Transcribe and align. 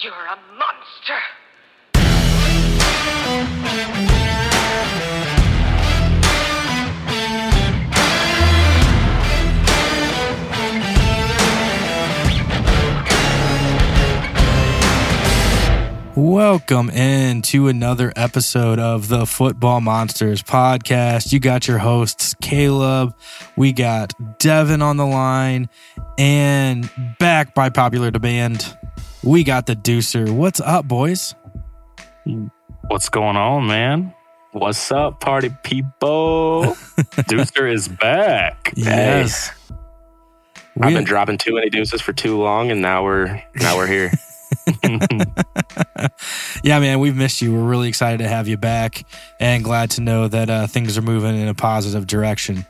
You're 0.00 0.12
a 0.12 0.38
monster. 0.56 1.14
Welcome 16.14 16.90
in 16.90 17.42
to 17.42 17.66
another 17.66 18.12
episode 18.14 18.78
of 18.78 19.08
the 19.08 19.26
Football 19.26 19.80
Monsters 19.80 20.42
podcast. 20.42 21.32
You 21.32 21.40
got 21.40 21.66
your 21.66 21.78
hosts, 21.78 22.34
Caleb. 22.40 23.16
We 23.56 23.72
got 23.72 24.12
Devin 24.38 24.82
on 24.82 24.96
the 24.96 25.06
line, 25.06 25.68
and 26.18 26.88
back 27.18 27.54
by 27.54 27.70
popular 27.70 28.12
demand, 28.12 28.77
we 29.22 29.44
got 29.44 29.66
the 29.66 29.76
Deucer. 29.76 30.30
What's 30.30 30.60
up, 30.60 30.86
boys? 30.86 31.34
What's 32.88 33.08
going 33.08 33.36
on, 33.36 33.66
man? 33.66 34.14
What's 34.52 34.90
up, 34.90 35.20
party 35.20 35.50
people? 35.62 36.62
Deucer 37.28 37.72
is 37.72 37.88
back. 37.88 38.72
Yes. 38.76 39.52
I've 40.80 40.94
been 40.94 41.04
dropping 41.04 41.38
too 41.38 41.54
many 41.54 41.70
deuces 41.70 42.00
for 42.00 42.12
too 42.12 42.38
long, 42.38 42.70
and 42.70 42.80
now 42.80 43.02
we're 43.02 43.42
now 43.56 43.76
we're 43.76 43.88
here. 43.88 44.12
yeah, 46.62 46.78
man, 46.78 47.00
we've 47.00 47.16
missed 47.16 47.42
you. 47.42 47.52
We're 47.52 47.68
really 47.68 47.88
excited 47.88 48.18
to 48.18 48.28
have 48.28 48.48
you 48.48 48.56
back 48.56 49.04
and 49.40 49.64
glad 49.64 49.90
to 49.92 50.00
know 50.00 50.28
that 50.28 50.48
uh, 50.48 50.66
things 50.66 50.96
are 50.96 51.02
moving 51.02 51.36
in 51.36 51.48
a 51.48 51.54
positive 51.54 52.06
direction. 52.06 52.64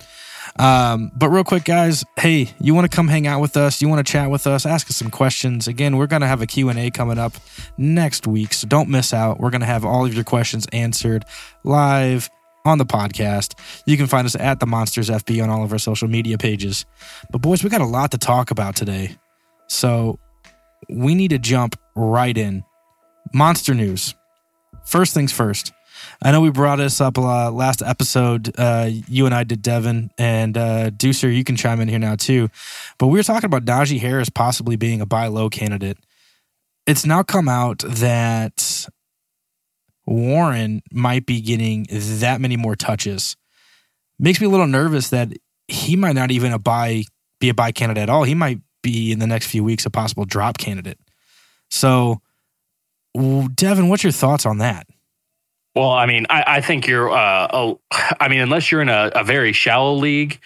Um, 0.58 1.12
but 1.14 1.28
real 1.28 1.44
quick, 1.44 1.64
guys, 1.64 2.04
hey, 2.16 2.52
you 2.60 2.74
want 2.74 2.90
to 2.90 2.94
come 2.94 3.06
hang 3.06 3.26
out 3.26 3.40
with 3.40 3.56
us? 3.56 3.80
You 3.80 3.88
want 3.88 4.04
to 4.04 4.12
chat 4.12 4.30
with 4.30 4.46
us? 4.46 4.66
Ask 4.66 4.90
us 4.90 4.96
some 4.96 5.10
questions. 5.10 5.68
Again, 5.68 5.96
we're 5.96 6.08
going 6.08 6.22
to 6.22 6.26
have 6.26 6.42
a 6.42 6.46
Q&A 6.46 6.90
coming 6.90 7.18
up 7.18 7.34
next 7.76 8.26
week, 8.26 8.52
so 8.52 8.66
don't 8.66 8.88
miss 8.88 9.14
out. 9.14 9.38
We're 9.38 9.50
going 9.50 9.60
to 9.60 9.66
have 9.66 9.84
all 9.84 10.04
of 10.04 10.14
your 10.14 10.24
questions 10.24 10.66
answered 10.72 11.24
live 11.62 12.28
on 12.64 12.78
the 12.78 12.86
podcast. 12.86 13.55
You 13.86 13.96
can 13.96 14.08
find 14.08 14.27
us 14.27 14.34
at 14.34 14.58
the 14.58 14.66
Monsters 14.66 15.08
FB 15.08 15.42
on 15.42 15.48
all 15.48 15.62
of 15.62 15.72
our 15.72 15.78
social 15.78 16.08
media 16.08 16.38
pages. 16.38 16.86
But 17.30 17.40
boys, 17.40 17.62
we 17.62 17.70
got 17.70 17.80
a 17.80 17.86
lot 17.86 18.11
to 18.11 18.18
talk 18.18 18.50
about 18.50 18.74
today. 18.74 19.16
So 19.68 20.18
we 20.88 21.14
need 21.14 21.28
to 21.28 21.38
jump 21.38 21.78
right 21.94 22.36
in. 22.36 22.64
Monster 23.33 23.74
news. 23.74 24.14
First 24.84 25.14
things 25.14 25.33
first. 25.33 25.72
I 26.22 26.32
know 26.32 26.41
we 26.41 26.50
brought 26.50 26.77
this 26.77 27.00
up 27.00 27.18
uh, 27.18 27.50
last 27.50 27.82
episode. 27.82 28.52
Uh, 28.58 28.91
you 29.08 29.27
and 29.27 29.34
I 29.34 29.44
did, 29.44 29.62
Devin, 29.62 30.10
and 30.18 30.56
uh, 30.56 30.90
Deucer, 30.90 31.30
you 31.30 31.44
can 31.44 31.56
chime 31.56 31.80
in 31.80 31.88
here 31.88 31.98
now 31.98 32.16
too. 32.16 32.48
But 32.98 33.08
we 33.08 33.18
were 33.18 33.22
talking 33.22 33.46
about 33.46 33.64
Najee 33.64 34.00
Harris 34.00 34.28
possibly 34.28 34.77
being 34.77 35.00
a 35.00 35.06
buy 35.06 35.28
low 35.28 35.48
candidate. 35.48 35.98
It's 36.86 37.05
now 37.05 37.22
come 37.22 37.48
out 37.48 37.80
that 37.86 38.86
Warren 40.06 40.82
might 40.90 41.27
be 41.27 41.40
getting 41.40 41.86
that 41.90 42.40
many 42.40 42.56
more 42.56 42.74
touches. 42.74 43.36
Makes 44.18 44.40
me 44.40 44.46
a 44.46 44.50
little 44.50 44.66
nervous 44.66 45.10
that 45.10 45.33
he 45.68 45.96
might 45.96 46.14
not 46.14 46.30
even 46.30 46.52
a 46.52 46.58
buy 46.58 47.05
be 47.40 47.50
a 47.50 47.55
buy 47.55 47.72
candidate 47.72 48.05
at 48.05 48.10
all. 48.10 48.24
He 48.24 48.34
might 48.34 48.60
be 48.83 49.12
in 49.12 49.18
the 49.18 49.27
next 49.27 49.46
few 49.46 49.62
weeks 49.62 49.86
a 49.86 49.90
possible 49.90 50.24
drop 50.24 50.58
candidate. 50.58 50.98
So, 51.70 52.20
Devin, 53.14 53.88
what's 53.88 54.02
your 54.02 54.12
thoughts 54.12 54.46
on 54.46 54.58
that? 54.58 54.86
Well, 55.78 55.92
I 55.92 56.06
mean, 56.06 56.26
I, 56.28 56.42
I 56.44 56.60
think 56.60 56.88
you're. 56.88 57.08
Uh, 57.08 57.46
oh, 57.52 57.80
I 58.18 58.26
mean, 58.26 58.40
unless 58.40 58.72
you're 58.72 58.82
in 58.82 58.88
a, 58.88 59.12
a 59.14 59.22
very 59.22 59.52
shallow 59.52 59.94
league, 59.94 60.40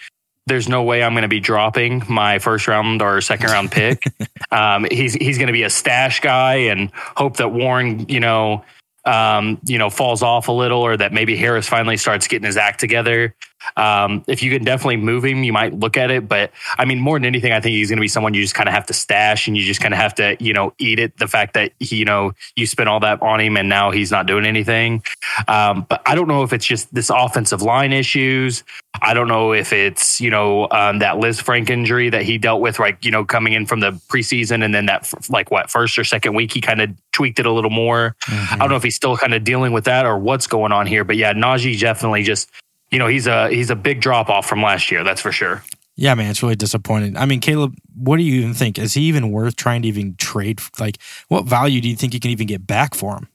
there's 0.45 0.69
no 0.69 0.83
way 0.83 1.01
I'm 1.01 1.13
going 1.13 1.23
to 1.23 1.27
be 1.27 1.39
dropping 1.39 2.03
my 2.07 2.37
first 2.37 2.67
round 2.67 3.01
or 3.01 3.19
second 3.19 3.49
round 3.49 3.71
pick. 3.71 4.03
um, 4.51 4.85
he's 4.91 5.15
he's 5.15 5.39
going 5.39 5.47
to 5.47 5.53
be 5.53 5.63
a 5.63 5.71
stash 5.71 6.19
guy 6.19 6.53
and 6.53 6.91
hope 6.93 7.37
that 7.37 7.49
Warren, 7.49 8.07
you 8.07 8.19
know, 8.19 8.63
um, 9.05 9.59
you 9.65 9.79
know, 9.79 9.89
falls 9.89 10.21
off 10.21 10.49
a 10.49 10.51
little, 10.51 10.81
or 10.81 10.97
that 10.97 11.13
maybe 11.13 11.35
Harris 11.35 11.67
finally 11.67 11.97
starts 11.97 12.27
getting 12.27 12.45
his 12.45 12.55
act 12.55 12.79
together. 12.79 13.33
Um, 13.77 14.23
if 14.27 14.43
you 14.43 14.51
can 14.51 14.63
definitely 14.63 14.97
move 14.97 15.25
him, 15.25 15.43
you 15.43 15.53
might 15.53 15.73
look 15.73 15.97
at 15.97 16.11
it. 16.11 16.27
But 16.27 16.51
I 16.77 16.85
mean, 16.85 16.99
more 16.99 17.17
than 17.17 17.25
anything, 17.25 17.53
I 17.53 17.59
think 17.59 17.73
he's 17.73 17.89
going 17.89 17.97
to 17.97 18.01
be 18.01 18.07
someone 18.07 18.33
you 18.33 18.41
just 18.41 18.55
kind 18.55 18.69
of 18.69 18.75
have 18.75 18.85
to 18.87 18.93
stash 18.93 19.47
and 19.47 19.57
you 19.57 19.63
just 19.63 19.81
kind 19.81 19.93
of 19.93 19.99
have 19.99 20.15
to, 20.15 20.37
you 20.39 20.53
know, 20.53 20.73
eat 20.77 20.99
it. 20.99 21.17
The 21.17 21.27
fact 21.27 21.53
that 21.53 21.73
he, 21.79 21.97
you 21.97 22.05
know, 22.05 22.33
you 22.55 22.65
spent 22.65 22.89
all 22.89 22.99
that 23.01 23.21
on 23.21 23.39
him 23.39 23.57
and 23.57 23.69
now 23.69 23.91
he's 23.91 24.11
not 24.11 24.25
doing 24.25 24.45
anything. 24.45 25.03
Um, 25.47 25.85
but 25.89 26.01
I 26.05 26.15
don't 26.15 26.27
know 26.27 26.43
if 26.43 26.53
it's 26.53 26.65
just 26.65 26.93
this 26.93 27.09
offensive 27.09 27.61
line 27.61 27.93
issues. 27.93 28.63
I 29.01 29.13
don't 29.13 29.27
know 29.27 29.53
if 29.53 29.73
it's, 29.73 30.21
you 30.21 30.29
know, 30.29 30.67
um, 30.69 30.99
that 30.99 31.15
Lisfranc 31.15 31.69
injury 31.69 32.09
that 32.09 32.21
he 32.23 32.37
dealt 32.37 32.61
with, 32.61 32.79
like, 32.79 33.03
you 33.03 33.09
know, 33.09 33.25
coming 33.25 33.53
in 33.53 33.65
from 33.65 33.79
the 33.79 33.91
preseason 34.07 34.63
and 34.63 34.73
then 34.73 34.85
that, 34.85 35.01
f- 35.01 35.29
like, 35.31 35.49
what, 35.49 35.71
first 35.71 35.97
or 35.97 36.03
second 36.03 36.35
week, 36.35 36.53
he 36.53 36.61
kind 36.61 36.79
of 36.79 36.91
tweaked 37.11 37.39
it 37.39 37.47
a 37.47 37.51
little 37.51 37.71
more. 37.71 38.15
I 38.27 38.57
don't 38.59 38.69
know 38.69 38.75
if 38.75 38.83
he's 38.83 38.95
still 38.95 39.17
kind 39.17 39.33
of 39.33 39.43
dealing 39.43 39.73
with 39.73 39.85
that 39.85 40.05
or 40.05 40.19
what's 40.19 40.45
going 40.45 40.71
on 40.71 40.85
here. 40.85 41.03
But 41.03 41.17
yeah, 41.17 41.33
Najee 41.33 41.79
definitely 41.79 42.21
just, 42.21 42.51
you 42.93 42.99
know, 42.99 43.07
he's 43.07 43.25
a 43.25 43.49
he's 43.49 43.71
a 43.71 43.75
big 43.75 44.01
drop 44.01 44.29
off 44.29 44.45
from 44.45 44.61
last 44.61 44.91
year. 44.91 45.03
That's 45.03 45.19
for 45.19 45.31
sure. 45.31 45.63
Yeah, 45.95 46.13
man, 46.13 46.29
it's 46.29 46.43
really 46.43 46.55
disappointing. 46.55 47.17
I 47.17 47.25
mean, 47.25 47.39
Caleb, 47.39 47.75
what 47.95 48.17
do 48.17 48.23
you 48.23 48.41
even 48.41 48.53
think? 48.53 48.77
Is 48.77 48.93
he 48.93 49.01
even 49.03 49.31
worth 49.31 49.55
trying 49.55 49.81
to 49.81 49.87
even 49.87 50.15
trade? 50.15 50.61
Like, 50.79 50.97
what 51.27 51.45
value 51.45 51.81
do 51.81 51.89
you 51.89 51.95
think 51.95 52.13
you 52.13 52.19
can 52.19 52.31
even 52.31 52.47
get 52.47 52.65
back 52.65 52.95
for 52.95 53.15
him? 53.15 53.27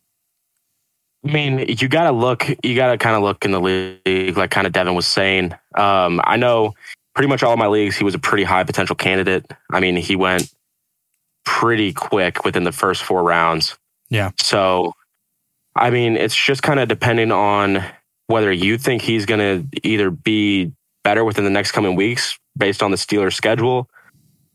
I 1.27 1.33
mean, 1.33 1.59
you 1.69 1.89
got 1.89 2.05
to 2.05 2.13
look. 2.13 2.49
You 2.65 2.77
got 2.77 2.93
to 2.93 2.99
kind 2.99 3.17
of 3.17 3.23
look 3.23 3.45
in 3.45 3.51
the 3.51 3.61
league, 3.61 4.37
like 4.37 4.51
kind 4.53 4.67
of 4.67 4.73
Devin 4.73 4.95
was 4.95 5.07
saying. 5.07 5.53
Um, 5.75 6.21
I 6.23 6.37
know 6.37 6.75
pretty 7.15 7.29
much 7.29 7.43
all 7.43 7.53
of 7.53 7.59
my 7.59 7.67
leagues, 7.67 7.97
he 7.97 8.05
was 8.05 8.15
a 8.15 8.19
pretty 8.21 8.45
high 8.45 8.63
potential 8.63 8.95
candidate. 8.95 9.45
I 9.73 9.81
mean, 9.81 9.97
he 9.97 10.15
went 10.15 10.53
pretty 11.45 11.93
quick 11.93 12.45
within 12.45 12.63
the 12.63 12.71
first 12.71 13.03
four 13.03 13.25
rounds. 13.25 13.77
Yeah. 14.09 14.31
So, 14.39 14.93
I 15.75 15.91
mean, 15.91 16.17
it's 16.17 16.37
just 16.37 16.63
kind 16.63 16.79
of 16.79 16.89
depending 16.89 17.33
on 17.33 17.85
whether 18.29 18.53
you 18.53 18.79
think 18.79 19.03
he's 19.03 19.27
going 19.27 19.41
to 19.41 19.79
either 19.89 20.11
be 20.11 20.73
better 21.03 21.25
within 21.25 21.45
the 21.45 21.51
next 21.51 21.73
coming 21.73 21.97
weeks 21.97 22.39
based 22.57 22.83
on 22.83 22.91
the 22.91 22.97
Steelers' 22.97 23.33
schedule. 23.33 23.89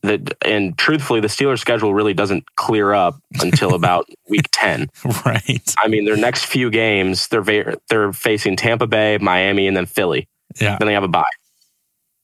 That 0.04 0.36
and 0.46 0.78
truthfully, 0.78 1.22
the 1.22 1.28
Steelers' 1.28 1.60
schedule 1.60 1.94
really 1.94 2.14
doesn't 2.14 2.44
clear 2.56 2.94
up 2.94 3.20
until 3.42 3.74
about 3.76 4.08
week 4.30 4.48
ten. 4.52 4.88
right. 5.26 5.74
I 5.82 5.88
mean, 5.88 6.06
their 6.06 6.18
next 6.18 6.46
few 6.46 6.70
games, 6.70 7.28
they're 7.30 7.42
va- 7.42 7.78
they're 7.90 8.12
facing 8.12 8.56
Tampa 8.56 8.86
Bay, 8.86 9.18
Miami, 9.20 9.68
and 9.68 9.76
then 9.76 9.86
Philly. 9.86 10.28
Yeah. 10.60 10.78
Then 10.78 10.88
they 10.88 10.94
have 10.94 11.04
a 11.04 11.08
bye. 11.08 11.24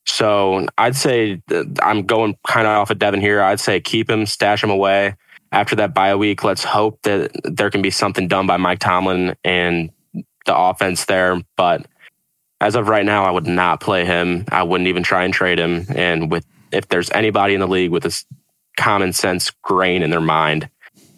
So 0.05 0.67
I'd 0.77 0.95
say 0.95 1.41
I'm 1.81 2.05
going 2.05 2.37
kind 2.47 2.67
of 2.67 2.71
off 2.73 2.89
of 2.89 2.99
Devin 2.99 3.21
here. 3.21 3.41
I'd 3.41 3.59
say 3.59 3.79
keep 3.79 4.09
him, 4.09 4.25
stash 4.25 4.63
him 4.63 4.69
away. 4.71 5.15
After 5.51 5.75
that 5.77 5.93
bye 5.93 6.15
week, 6.15 6.43
let's 6.43 6.63
hope 6.63 7.01
that 7.03 7.31
there 7.43 7.69
can 7.69 7.81
be 7.81 7.91
something 7.91 8.27
done 8.27 8.45
by 8.45 8.57
Mike 8.57 8.79
Tomlin 8.79 9.35
and 9.43 9.89
the 10.45 10.55
offense 10.55 11.05
there. 11.05 11.41
But 11.55 11.85
as 12.61 12.75
of 12.75 12.87
right 12.87 13.05
now, 13.05 13.23
I 13.23 13.31
would 13.31 13.47
not 13.47 13.79
play 13.79 14.05
him. 14.05 14.45
I 14.51 14.63
wouldn't 14.63 14.87
even 14.87 15.03
try 15.03 15.23
and 15.23 15.33
trade 15.33 15.59
him. 15.59 15.85
And 15.89 16.31
with 16.31 16.45
if 16.71 16.87
there's 16.87 17.09
anybody 17.11 17.53
in 17.53 17.59
the 17.59 17.67
league 17.67 17.91
with 17.91 18.03
this 18.03 18.25
common 18.77 19.13
sense 19.13 19.51
grain 19.61 20.03
in 20.03 20.09
their 20.09 20.21
mind, 20.21 20.69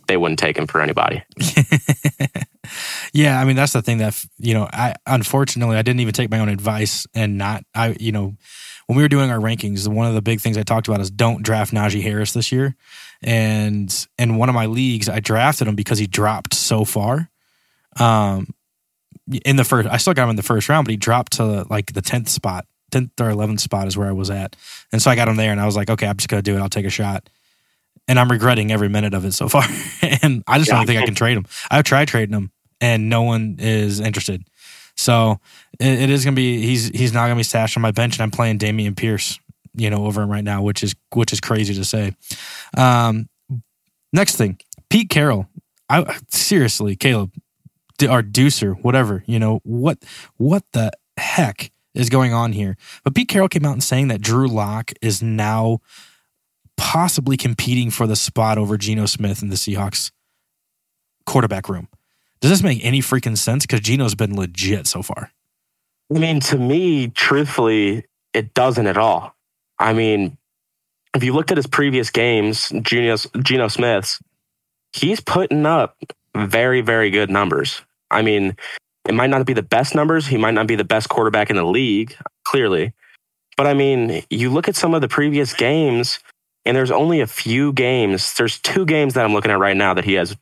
they 0.07 0.17
wouldn't 0.17 0.39
take 0.39 0.57
him 0.57 0.67
for 0.67 0.81
anybody. 0.81 1.23
yeah, 3.13 3.39
I 3.39 3.45
mean 3.45 3.55
that's 3.55 3.73
the 3.73 3.81
thing 3.81 3.99
that 3.99 4.23
you 4.37 4.53
know. 4.53 4.67
I 4.71 4.95
unfortunately 5.05 5.77
I 5.77 5.81
didn't 5.81 6.01
even 6.01 6.13
take 6.13 6.29
my 6.29 6.39
own 6.39 6.49
advice 6.49 7.07
and 7.13 7.37
not 7.37 7.63
I 7.73 7.95
you 7.99 8.11
know 8.11 8.35
when 8.91 8.97
we 8.97 9.03
were 9.03 9.09
doing 9.09 9.31
our 9.31 9.39
rankings, 9.39 9.87
one 9.87 10.05
of 10.05 10.15
the 10.15 10.21
big 10.21 10.41
things 10.41 10.57
I 10.57 10.63
talked 10.63 10.89
about 10.89 10.99
is 10.99 11.09
don't 11.09 11.43
draft 11.43 11.73
Najee 11.73 12.01
Harris 12.01 12.33
this 12.33 12.51
year. 12.51 12.75
And 13.21 14.07
in 14.17 14.35
one 14.35 14.49
of 14.49 14.55
my 14.55 14.65
leagues, 14.65 15.07
I 15.07 15.21
drafted 15.21 15.67
him 15.67 15.75
because 15.75 15.97
he 15.97 16.07
dropped 16.07 16.53
so 16.53 16.83
far. 16.83 17.29
Um, 17.97 18.47
in 19.45 19.55
the 19.55 19.63
first, 19.63 19.87
I 19.89 19.97
still 19.97 20.13
got 20.13 20.23
him 20.23 20.31
in 20.31 20.35
the 20.35 20.43
first 20.43 20.69
round, 20.69 20.85
but 20.85 20.91
he 20.91 20.97
dropped 20.97 21.33
to 21.33 21.65
like 21.69 21.93
the 21.93 22.01
tenth 22.01 22.29
spot, 22.29 22.65
tenth 22.91 23.11
or 23.19 23.29
eleventh 23.29 23.61
spot 23.61 23.87
is 23.87 23.97
where 23.97 24.07
I 24.07 24.11
was 24.11 24.29
at, 24.29 24.55
and 24.91 25.01
so 25.01 25.11
I 25.11 25.15
got 25.15 25.27
him 25.27 25.35
there, 25.35 25.51
and 25.51 25.59
I 25.61 25.65
was 25.65 25.75
like, 25.75 25.89
okay, 25.89 26.07
I'm 26.07 26.17
just 26.17 26.29
gonna 26.29 26.41
do 26.41 26.55
it. 26.55 26.59
I'll 26.59 26.69
take 26.69 26.85
a 26.85 26.89
shot. 26.89 27.29
And 28.07 28.19
I'm 28.19 28.31
regretting 28.31 28.71
every 28.71 28.89
minute 28.89 29.13
of 29.13 29.25
it 29.25 29.33
so 29.33 29.47
far. 29.49 29.63
and 30.21 30.43
I 30.47 30.57
just 30.57 30.69
don't 30.69 30.85
think 30.85 30.99
I 30.99 31.05
can 31.05 31.15
trade 31.15 31.37
him. 31.37 31.45
I've 31.69 31.83
tried 31.83 32.07
trading 32.07 32.35
him, 32.35 32.51
and 32.79 33.09
no 33.09 33.21
one 33.21 33.57
is 33.59 33.99
interested. 33.99 34.43
So 34.95 35.39
it, 35.79 36.01
it 36.01 36.09
is 36.09 36.25
gonna 36.25 36.35
be 36.35 36.61
he's 36.61 36.87
he's 36.89 37.13
not 37.13 37.23
gonna 37.25 37.35
be 37.35 37.43
stashed 37.43 37.77
on 37.77 37.81
my 37.81 37.91
bench, 37.91 38.15
and 38.15 38.23
I'm 38.23 38.31
playing 38.31 38.59
Dameon 38.59 38.95
Pierce, 38.95 39.39
you 39.75 39.89
know, 39.89 40.05
over 40.05 40.21
him 40.21 40.29
right 40.29 40.43
now, 40.43 40.61
which 40.61 40.83
is 40.83 40.95
which 41.13 41.33
is 41.33 41.39
crazy 41.39 41.73
to 41.75 41.85
say. 41.85 42.15
Um, 42.77 43.29
next 44.13 44.35
thing, 44.35 44.59
Pete 44.89 45.09
Carroll. 45.09 45.47
I 45.89 46.17
seriously, 46.29 46.95
Caleb, 46.95 47.31
Or 48.03 48.21
Deucer, 48.21 48.73
whatever. 48.81 49.23
You 49.25 49.39
know 49.39 49.61
what? 49.63 49.99
What 50.37 50.63
the 50.73 50.91
heck 51.17 51.71
is 51.93 52.09
going 52.09 52.33
on 52.33 52.53
here? 52.53 52.77
But 53.03 53.15
Pete 53.15 53.27
Carroll 53.27 53.49
came 53.49 53.65
out 53.65 53.73
and 53.73 53.83
saying 53.83 54.07
that 54.09 54.21
Drew 54.21 54.47
Lock 54.47 54.91
is 55.01 55.21
now 55.21 55.79
possibly 56.77 57.37
competing 57.37 57.91
for 57.91 58.07
the 58.07 58.15
spot 58.15 58.57
over 58.57 58.77
Geno 58.77 59.05
Smith 59.05 59.41
in 59.41 59.49
the 59.49 59.55
Seahawks 59.55 60.11
quarterback 61.25 61.69
room. 61.69 61.87
Does 62.39 62.49
this 62.49 62.63
make 62.63 62.83
any 62.83 63.01
freaking 63.01 63.37
sense? 63.37 63.65
Because 63.65 63.81
Geno's 63.81 64.15
been 64.15 64.35
legit 64.35 64.87
so 64.87 65.03
far. 65.03 65.31
I 66.13 66.17
mean, 66.17 66.39
to 66.41 66.57
me, 66.57 67.09
truthfully, 67.09 68.05
it 68.33 68.53
doesn't 68.53 68.87
at 68.87 68.97
all. 68.97 69.35
I 69.77 69.93
mean, 69.93 70.37
if 71.15 71.23
you 71.23 71.33
looked 71.33 71.51
at 71.51 71.57
his 71.57 71.67
previous 71.67 72.09
games, 72.09 72.69
Geno, 72.81 73.15
Geno 73.41 73.67
Smith's, 73.67 74.19
he's 74.93 75.19
putting 75.19 75.65
up 75.65 75.97
very, 76.35 76.81
very 76.81 77.11
good 77.11 77.29
numbers. 77.29 77.81
I 78.11 78.21
mean, 78.21 78.55
it 79.07 79.13
might 79.13 79.29
not 79.29 79.45
be 79.45 79.53
the 79.53 79.63
best 79.63 79.95
numbers. 79.95 80.27
He 80.27 80.37
might 80.37 80.53
not 80.53 80.67
be 80.67 80.75
the 80.75 80.83
best 80.83 81.09
quarterback 81.09 81.49
in 81.49 81.55
the 81.55 81.63
league, 81.65 82.15
clearly. 82.43 82.93
But 83.57 83.67
I 83.67 83.73
mean, 83.73 84.23
you 84.29 84.49
look 84.51 84.67
at 84.67 84.75
some 84.75 84.93
of 84.93 85.01
the 85.01 85.07
previous 85.07 85.53
games, 85.53 86.19
and 86.65 86.77
there's 86.77 86.91
only 86.91 87.21
a 87.21 87.27
few 87.27 87.73
games. 87.73 88.33
There's 88.35 88.59
two 88.59 88.85
games 88.85 89.13
that 89.15 89.25
I'm 89.25 89.33
looking 89.33 89.51
at 89.51 89.59
right 89.59 89.75
now 89.77 89.93
that 89.93 90.05
he 90.05 90.13
has 90.13 90.35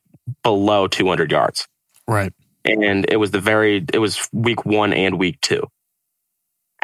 below 0.43 0.87
200 0.87 1.31
yards. 1.31 1.67
Right. 2.07 2.33
And 2.65 3.05
it 3.09 3.17
was 3.17 3.31
the 3.31 3.39
very, 3.39 3.85
it 3.93 3.99
was 3.99 4.27
week 4.33 4.65
one 4.65 4.93
and 4.93 5.17
week 5.17 5.39
two. 5.41 5.67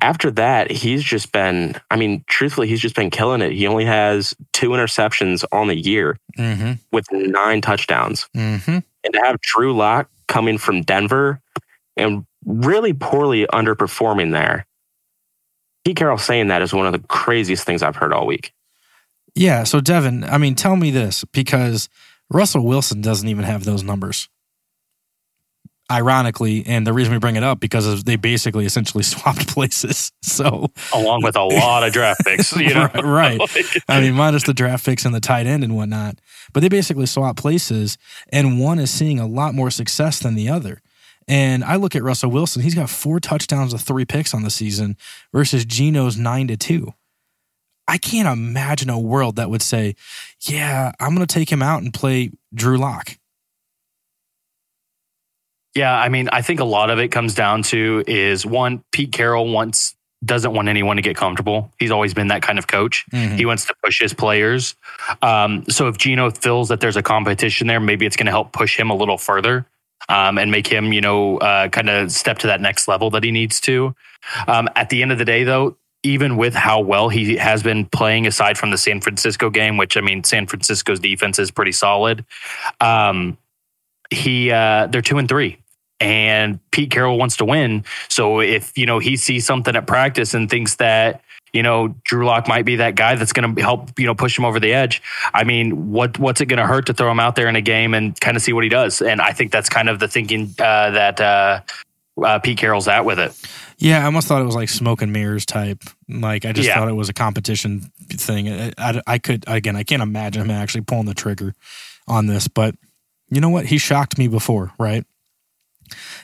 After 0.02 0.30
that, 0.32 0.72
he's 0.72 1.04
just 1.04 1.32
been, 1.32 1.76
I 1.90 1.96
mean, 1.96 2.24
truthfully, 2.28 2.68
he's 2.68 2.82
just 2.82 2.96
been 2.96 3.10
killing 3.10 3.42
it. 3.42 3.54
He 3.54 3.66
only 3.66 3.86
has 3.86 4.36
two 4.54 4.70
interceptions 4.70 5.44
on 5.52 5.68
the 5.68 5.76
year 5.78 6.18
Mm-hmm. 6.38 6.74
with 6.92 7.06
nine 7.14 7.62
touchdowns. 7.62 8.28
Mm-hmm. 8.36 8.80
And 9.04 9.14
to 9.14 9.20
have 9.24 9.40
Drew 9.40 9.74
Lock 9.74 10.10
coming 10.28 10.58
from 10.58 10.82
Denver 10.82 11.42
and 11.98 12.26
really 12.46 12.94
poorly 12.94 13.46
underperforming 13.48 14.32
there, 14.32 14.66
Pete 15.84 15.98
Carroll 15.98 16.18
saying 16.18 16.48
that 16.48 16.62
is 16.62 16.74
one 16.74 16.86
of 16.86 16.94
the 16.94 17.08
craziest 17.08 17.66
things 17.66 17.84
I've 17.84 17.96
heard 17.96 18.14
all 18.14 18.26
week. 18.26 18.54
Yeah. 19.36 19.64
So 19.64 19.80
Devin, 19.80 20.24
I 20.24 20.38
mean, 20.38 20.56
tell 20.56 20.76
me 20.76 20.92
this 20.92 21.24
because 21.26 21.90
Russell 22.30 22.66
Wilson 22.66 23.02
doesn't 23.02 23.28
even 23.28 23.44
have 23.44 23.66
those 23.66 23.84
numbers. 23.84 24.30
Ironically, 25.92 26.66
and 26.66 26.86
the 26.88 26.94
reason 26.94 27.14
we 27.14 27.20
bring 27.20 27.36
it 27.36 27.44
up 27.44 27.60
because 27.60 27.86
of- 27.86 28.06
they 28.06 28.16
basically 28.16 28.66
essentially 28.66 29.04
swapped 29.12 29.48
places. 29.48 30.12
So 30.24 30.72
along 30.94 31.22
with 31.22 31.36
a 31.36 31.44
lot 31.44 31.84
of 31.84 31.94
draft 31.94 32.22
picks. 32.26 32.56
You 32.56 32.74
know, 32.74 32.90
Right. 33.04 33.40
Like, 33.56 33.84
I 33.88 34.02
mean, 34.02 34.14
minus 34.14 34.44
the 34.44 34.54
draft 34.54 34.84
picks 34.86 35.06
and 35.06 35.14
the 35.14 35.20
tight 35.20 35.46
end 35.46 35.64
and 35.64 35.76
whatnot. 35.76 36.20
But 36.54 36.62
they 36.62 36.70
basically 36.70 37.06
swapped 37.06 37.38
places, 37.38 37.98
and 38.32 38.60
one 38.60 38.80
is 38.80 38.90
seeing 38.90 39.20
a 39.20 39.28
lot 39.28 39.54
more 39.54 39.70
success 39.70 40.20
than 40.20 40.34
the 40.36 40.50
other. 40.50 40.82
And 41.28 41.64
I 41.64 41.76
look 41.76 41.96
at 41.96 42.04
Russell 42.04 42.32
Wilson; 42.32 42.62
he's 42.64 42.76
got 42.76 42.90
four 42.90 43.20
touchdowns 43.20 43.72
with 43.74 43.82
three 43.84 44.06
picks 44.06 44.34
on 44.34 44.42
the 44.44 44.50
season 44.50 44.98
versus 45.34 45.66
Geno's 45.66 46.18
nine 46.18 46.48
to 46.48 46.58
two. 46.58 46.94
I 47.88 48.00
can't 48.00 48.28
imagine 48.28 48.90
a 48.90 48.98
world 49.00 49.36
that 49.36 49.50
would 49.52 49.62
say, 49.62 49.96
"Yeah, 50.42 50.92
I'm 51.00 51.14
going 51.16 51.26
to 51.26 51.32
take 51.34 51.52
him 51.52 51.62
out 51.62 51.84
and 51.84 51.94
play 51.94 52.32
Drew 52.54 52.78
Lock." 52.78 53.18
Yeah, 55.76 55.94
I 55.94 56.08
mean, 56.10 56.30
I 56.32 56.42
think 56.42 56.62
a 56.62 56.66
lot 56.66 56.90
of 56.90 57.00
it 57.00 57.10
comes 57.10 57.36
down 57.36 57.62
to 57.64 58.04
is 58.08 58.46
one, 58.46 58.84
Pete 58.92 59.12
Carroll 59.12 59.50
wants 59.50 59.96
doesn't 60.24 60.54
want 60.54 60.68
anyone 60.68 60.96
to 60.96 61.02
get 61.04 61.16
comfortable. 61.16 61.72
He's 61.78 61.92
always 61.92 62.14
been 62.14 62.30
that 62.30 62.42
kind 62.42 62.58
of 62.58 62.66
coach. 62.66 63.06
Mhm. 63.12 63.38
He 63.38 63.46
wants 63.46 63.66
to 63.66 63.76
push 63.84 64.00
his 64.02 64.14
players. 64.14 64.74
Um, 65.22 65.64
so 65.70 65.88
if 65.88 65.98
Geno 65.98 66.32
feels 66.32 66.70
that 66.70 66.80
there's 66.80 66.98
a 66.98 67.04
competition 67.04 67.68
there, 67.68 67.80
maybe 67.80 68.06
it's 68.08 68.16
going 68.16 68.26
to 68.26 68.32
help 68.32 68.52
push 68.52 68.80
him 68.80 68.90
a 68.90 68.96
little 68.96 69.18
further 69.20 69.68
um, 70.10 70.40
and 70.40 70.50
make 70.50 70.66
him, 70.66 70.92
you 70.94 71.02
know, 71.02 71.38
uh, 71.40 71.68
kind 71.68 71.90
of 71.90 72.12
step 72.12 72.40
to 72.40 72.48
that 72.48 72.60
next 72.60 72.88
level 72.88 73.12
that 73.12 73.24
he 73.24 73.30
needs 73.30 73.60
to. 73.62 73.94
Um, 74.48 74.68
at 74.76 74.90
the 74.90 75.04
end 75.04 75.12
of 75.12 75.20
the 75.20 75.26
day, 75.26 75.44
though, 75.44 75.76
even 76.02 76.38
with 76.38 76.56
how 76.56 76.80
well 76.80 77.10
he 77.10 77.36
has 77.38 77.62
been 77.62 77.86
playing, 77.86 78.26
aside 78.26 78.58
from 78.58 78.72
the 78.72 78.78
San 78.78 79.02
Francisco 79.02 79.50
game, 79.52 79.78
which 79.78 79.96
I 79.98 80.02
mean, 80.02 80.24
San 80.24 80.48
Francisco's 80.48 81.00
defense 81.00 81.38
is 81.38 81.52
pretty 81.52 81.72
solid. 81.72 82.26
Um, 82.82 83.38
he 84.12 84.52
uh, 84.52 84.88
they're 84.88 85.02
two 85.02 85.18
and 85.18 85.28
three 85.28 85.58
and 86.00 86.60
Pete 86.72 86.92
Carroll 86.92 87.18
wants 87.18 87.38
to 87.38 87.46
win. 87.46 87.84
So 88.10 88.40
if 88.42 88.78
you 88.78 88.86
know 88.86 89.00
he 89.00 89.16
sees 89.18 89.46
something 89.46 89.76
at 89.76 89.88
practice 89.88 90.34
and 90.34 90.50
thinks 90.50 90.76
that 90.76 91.22
you 91.54 91.64
know 91.64 91.96
Drew 92.04 92.26
Lock 92.26 92.48
might 92.48 92.66
be 92.66 92.76
that 92.78 92.96
guy 92.96 93.16
that's 93.16 93.32
going 93.34 93.56
to 93.56 93.62
help 93.62 93.98
you 94.00 94.06
know 94.06 94.16
push 94.16 94.38
him 94.38 94.46
over 94.46 94.60
the 94.60 94.74
edge, 94.74 95.02
I 95.34 95.44
mean, 95.44 95.92
what 95.92 96.20
what's 96.20 96.42
it 96.42 96.48
going 96.48 96.60
to 96.60 96.68
hurt 96.68 96.86
to 96.88 96.94
throw 96.94 97.10
him 97.12 97.20
out 97.20 97.36
there 97.36 97.48
in 97.48 97.56
a 97.56 97.62
game 97.62 97.94
and 97.94 98.20
kind 98.20 98.36
of 98.36 98.44
see 98.44 98.54
what 98.54 98.64
he 98.64 98.70
does? 98.70 99.02
And 99.02 99.22
I 99.22 99.32
think 99.32 99.52
that's 99.52 99.70
kind 99.70 99.90
of 99.90 100.00
the 100.00 100.08
thinking 100.08 100.54
uh, 100.60 100.92
that 100.92 101.22
uh, 101.22 101.62
uh, 102.22 102.40
Pete 102.40 102.58
Carroll's 102.58 102.88
at 102.88 103.06
with 103.06 103.20
it. 103.20 103.34
Yeah, 103.78 104.02
I 104.02 104.06
almost 104.06 104.28
thought 104.28 104.42
it 104.42 104.46
was 104.46 104.56
like 104.56 104.70
smoke 104.70 105.02
and 105.02 105.12
mirrors 105.12 105.46
type. 105.46 105.84
Like 106.08 106.46
I 106.46 106.54
just 106.54 106.68
Yeah. 106.68 106.76
thought 106.76 106.88
it 106.88 106.94
was 106.94 107.10
a 107.10 107.14
competition 107.14 107.92
thing. 108.10 108.50
I, 108.50 108.72
I, 108.78 109.02
I 109.06 109.18
could 109.18 109.44
again, 109.48 109.76
I 109.76 109.84
can't 109.84 110.02
imagine 110.02 110.44
him 110.44 110.52
actually 110.52 110.82
pulling 110.82 111.06
the 111.06 111.14
trigger 111.14 111.56
on 112.08 112.28
this. 112.28 112.48
But 112.48 112.76
you 113.30 113.42
know 113.42 113.50
what? 113.50 113.66
He 113.66 113.78
shocked 113.78 114.18
me 114.18 114.28
before, 114.30 114.72
right? 114.80 115.06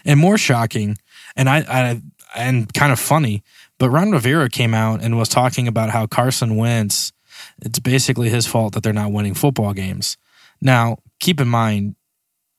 And 0.05 0.19
more 0.19 0.37
shocking, 0.37 0.97
and 1.35 1.49
I, 1.49 1.59
I 1.59 2.01
and 2.35 2.73
kind 2.73 2.91
of 2.91 2.99
funny. 2.99 3.43
But 3.77 3.89
Ron 3.89 4.11
Rivera 4.11 4.49
came 4.49 4.73
out 4.73 5.01
and 5.01 5.17
was 5.17 5.29
talking 5.29 5.67
about 5.67 5.89
how 5.89 6.07
Carson 6.07 6.55
Wentz. 6.55 7.13
It's 7.61 7.79
basically 7.79 8.29
his 8.29 8.45
fault 8.45 8.73
that 8.73 8.83
they're 8.83 8.93
not 8.93 9.11
winning 9.11 9.33
football 9.33 9.73
games. 9.73 10.17
Now, 10.61 10.97
keep 11.19 11.41
in 11.41 11.47
mind, 11.47 11.95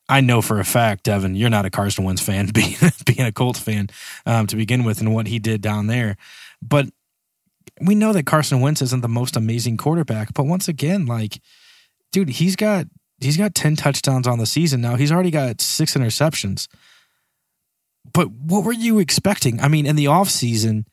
I 0.08 0.20
know 0.20 0.42
for 0.42 0.58
a 0.58 0.64
fact, 0.64 1.04
Devin, 1.04 1.36
you're 1.36 1.50
not 1.50 1.64
a 1.64 1.70
Carson 1.70 2.04
Wentz 2.04 2.20
fan, 2.20 2.46
being 2.54 2.74
being 3.06 3.26
a 3.26 3.32
Colts 3.32 3.60
fan 3.60 3.88
um, 4.26 4.46
to 4.48 4.56
begin 4.56 4.84
with, 4.84 5.00
and 5.00 5.14
what 5.14 5.26
he 5.26 5.38
did 5.38 5.60
down 5.60 5.86
there. 5.86 6.16
But 6.60 6.88
we 7.80 7.94
know 7.94 8.12
that 8.12 8.26
Carson 8.26 8.60
Wentz 8.60 8.82
isn't 8.82 9.00
the 9.00 9.08
most 9.08 9.36
amazing 9.36 9.76
quarterback. 9.76 10.34
But 10.34 10.44
once 10.44 10.68
again, 10.68 11.06
like, 11.06 11.40
dude, 12.10 12.28
he's 12.28 12.56
got 12.56 12.86
he's 13.20 13.36
got 13.36 13.54
ten 13.54 13.76
touchdowns 13.76 14.26
on 14.26 14.38
the 14.38 14.46
season 14.46 14.80
now. 14.80 14.96
He's 14.96 15.12
already 15.12 15.30
got 15.30 15.60
six 15.60 15.94
interceptions. 15.94 16.68
But 18.10 18.30
what 18.30 18.64
were 18.64 18.72
you 18.72 18.98
expecting? 18.98 19.60
I 19.60 19.68
mean, 19.68 19.86
in 19.86 19.96
the 19.96 20.06
offseason, 20.06 20.84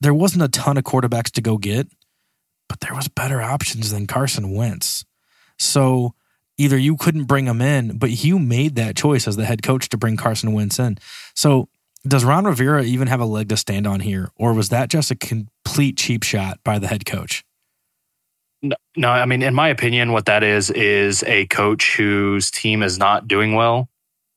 there 0.00 0.14
wasn't 0.14 0.42
a 0.42 0.48
ton 0.48 0.76
of 0.76 0.84
quarterbacks 0.84 1.30
to 1.32 1.40
go 1.40 1.56
get, 1.58 1.88
but 2.68 2.80
there 2.80 2.94
was 2.94 3.08
better 3.08 3.40
options 3.40 3.90
than 3.90 4.06
Carson 4.06 4.52
Wentz. 4.52 5.04
So 5.58 6.14
either 6.58 6.76
you 6.76 6.96
couldn't 6.96 7.24
bring 7.24 7.46
him 7.46 7.60
in, 7.60 7.98
but 7.98 8.24
you 8.24 8.38
made 8.38 8.74
that 8.76 8.96
choice 8.96 9.26
as 9.28 9.36
the 9.36 9.44
head 9.44 9.62
coach 9.62 9.88
to 9.90 9.96
bring 9.96 10.16
Carson 10.16 10.52
Wentz 10.52 10.78
in. 10.78 10.98
So 11.34 11.68
does 12.06 12.24
Ron 12.24 12.44
Rivera 12.44 12.82
even 12.82 13.08
have 13.08 13.20
a 13.20 13.24
leg 13.24 13.48
to 13.48 13.56
stand 13.56 13.86
on 13.86 14.00
here, 14.00 14.30
or 14.36 14.52
was 14.52 14.68
that 14.68 14.90
just 14.90 15.10
a 15.10 15.16
complete 15.16 15.96
cheap 15.96 16.22
shot 16.22 16.58
by 16.62 16.78
the 16.78 16.86
head 16.86 17.06
coach? 17.06 17.44
No, 18.62 18.76
no, 18.96 19.10
I 19.10 19.26
mean, 19.26 19.42
in 19.42 19.54
my 19.54 19.68
opinion, 19.68 20.12
what 20.12 20.26
that 20.26 20.42
is 20.42 20.70
is 20.70 21.22
a 21.24 21.46
coach 21.46 21.96
whose 21.96 22.50
team 22.50 22.82
is 22.82 22.98
not 22.98 23.28
doing 23.28 23.54
well. 23.54 23.88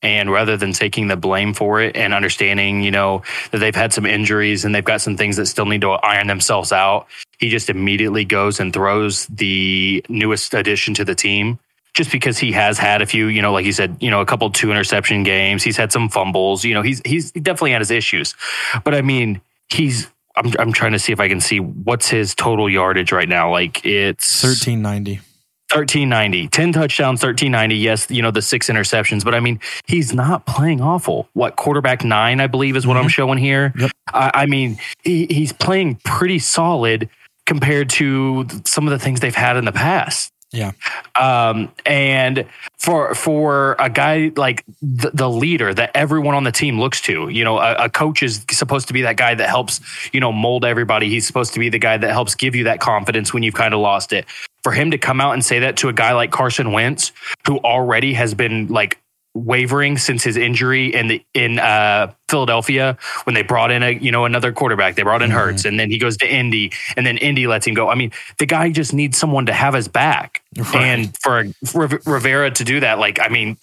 And 0.03 0.31
rather 0.31 0.57
than 0.57 0.73
taking 0.73 1.07
the 1.07 1.15
blame 1.15 1.53
for 1.53 1.81
it 1.81 1.95
and 1.95 2.13
understanding, 2.13 2.83
you 2.83 2.91
know, 2.91 3.23
that 3.51 3.57
they've 3.57 3.75
had 3.75 3.93
some 3.93 4.05
injuries 4.05 4.63
and 4.63 4.73
they've 4.73 4.85
got 4.85 5.01
some 5.01 5.17
things 5.17 5.37
that 5.37 5.47
still 5.47 5.65
need 5.65 5.81
to 5.81 5.89
iron 5.89 6.27
themselves 6.27 6.71
out, 6.71 7.07
he 7.39 7.49
just 7.49 7.69
immediately 7.69 8.23
goes 8.23 8.59
and 8.59 8.73
throws 8.73 9.25
the 9.27 10.03
newest 10.07 10.53
addition 10.53 10.93
to 10.93 11.05
the 11.05 11.15
team 11.15 11.57
just 11.97 12.11
because 12.11 12.37
he 12.37 12.51
has 12.51 12.77
had 12.77 13.01
a 13.01 13.07
few, 13.07 13.25
you 13.25 13.41
know, 13.41 13.51
like 13.51 13.65
you 13.65 13.73
said, 13.73 13.97
you 13.99 14.11
know, 14.11 14.21
a 14.21 14.25
couple 14.25 14.49
two 14.51 14.69
interception 14.69 15.23
games. 15.23 15.63
He's 15.63 15.77
had 15.77 15.91
some 15.91 16.09
fumbles. 16.09 16.63
You 16.63 16.75
know, 16.75 16.83
he's 16.83 17.01
he's 17.03 17.31
definitely 17.31 17.71
had 17.71 17.81
his 17.81 17.89
issues. 17.89 18.35
But 18.83 18.93
I 18.93 19.01
mean, 19.01 19.41
he's 19.69 20.07
I'm 20.35 20.53
I'm 20.59 20.73
trying 20.73 20.91
to 20.91 20.99
see 20.99 21.11
if 21.11 21.19
I 21.19 21.27
can 21.27 21.41
see 21.41 21.59
what's 21.59 22.07
his 22.07 22.35
total 22.35 22.69
yardage 22.69 23.11
right 23.11 23.27
now. 23.27 23.51
Like 23.51 23.83
it's 23.83 24.43
1390. 24.43 25.21
1390, 25.71 26.47
10 26.47 26.71
touchdowns, 26.71 27.21
1390. 27.21 27.75
Yes, 27.75 28.09
you 28.09 28.21
know, 28.21 28.31
the 28.31 28.41
six 28.41 28.69
interceptions, 28.69 29.23
but 29.23 29.35
I 29.35 29.41
mean, 29.41 29.59
he's 29.85 30.13
not 30.13 30.45
playing 30.45 30.81
awful. 30.81 31.27
What 31.33 31.57
quarterback 31.57 32.05
nine, 32.05 32.39
I 32.39 32.47
believe, 32.47 32.75
is 32.75 32.87
what 32.87 32.95
I'm 32.95 33.03
mm-hmm. 33.03 33.09
showing 33.09 33.37
here. 33.37 33.73
Yep. 33.77 33.91
I, 34.13 34.31
I 34.33 34.45
mean, 34.45 34.79
he, 35.03 35.25
he's 35.25 35.51
playing 35.51 35.99
pretty 36.05 36.39
solid 36.39 37.09
compared 37.45 37.89
to 37.89 38.45
some 38.65 38.87
of 38.87 38.91
the 38.91 38.99
things 38.99 39.19
they've 39.19 39.35
had 39.35 39.57
in 39.57 39.65
the 39.65 39.71
past. 39.71 40.31
Yeah. 40.53 40.71
Um, 41.19 41.71
and 41.85 42.45
for 42.77 43.13
for 43.13 43.75
a 43.79 43.89
guy 43.89 44.31
like 44.37 44.63
the, 44.81 45.11
the 45.13 45.29
leader 45.29 45.73
that 45.73 45.91
everyone 45.93 46.35
on 46.35 46.45
the 46.45 46.53
team 46.53 46.79
looks 46.79 47.01
to, 47.01 47.27
you 47.27 47.43
know, 47.43 47.57
a, 47.57 47.73
a 47.85 47.89
coach 47.89 48.23
is 48.23 48.45
supposed 48.51 48.87
to 48.87 48.93
be 48.93 49.01
that 49.01 49.17
guy 49.17 49.35
that 49.35 49.49
helps, 49.49 49.81
you 50.13 50.21
know, 50.21 50.31
mold 50.31 50.63
everybody. 50.63 51.09
He's 51.09 51.27
supposed 51.27 51.53
to 51.53 51.59
be 51.59 51.69
the 51.69 51.79
guy 51.79 51.97
that 51.97 52.11
helps 52.11 52.35
give 52.35 52.55
you 52.55 52.63
that 52.65 52.79
confidence 52.79 53.33
when 53.33 53.43
you've 53.43 53.55
kind 53.55 53.73
of 53.73 53.81
lost 53.81 54.13
it. 54.13 54.25
For 54.63 54.71
him 54.71 54.91
to 54.91 54.97
come 54.97 55.19
out 55.19 55.33
and 55.33 55.43
say 55.43 55.59
that 55.59 55.77
to 55.77 55.89
a 55.89 55.93
guy 55.93 56.13
like 56.13 56.31
Carson 56.31 56.71
Wentz, 56.71 57.11
who 57.45 57.57
already 57.59 58.13
has 58.13 58.33
been 58.33 58.67
like 58.67 58.99
wavering 59.37 59.97
since 59.97 60.23
his 60.23 60.35
injury 60.37 60.93
in 60.93 61.07
the 61.07 61.23
in 61.33 61.59
uh, 61.59 62.11
Philadelphia 62.29 62.97
when 63.25 63.33
they 63.33 63.41
brought 63.43 63.71
in 63.71 63.83
a 63.83 63.91
you 63.91 64.11
know 64.11 64.25
another 64.25 64.51
quarterback. 64.51 64.95
They 64.95 65.03
brought 65.03 65.21
in 65.21 65.29
Mhm. 65.29 65.33
Hurts, 65.35 65.65
and 65.65 65.79
then 65.79 65.89
he 65.91 65.97
goes 65.97 66.17
to 66.17 66.27
Indy, 66.31 66.71
and 66.95 67.05
then 67.05 67.17
Indy 67.17 67.47
lets 67.47 67.65
him 67.67 67.73
go. 67.73 67.89
I 67.89 67.95
mean, 67.95 68.11
the 68.39 68.45
guy 68.45 68.69
just 68.71 68.93
needs 68.93 69.17
someone 69.17 69.45
to 69.47 69.53
have 69.53 69.73
his 69.73 69.87
back, 69.87 70.41
Right. 70.57 70.75
and 70.75 71.17
for 71.17 71.45
Riv- 71.73 72.05
Rivera 72.05 72.51
to 72.51 72.63
do 72.63 72.79
that, 72.81 72.99
like 72.99 73.19
I 73.21 73.29
mean. 73.29 73.57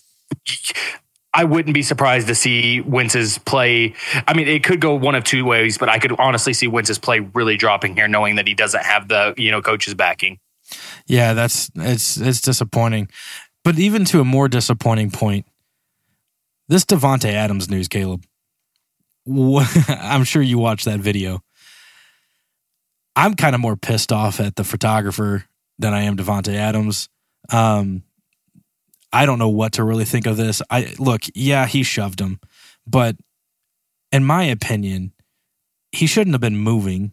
I 1.36 1.42
wouldn't 1.42 1.74
be 1.74 1.82
surprised 1.82 2.28
to 2.28 2.34
see 2.36 2.80
Wentz's 2.80 3.38
play. 3.38 3.94
I 4.28 4.34
mean, 4.34 4.46
it 4.46 4.62
could 4.62 4.80
go 4.80 4.94
one 4.94 5.16
of 5.16 5.24
two 5.24 5.44
ways, 5.44 5.78
but 5.78 5.88
I 5.88 5.98
could 5.98 6.12
honestly 6.18 6.52
see 6.52 6.68
Wentz's 6.68 6.98
play 6.98 7.18
really 7.18 7.56
dropping 7.56 7.96
here, 7.96 8.06
knowing 8.06 8.36
that 8.36 8.46
he 8.46 8.54
doesn't 8.54 8.84
have 8.84 9.08
the 9.08 9.34
you 9.36 9.50
know 9.50 9.60
coach's 9.60 9.94
backing. 9.94 10.38
Yeah, 11.06 11.32
that's 11.34 11.70
it's 11.74 12.16
it's 12.18 12.40
disappointing. 12.40 13.08
But 13.64 13.78
even 13.80 14.04
to 14.06 14.20
a 14.20 14.24
more 14.24 14.48
disappointing 14.48 15.10
point, 15.10 15.44
this 16.68 16.84
Davante 16.84 17.32
Adams 17.32 17.68
news, 17.68 17.88
Caleb. 17.88 18.24
I'm 19.26 20.24
sure 20.24 20.42
you 20.42 20.58
watched 20.58 20.84
that 20.84 21.00
video. 21.00 21.42
I'm 23.16 23.34
kind 23.34 23.54
of 23.54 23.60
more 23.60 23.76
pissed 23.76 24.12
off 24.12 24.40
at 24.40 24.56
the 24.56 24.64
photographer 24.64 25.44
than 25.78 25.94
I 25.94 26.02
am 26.02 26.16
Davante 26.16 26.54
Adams. 26.54 27.08
Um, 27.50 28.02
I 29.12 29.26
don't 29.26 29.38
know 29.38 29.48
what 29.48 29.74
to 29.74 29.84
really 29.84 30.04
think 30.04 30.26
of 30.26 30.36
this. 30.36 30.60
I 30.70 30.94
look, 30.98 31.22
yeah, 31.34 31.66
he 31.66 31.82
shoved 31.84 32.20
him, 32.20 32.40
but 32.86 33.16
in 34.10 34.24
my 34.24 34.44
opinion, 34.44 35.12
he 35.92 36.06
shouldn't 36.06 36.34
have 36.34 36.40
been 36.40 36.56
moving. 36.56 37.12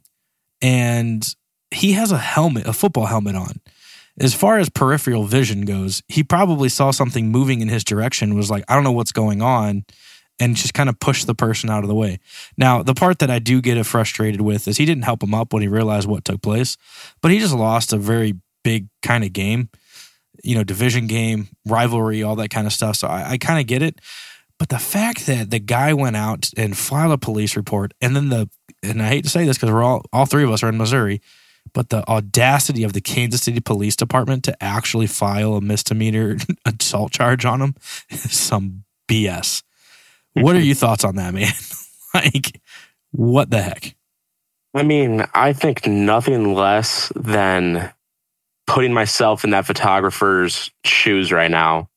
And 0.62 1.24
he 1.72 1.94
has 1.94 2.12
a 2.12 2.18
helmet, 2.18 2.68
a 2.68 2.74
football 2.74 3.06
helmet 3.06 3.36
on. 3.36 3.62
As 4.20 4.34
far 4.34 4.58
as 4.58 4.70
peripheral 4.70 5.24
vision 5.24 5.62
goes, 5.62 6.04
he 6.08 6.24
probably 6.24 6.70
saw 6.70 6.92
something 6.92 7.30
moving 7.30 7.62
in 7.62 7.70
his 7.70 7.84
direction, 7.84 8.36
was 8.36 8.52
like, 8.52 8.64
I 8.68 8.76
don't 8.76 8.84
know 8.84 8.92
what's 8.92 9.12
going 9.12 9.42
on, 9.42 9.86
and 10.40 10.56
just 10.56 10.74
kind 10.74 10.90
of 10.90 11.00
pushed 11.00 11.28
the 11.28 11.36
person 11.36 11.70
out 11.70 11.84
of 11.84 11.88
the 11.88 11.96
way. 11.96 12.20
Now, 12.58 12.84
the 12.84 12.94
part 12.94 13.20
that 13.20 13.30
I 13.30 13.40
do 13.40 13.62
get 13.62 13.84
frustrated 13.86 14.42
with 14.42 14.68
is 14.68 14.78
he 14.78 14.86
didn't 14.86 15.04
help 15.04 15.24
him 15.24 15.34
up 15.34 15.54
when 15.54 15.62
he 15.62 15.68
realized 15.68 16.08
what 16.08 16.26
took 16.26 16.42
place, 16.42 16.78
but 17.22 17.32
he 17.32 17.40
just 17.40 17.54
lost 17.54 17.94
a 17.94 17.98
very 17.98 18.34
big 18.64 18.88
kind 19.02 19.24
of 19.24 19.34
game, 19.34 19.70
you 20.44 20.56
know, 20.56 20.64
division 20.64 21.08
game, 21.08 21.50
rivalry, 21.66 22.24
all 22.24 22.36
that 22.36 22.50
kind 22.50 22.68
of 22.68 22.74
stuff. 22.74 22.96
So 22.96 23.08
I, 23.08 23.32
I 23.32 23.38
kind 23.38 23.60
of 23.60 23.68
get 23.68 23.82
it. 23.82 24.00
But 24.58 24.70
the 24.70 24.80
fact 24.80 25.26
that 25.26 25.50
the 25.50 25.60
guy 25.60 25.94
went 25.94 26.16
out 26.16 26.50
and 26.58 26.78
filed 26.78 27.12
a 27.12 27.18
police 27.18 27.56
report, 27.56 27.94
and 28.02 28.16
then 28.16 28.30
the, 28.30 28.50
and 28.84 29.02
I 29.02 29.08
hate 29.08 29.24
to 29.24 29.30
say 29.30 29.46
this 29.46 29.58
because 29.58 29.72
we're 29.72 29.84
all, 29.84 30.04
all 30.12 30.26
three 30.26 30.44
of 30.44 30.52
us 30.52 30.64
are 30.64 30.70
in 30.70 30.78
Missouri, 30.78 31.22
but 31.74 31.90
the 31.90 32.08
audacity 32.08 32.84
of 32.84 32.94
the 32.94 33.02
Kansas 33.02 33.44
City 33.44 33.60
Police 33.60 33.96
Department 33.96 34.44
to 34.46 34.64
actually 34.64 35.08
file 35.08 35.56
a 35.56 35.62
misdemeanor 35.62 36.38
assault 36.66 37.12
charge 37.12 37.46
on 37.46 37.62
him 37.62 37.76
is 38.10 38.38
some 38.38 38.84
BS. 39.08 39.64
What 40.34 40.56
are 40.56 40.60
hmm. 40.60 40.66
your 40.66 40.76
thoughts 40.76 41.04
on 41.04 41.16
that, 41.16 41.34
man? 41.34 41.52
like, 42.14 42.62
what 43.12 43.50
the 43.50 43.62
heck? 43.62 43.96
I 44.74 44.84
mean, 44.84 45.26
I 45.34 45.52
think 45.54 45.86
nothing 45.86 46.54
less 46.54 47.12
than 47.16 47.92
putting 48.68 48.94
myself 48.94 49.44
in 49.44 49.50
that 49.50 49.66
photographer's 49.66 50.72
shoes 50.86 51.32
right 51.32 51.52
now 51.52 51.90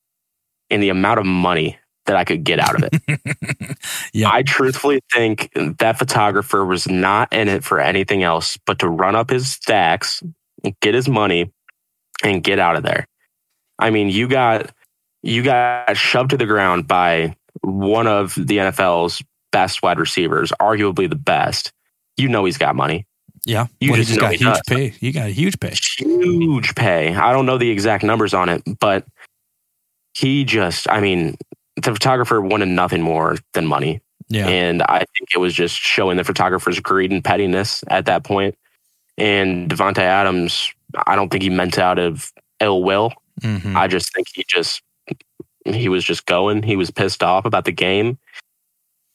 in 0.71 0.81
the 0.81 0.89
amount 0.89 1.21
of 1.21 1.27
money 1.27 1.79
that 2.07 2.17
I 2.17 2.25
could 2.25 2.45
get 2.45 2.59
out 2.61 2.75
of 2.75 2.91
it. 2.91 3.79
yeah. 4.13 4.31
I 4.31 4.43
truthfully 4.43 5.01
think 5.13 5.51
that 5.79 5.99
photographer 5.99 6.65
was 6.65 6.89
not 6.89 7.33
in 7.33 7.49
it 7.49 7.65
for 7.65 7.81
anything 7.81 8.23
else 8.23 8.59
but 8.67 8.79
to 8.81 8.89
run 8.89 9.15
up 9.15 9.31
his 9.31 9.51
stacks, 9.51 10.23
get 10.81 10.95
his 10.95 11.09
money, 11.09 11.53
and 12.23 12.43
get 12.43 12.59
out 12.59 12.77
of 12.77 12.83
there. 12.83 13.07
I 13.79 13.91
mean, 13.91 14.09
you 14.09 14.29
got 14.29 14.71
you 15.23 15.43
got 15.43 15.97
shoved 15.97 16.31
to 16.31 16.37
the 16.37 16.47
ground 16.47 16.87
by 16.87 17.37
one 17.63 18.07
of 18.07 18.35
the 18.35 18.59
NFL's 18.59 19.23
best 19.53 19.83
wide 19.83 19.99
receivers, 19.99 20.53
arguably 20.61 21.09
the 21.09 21.17
best. 21.17 21.73
You 22.17 22.29
know 22.29 22.45
he's 22.45 22.59
got 22.59 22.77
money. 22.77 23.07
Yeah, 23.47 23.67
you 23.81 23.91
well, 23.91 23.99
just, 23.99 24.09
just 24.09 24.21
got 24.21 24.35
huge 24.35 24.55
does. 24.55 24.63
pay. 24.67 24.95
You 25.01 25.13
got 25.13 25.27
a 25.27 25.31
huge 25.31 25.61
pay. 25.61 25.75
Huge 25.99 26.75
pay. 26.75 27.15
I 27.15 27.33
don't 27.33 27.47
know 27.47 27.59
the 27.59 27.71
exact 27.71 28.05
numbers 28.05 28.33
on 28.33 28.49
it, 28.49 28.63
but 28.81 29.07
he 30.15 30.45
just, 30.45 30.89
I 30.89 31.01
mean, 31.01 31.37
the 31.77 31.93
photographer 31.93 32.41
wanted 32.41 32.69
nothing 32.69 33.03
more 33.03 33.37
than 33.53 33.67
money. 33.67 34.01
Yeah. 34.29 34.47
And 34.49 34.83
I 34.83 34.99
think 34.99 35.31
it 35.35 35.39
was 35.39 35.55
just 35.55 35.77
showing 35.77 36.17
the 36.17 36.25
photographer's 36.25 36.81
greed 36.81 37.11
and 37.11 37.23
pettiness 37.23 37.85
at 37.89 38.07
that 38.07 38.25
point. 38.25 38.57
And 39.19 39.71
Davante 39.71 39.99
Adams, 39.99 40.73
I 41.07 41.15
don't 41.17 41.31
think 41.31 41.43
he 41.43 41.51
meant 41.51 41.79
out 41.79 41.99
of 41.99 42.33
ill 42.61 42.83
will. 42.83 43.13
Mm-hmm. 43.43 43.77
I 43.77 43.87
just 43.87 44.15
think 44.15 44.29
he 44.35 44.45
just 44.49 44.83
he 45.65 45.89
was 45.89 46.05
just 46.05 46.27
going. 46.27 46.63
He 46.63 46.77
was 46.77 46.91
pissed 46.91 47.23
off 47.23 47.45
about 47.45 47.65
the 47.65 47.73
game. 47.73 48.19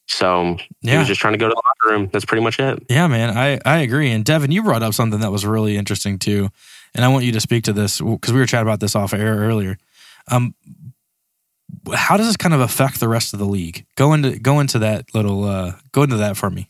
So 0.07 0.57
yeah. 0.81 0.93
he 0.93 0.97
was 0.97 1.07
just 1.07 1.21
trying 1.21 1.33
to 1.33 1.37
go 1.37 1.47
to 1.47 1.53
the 1.53 1.61
locker 1.63 1.93
room. 1.93 2.09
That's 2.11 2.25
pretty 2.25 2.43
much 2.43 2.59
it. 2.59 2.83
Yeah, 2.89 3.07
man. 3.07 3.37
I, 3.37 3.59
I 3.63 3.79
agree. 3.79 4.09
And 4.11 4.25
Devin, 4.25 4.51
you 4.51 4.63
brought 4.63 4.81
up 4.81 4.95
something 4.95 5.19
that 5.19 5.31
was 5.31 5.45
really 5.45 5.77
interesting 5.77 6.17
too. 6.17 6.49
And 6.95 7.05
I 7.05 7.09
want 7.09 7.25
you 7.25 7.31
to 7.33 7.39
speak 7.39 7.63
to 7.65 7.73
this 7.73 8.01
because 8.01 8.33
we 8.33 8.39
were 8.39 8.47
chatting 8.47 8.67
about 8.67 8.79
this 8.79 8.95
off 8.95 9.13
air 9.13 9.35
earlier. 9.35 9.77
Um, 10.27 10.55
how 11.93 12.17
does 12.17 12.27
this 12.27 12.37
kind 12.37 12.53
of 12.53 12.61
affect 12.61 12.99
the 12.99 13.07
rest 13.07 13.33
of 13.33 13.39
the 13.39 13.45
league? 13.45 13.85
Go 13.95 14.13
into 14.13 14.37
go 14.39 14.59
into 14.59 14.79
that 14.79 15.13
little 15.13 15.43
uh, 15.43 15.73
go 15.91 16.03
into 16.03 16.17
that 16.17 16.37
for 16.37 16.49
me. 16.49 16.69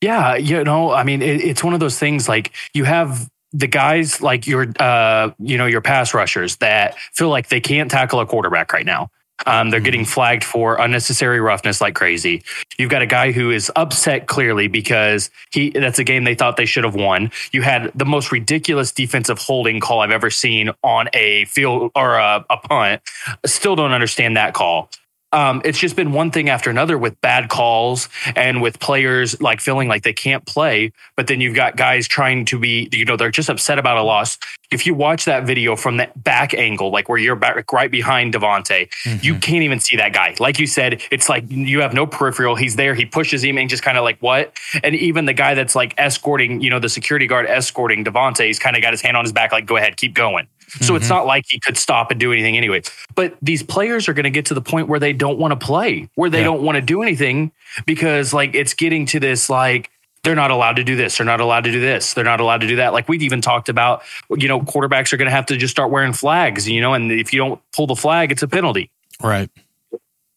Yeah, 0.00 0.36
you 0.36 0.64
know, 0.64 0.92
I 0.92 1.02
mean, 1.02 1.22
it, 1.22 1.40
it's 1.40 1.64
one 1.64 1.72
of 1.72 1.80
those 1.80 1.98
things 1.98 2.28
like 2.28 2.52
you 2.74 2.84
have 2.84 3.28
the 3.52 3.66
guys 3.66 4.20
like 4.20 4.46
your 4.46 4.66
uh, 4.78 5.30
you 5.38 5.56
know 5.56 5.66
your 5.66 5.80
pass 5.80 6.12
rushers 6.12 6.56
that 6.56 6.98
feel 7.12 7.28
like 7.28 7.48
they 7.48 7.60
can't 7.60 7.90
tackle 7.90 8.20
a 8.20 8.26
quarterback 8.26 8.72
right 8.72 8.84
now. 8.84 9.10
Um, 9.46 9.70
they're 9.70 9.80
getting 9.80 10.04
flagged 10.04 10.44
for 10.44 10.76
unnecessary 10.76 11.40
roughness 11.40 11.80
like 11.80 11.94
crazy. 11.94 12.42
You've 12.78 12.90
got 12.90 13.02
a 13.02 13.06
guy 13.06 13.32
who 13.32 13.50
is 13.50 13.70
upset 13.76 14.26
clearly 14.26 14.68
because 14.68 15.30
he 15.50 15.70
that's 15.70 15.98
a 15.98 16.04
game 16.04 16.24
they 16.24 16.34
thought 16.34 16.56
they 16.56 16.66
should 16.66 16.84
have 16.84 16.94
won. 16.94 17.30
You 17.52 17.62
had 17.62 17.90
the 17.94 18.04
most 18.04 18.32
ridiculous 18.32 18.92
defensive 18.92 19.38
holding 19.38 19.80
call 19.80 20.00
I've 20.00 20.10
ever 20.10 20.30
seen 20.30 20.70
on 20.82 21.08
a 21.12 21.44
field 21.46 21.90
or 21.94 22.14
a, 22.14 22.44
a 22.48 22.56
punt. 22.56 23.02
Still 23.44 23.76
don't 23.76 23.92
understand 23.92 24.36
that 24.36 24.54
call 24.54 24.88
um, 25.34 25.60
it's 25.64 25.80
just 25.80 25.96
been 25.96 26.12
one 26.12 26.30
thing 26.30 26.48
after 26.48 26.70
another 26.70 26.96
with 26.96 27.20
bad 27.20 27.48
calls 27.48 28.08
and 28.36 28.62
with 28.62 28.78
players 28.78 29.40
like 29.42 29.60
feeling 29.60 29.88
like 29.88 30.04
they 30.04 30.12
can't 30.12 30.46
play. 30.46 30.92
But 31.16 31.26
then 31.26 31.40
you've 31.40 31.56
got 31.56 31.76
guys 31.76 32.06
trying 32.06 32.44
to 32.46 32.58
be, 32.58 32.88
you 32.92 33.04
know, 33.04 33.16
they're 33.16 33.32
just 33.32 33.48
upset 33.48 33.80
about 33.80 33.96
a 33.96 34.02
loss. 34.04 34.38
If 34.70 34.86
you 34.86 34.94
watch 34.94 35.24
that 35.24 35.44
video 35.44 35.74
from 35.74 35.96
that 35.96 36.22
back 36.22 36.54
angle, 36.54 36.90
like 36.90 37.08
where 37.08 37.18
you're 37.18 37.34
back 37.34 37.72
right 37.72 37.90
behind 37.90 38.32
Davante, 38.32 38.88
mm-hmm. 38.88 39.18
you 39.22 39.34
can't 39.34 39.64
even 39.64 39.80
see 39.80 39.96
that 39.96 40.12
guy. 40.12 40.36
Like 40.38 40.60
you 40.60 40.68
said, 40.68 41.02
it's 41.10 41.28
like 41.28 41.44
you 41.48 41.80
have 41.80 41.94
no 41.94 42.06
peripheral. 42.06 42.54
He's 42.54 42.76
there. 42.76 42.94
He 42.94 43.04
pushes 43.04 43.42
him 43.42 43.58
and 43.58 43.68
just 43.68 43.82
kind 43.82 43.98
of 43.98 44.04
like 44.04 44.18
what? 44.20 44.56
And 44.84 44.94
even 44.94 45.24
the 45.24 45.34
guy 45.34 45.54
that's 45.54 45.74
like 45.74 45.94
escorting, 45.98 46.60
you 46.60 46.70
know, 46.70 46.78
the 46.78 46.88
security 46.88 47.26
guard 47.26 47.46
escorting 47.46 48.04
Davante, 48.04 48.46
he's 48.46 48.60
kind 48.60 48.76
of 48.76 48.82
got 48.82 48.92
his 48.92 49.02
hand 49.02 49.16
on 49.16 49.24
his 49.24 49.32
back, 49.32 49.50
like 49.50 49.66
go 49.66 49.76
ahead, 49.76 49.96
keep 49.96 50.14
going. 50.14 50.46
So 50.80 50.86
mm-hmm. 50.86 50.96
it's 50.96 51.08
not 51.08 51.26
like 51.26 51.44
he 51.48 51.60
could 51.60 51.76
stop 51.76 52.10
and 52.10 52.18
do 52.18 52.32
anything 52.32 52.56
anyway. 52.56 52.82
But 53.14 53.36
these 53.40 53.62
players 53.62 54.08
are 54.08 54.12
going 54.12 54.24
to 54.24 54.30
get 54.30 54.46
to 54.46 54.54
the 54.54 54.62
point 54.62 54.88
where 54.88 55.00
they 55.00 55.12
don't 55.12 55.38
want 55.38 55.58
to 55.58 55.66
play, 55.66 56.08
where 56.14 56.30
they 56.30 56.38
yeah. 56.38 56.44
don't 56.44 56.62
want 56.62 56.76
to 56.76 56.82
do 56.82 57.02
anything 57.02 57.52
because 57.86 58.32
like 58.32 58.54
it's 58.54 58.74
getting 58.74 59.06
to 59.06 59.20
this 59.20 59.48
like 59.48 59.90
they're 60.22 60.34
not 60.34 60.50
allowed 60.50 60.76
to 60.76 60.84
do 60.84 60.96
this, 60.96 61.18
they're 61.18 61.26
not 61.26 61.40
allowed 61.40 61.64
to 61.64 61.72
do 61.72 61.80
this, 61.80 62.14
they're 62.14 62.24
not 62.24 62.40
allowed 62.40 62.62
to 62.62 62.66
do 62.66 62.76
that. 62.76 62.92
Like 62.92 63.08
we've 63.08 63.22
even 63.22 63.40
talked 63.40 63.68
about, 63.68 64.02
you 64.30 64.48
know, 64.48 64.60
quarterbacks 64.60 65.12
are 65.12 65.16
going 65.16 65.26
to 65.26 65.34
have 65.34 65.46
to 65.46 65.56
just 65.56 65.70
start 65.70 65.90
wearing 65.90 66.12
flags, 66.12 66.68
you 66.68 66.80
know, 66.80 66.94
and 66.94 67.12
if 67.12 67.32
you 67.32 67.38
don't 67.38 67.60
pull 67.72 67.86
the 67.86 67.96
flag, 67.96 68.32
it's 68.32 68.42
a 68.42 68.48
penalty. 68.48 68.90
Right 69.22 69.50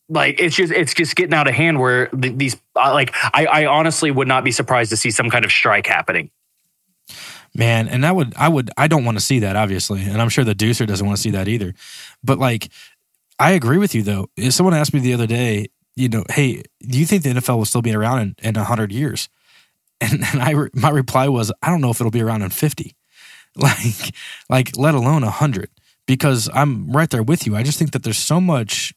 like 0.09 0.39
it's 0.39 0.55
just 0.55 0.71
it's 0.71 0.93
just 0.93 1.15
getting 1.15 1.33
out 1.33 1.47
of 1.47 1.53
hand 1.53 1.79
where 1.79 2.09
these 2.13 2.55
like 2.75 3.13
I, 3.33 3.45
I 3.45 3.65
honestly 3.65 4.11
would 4.11 4.27
not 4.27 4.43
be 4.43 4.51
surprised 4.51 4.89
to 4.91 4.97
see 4.97 5.11
some 5.11 5.29
kind 5.29 5.43
of 5.43 5.51
strike 5.51 5.85
happening 5.85 6.29
Man, 7.55 7.87
and 7.87 8.05
I 8.05 8.11
would, 8.11 8.33
I 8.35 8.49
would, 8.49 8.69
I 8.77 8.87
don't 8.87 9.05
want 9.05 9.17
to 9.17 9.23
see 9.23 9.39
that, 9.39 9.55
obviously, 9.55 10.03
and 10.03 10.21
I'm 10.21 10.29
sure 10.29 10.43
the 10.43 10.53
Deucer 10.53 10.85
doesn't 10.85 11.05
want 11.05 11.17
to 11.17 11.21
see 11.21 11.31
that 11.31 11.47
either. 11.47 11.73
But 12.23 12.37
like, 12.37 12.69
I 13.39 13.51
agree 13.51 13.77
with 13.77 13.93
you 13.95 14.03
though. 14.03 14.29
If 14.35 14.53
someone 14.53 14.73
asked 14.73 14.93
me 14.93 14.99
the 14.99 15.13
other 15.13 15.27
day, 15.27 15.67
you 15.95 16.09
know, 16.09 16.23
hey, 16.29 16.63
do 16.81 16.99
you 16.99 17.05
think 17.05 17.23
the 17.23 17.29
NFL 17.29 17.57
will 17.57 17.65
still 17.65 17.81
be 17.81 17.93
around 17.93 18.19
in 18.19 18.35
in 18.43 18.55
hundred 18.55 18.91
years? 18.91 19.29
And, 19.99 20.23
and 20.31 20.43
I, 20.43 20.53
my 20.75 20.91
reply 20.91 21.27
was, 21.27 21.51
I 21.63 21.71
don't 21.71 21.81
know 21.81 21.89
if 21.89 21.99
it'll 21.99 22.11
be 22.11 22.21
around 22.21 22.43
in 22.43 22.51
fifty, 22.51 22.95
like, 23.55 24.13
like 24.47 24.77
let 24.77 24.93
alone 24.93 25.23
hundred, 25.23 25.71
because 26.05 26.47
I'm 26.53 26.91
right 26.91 27.09
there 27.09 27.23
with 27.23 27.47
you. 27.47 27.55
I 27.55 27.63
just 27.63 27.79
think 27.79 27.93
that 27.93 28.03
there's 28.03 28.19
so 28.19 28.39
much 28.39 28.93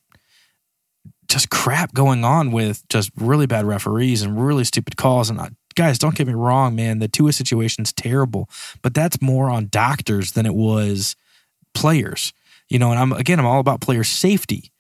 just 1.27 1.49
crap 1.49 1.95
going 1.95 2.23
on 2.23 2.51
with 2.53 2.87
just 2.89 3.11
really 3.17 3.47
bad 3.47 3.65
referees 3.65 4.21
and 4.21 4.45
really 4.45 4.65
stupid 4.65 4.99
calls 4.99 5.31
and 5.31 5.41
uh, 5.41 5.49
guys, 5.81 5.99
don't 5.99 6.15
get 6.15 6.27
me 6.27 6.35
wrong, 6.35 6.75
man. 6.77 6.99
The 6.99 7.09
Tua 7.09 7.33
situation's 7.33 7.91
terrible, 7.91 8.51
but 8.83 8.93
that's 8.93 9.23
more 9.23 9.49
on 9.49 9.69
doctors 9.69 10.33
than 10.33 10.45
it 10.45 10.55
was 10.55 11.17
players. 11.73 12.35
You 12.69 12.79
know, 12.79 12.91
and 12.91 13.01
I'm 13.01 13.13
again, 13.15 13.39
I'm 13.41 13.47
all 13.47 13.61
about 13.61 13.81
player 13.81 14.05
safety, 14.05 14.71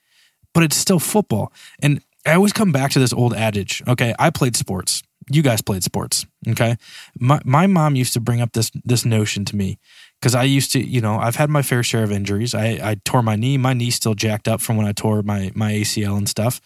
but 0.52 0.62
it's 0.62 0.76
still 0.76 0.98
football. 0.98 1.52
And 1.82 2.02
I 2.26 2.34
always 2.34 2.52
come 2.52 2.70
back 2.70 2.90
to 2.92 2.98
this 2.98 3.14
old 3.14 3.32
adage. 3.32 3.82
Okay, 3.88 4.14
I 4.18 4.28
played 4.28 4.56
sports. 4.56 5.02
You 5.30 5.42
guys 5.42 5.62
played 5.62 5.82
sports. 5.82 6.26
Okay, 6.46 6.76
my 7.18 7.40
my 7.46 7.66
mom 7.66 7.96
used 7.96 8.12
to 8.12 8.20
bring 8.20 8.42
up 8.42 8.52
this 8.52 8.70
this 8.84 9.06
notion 9.06 9.46
to 9.46 9.56
me 9.56 9.78
because 10.20 10.34
I 10.34 10.42
used 10.42 10.70
to, 10.72 10.80
you 10.80 11.00
know, 11.00 11.16
I've 11.18 11.36
had 11.36 11.48
my 11.48 11.62
fair 11.62 11.82
share 11.82 12.04
of 12.04 12.12
injuries. 12.12 12.54
I 12.54 12.78
I 12.90 12.96
tore 13.06 13.22
my 13.22 13.36
knee. 13.36 13.56
My 13.56 13.72
knee's 13.72 13.94
still 13.94 14.14
jacked 14.14 14.48
up 14.48 14.60
from 14.60 14.76
when 14.76 14.86
I 14.86 14.92
tore 14.92 15.22
my 15.22 15.50
my 15.54 15.72
ACL 15.72 16.18
and 16.18 16.28
stuff. 16.28 16.60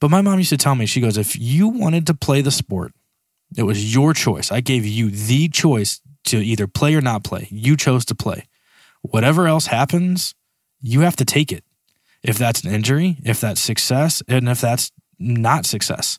But 0.00 0.10
my 0.10 0.20
mom 0.20 0.38
used 0.38 0.50
to 0.50 0.56
tell 0.56 0.74
me, 0.74 0.84
she 0.84 1.00
goes, 1.00 1.16
if 1.16 1.38
you 1.38 1.68
wanted 1.68 2.08
to 2.08 2.14
play 2.14 2.42
the 2.42 2.50
sport, 2.50 2.92
it 3.56 3.64
was 3.64 3.94
your 3.94 4.14
choice. 4.14 4.50
I 4.52 4.60
gave 4.60 4.84
you 4.84 5.10
the 5.10 5.48
choice 5.48 6.00
to 6.24 6.38
either 6.38 6.66
play 6.66 6.94
or 6.94 7.00
not 7.00 7.24
play. 7.24 7.48
You 7.50 7.76
chose 7.76 8.04
to 8.06 8.14
play. 8.14 8.46
Whatever 9.02 9.46
else 9.46 9.66
happens, 9.66 10.34
you 10.80 11.00
have 11.00 11.16
to 11.16 11.24
take 11.24 11.52
it. 11.52 11.64
If 12.22 12.38
that's 12.38 12.62
an 12.62 12.72
injury, 12.72 13.18
if 13.24 13.40
that's 13.40 13.60
success, 13.60 14.22
and 14.28 14.48
if 14.48 14.60
that's 14.60 14.92
not 15.18 15.66
success, 15.66 16.18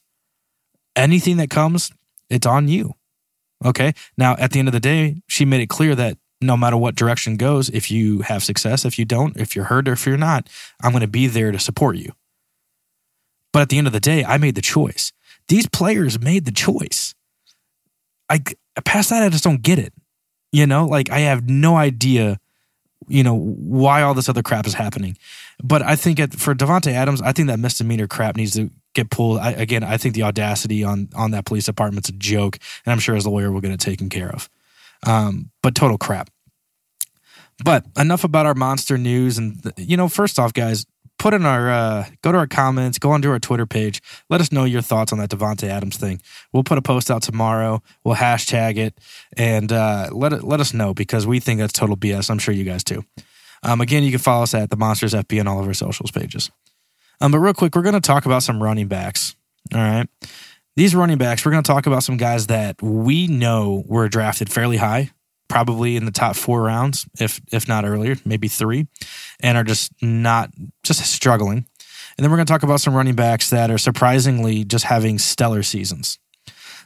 anything 0.95 1.37
that 1.37 1.49
comes, 1.49 1.91
it's 2.29 2.45
on 2.45 2.67
you. 2.67 2.93
Okay. 3.63 3.93
Now, 4.17 4.35
at 4.37 4.51
the 4.51 4.59
end 4.59 4.67
of 4.67 4.73
the 4.73 4.79
day, 4.79 5.21
she 5.27 5.45
made 5.45 5.61
it 5.61 5.69
clear 5.69 5.95
that 5.95 6.17
no 6.41 6.57
matter 6.57 6.75
what 6.75 6.95
direction 6.95 7.37
goes, 7.37 7.69
if 7.69 7.89
you 7.89 8.21
have 8.23 8.43
success, 8.43 8.83
if 8.83 8.99
you 8.99 9.05
don't, 9.05 9.37
if 9.37 9.55
you're 9.55 9.65
hurt 9.65 9.87
or 9.87 9.93
if 9.93 10.05
you're 10.05 10.17
not, 10.17 10.49
I'm 10.81 10.91
going 10.91 11.01
to 11.01 11.07
be 11.07 11.27
there 11.27 11.51
to 11.51 11.59
support 11.59 11.95
you. 11.95 12.11
But 13.53 13.61
at 13.61 13.69
the 13.69 13.77
end 13.77 13.87
of 13.87 13.93
the 13.93 13.99
day, 13.99 14.25
I 14.25 14.37
made 14.37 14.55
the 14.55 14.61
choice. 14.61 15.13
These 15.47 15.67
players 15.67 16.19
made 16.19 16.45
the 16.45 16.51
choice. 16.51 17.15
I 18.29 18.41
past 18.83 19.09
that, 19.09 19.23
I 19.23 19.29
just 19.29 19.43
don't 19.43 19.61
get 19.61 19.79
it. 19.79 19.93
You 20.51 20.67
know, 20.67 20.85
like 20.85 21.09
I 21.09 21.19
have 21.19 21.49
no 21.49 21.75
idea 21.75 22.39
you 23.07 23.23
know, 23.23 23.35
why 23.35 24.01
all 24.01 24.13
this 24.13 24.29
other 24.29 24.43
crap 24.43 24.65
is 24.65 24.73
happening. 24.73 25.17
But 25.63 25.81
I 25.81 25.95
think 25.95 26.19
for 26.37 26.55
Davante 26.55 26.91
Adams, 26.91 27.21
I 27.21 27.31
think 27.31 27.47
that 27.47 27.59
misdemeanor 27.59 28.07
crap 28.07 28.35
needs 28.35 28.53
to 28.53 28.69
get 28.93 29.09
pulled. 29.09 29.39
I, 29.39 29.51
again, 29.51 29.83
I 29.83 29.97
think 29.97 30.15
the 30.15 30.23
audacity 30.23 30.83
on 30.83 31.09
on 31.15 31.31
that 31.31 31.45
police 31.45 31.65
department's 31.65 32.09
a 32.09 32.13
joke, 32.13 32.57
and 32.85 32.91
I'm 32.91 32.99
sure 32.99 33.15
as 33.15 33.25
a 33.25 33.29
lawyer 33.29 33.51
we'll 33.51 33.61
get 33.61 33.71
it 33.71 33.79
taken 33.79 34.09
care 34.09 34.29
of. 34.29 34.49
Um, 35.05 35.51
but 35.61 35.75
total 35.75 35.97
crap. 35.97 36.29
But 37.63 37.85
enough 37.97 38.23
about 38.23 38.45
our 38.45 38.55
monster 38.55 38.97
news, 38.97 39.37
and 39.37 39.71
you 39.77 39.97
know, 39.97 40.07
first 40.07 40.39
off, 40.39 40.53
guys, 40.53 40.85
put 41.19 41.33
in 41.33 41.45
our 41.45 41.69
uh, 41.69 42.05
go 42.21 42.31
to 42.31 42.37
our 42.37 42.47
comments, 42.47 42.99
go 42.99 43.11
onto 43.11 43.29
our 43.29 43.39
Twitter 43.39 43.65
page. 43.65 44.01
Let 44.29 44.41
us 44.41 44.51
know 44.51 44.65
your 44.65 44.81
thoughts 44.81 45.11
on 45.13 45.19
that 45.19 45.29
Davante 45.29 45.67
Adams 45.67 45.97
thing. 45.97 46.21
We'll 46.51 46.63
put 46.63 46.77
a 46.77 46.81
post 46.81 47.09
out 47.09 47.21
tomorrow. 47.21 47.81
We'll 48.03 48.15
hashtag 48.15 48.77
it 48.77 48.99
and 49.37 49.71
uh, 49.71 50.09
let 50.11 50.33
it 50.33 50.43
let 50.43 50.59
us 50.59 50.73
know 50.73 50.93
because 50.93 51.25
we 51.25 51.39
think 51.39 51.59
that's 51.59 51.73
total 51.73 51.97
BS. 51.97 52.29
I'm 52.29 52.39
sure 52.39 52.53
you 52.53 52.63
guys 52.63 52.83
too. 52.83 53.03
Um, 53.63 53.79
again, 53.81 54.03
you 54.03 54.11
can 54.11 54.19
follow 54.19 54.43
us 54.43 54.53
at 54.53 54.69
the 54.69 54.75
Monsters 54.75 55.13
FB 55.13 55.39
on 55.39 55.47
all 55.47 55.59
of 55.59 55.67
our 55.67 55.73
socials 55.73 56.11
pages. 56.11 56.51
Um, 57.21 57.31
but 57.31 57.39
real 57.39 57.53
quick, 57.53 57.75
we're 57.75 57.81
going 57.81 57.93
to 57.93 58.01
talk 58.01 58.25
about 58.25 58.43
some 58.43 58.61
running 58.61 58.87
backs. 58.87 59.35
All 59.73 59.79
right. 59.79 60.07
These 60.75 60.95
running 60.95 61.17
backs, 61.17 61.45
we're 61.45 61.51
going 61.51 61.63
to 61.63 61.67
talk 61.71 61.85
about 61.85 62.03
some 62.03 62.17
guys 62.17 62.47
that 62.47 62.81
we 62.81 63.27
know 63.27 63.83
were 63.85 64.09
drafted 64.09 64.51
fairly 64.51 64.77
high, 64.77 65.11
probably 65.53 65.95
in 65.95 66.05
the 66.05 66.11
top 66.11 66.35
four 66.35 66.63
rounds, 66.63 67.05
if 67.19 67.39
if 67.51 67.67
not 67.67 67.85
earlier, 67.85 68.15
maybe 68.25 68.47
three, 68.47 68.87
and 69.39 69.55
are 69.55 69.63
just 69.63 69.91
not 70.01 70.49
just 70.81 71.05
struggling. 71.05 71.67
And 72.17 72.23
then 72.23 72.31
we're 72.31 72.37
going 72.37 72.47
to 72.47 72.51
talk 72.51 72.63
about 72.63 72.81
some 72.81 72.95
running 72.95 73.13
backs 73.13 73.51
that 73.51 73.69
are 73.69 73.77
surprisingly 73.77 74.63
just 74.63 74.85
having 74.85 75.19
stellar 75.19 75.61
seasons. 75.61 76.17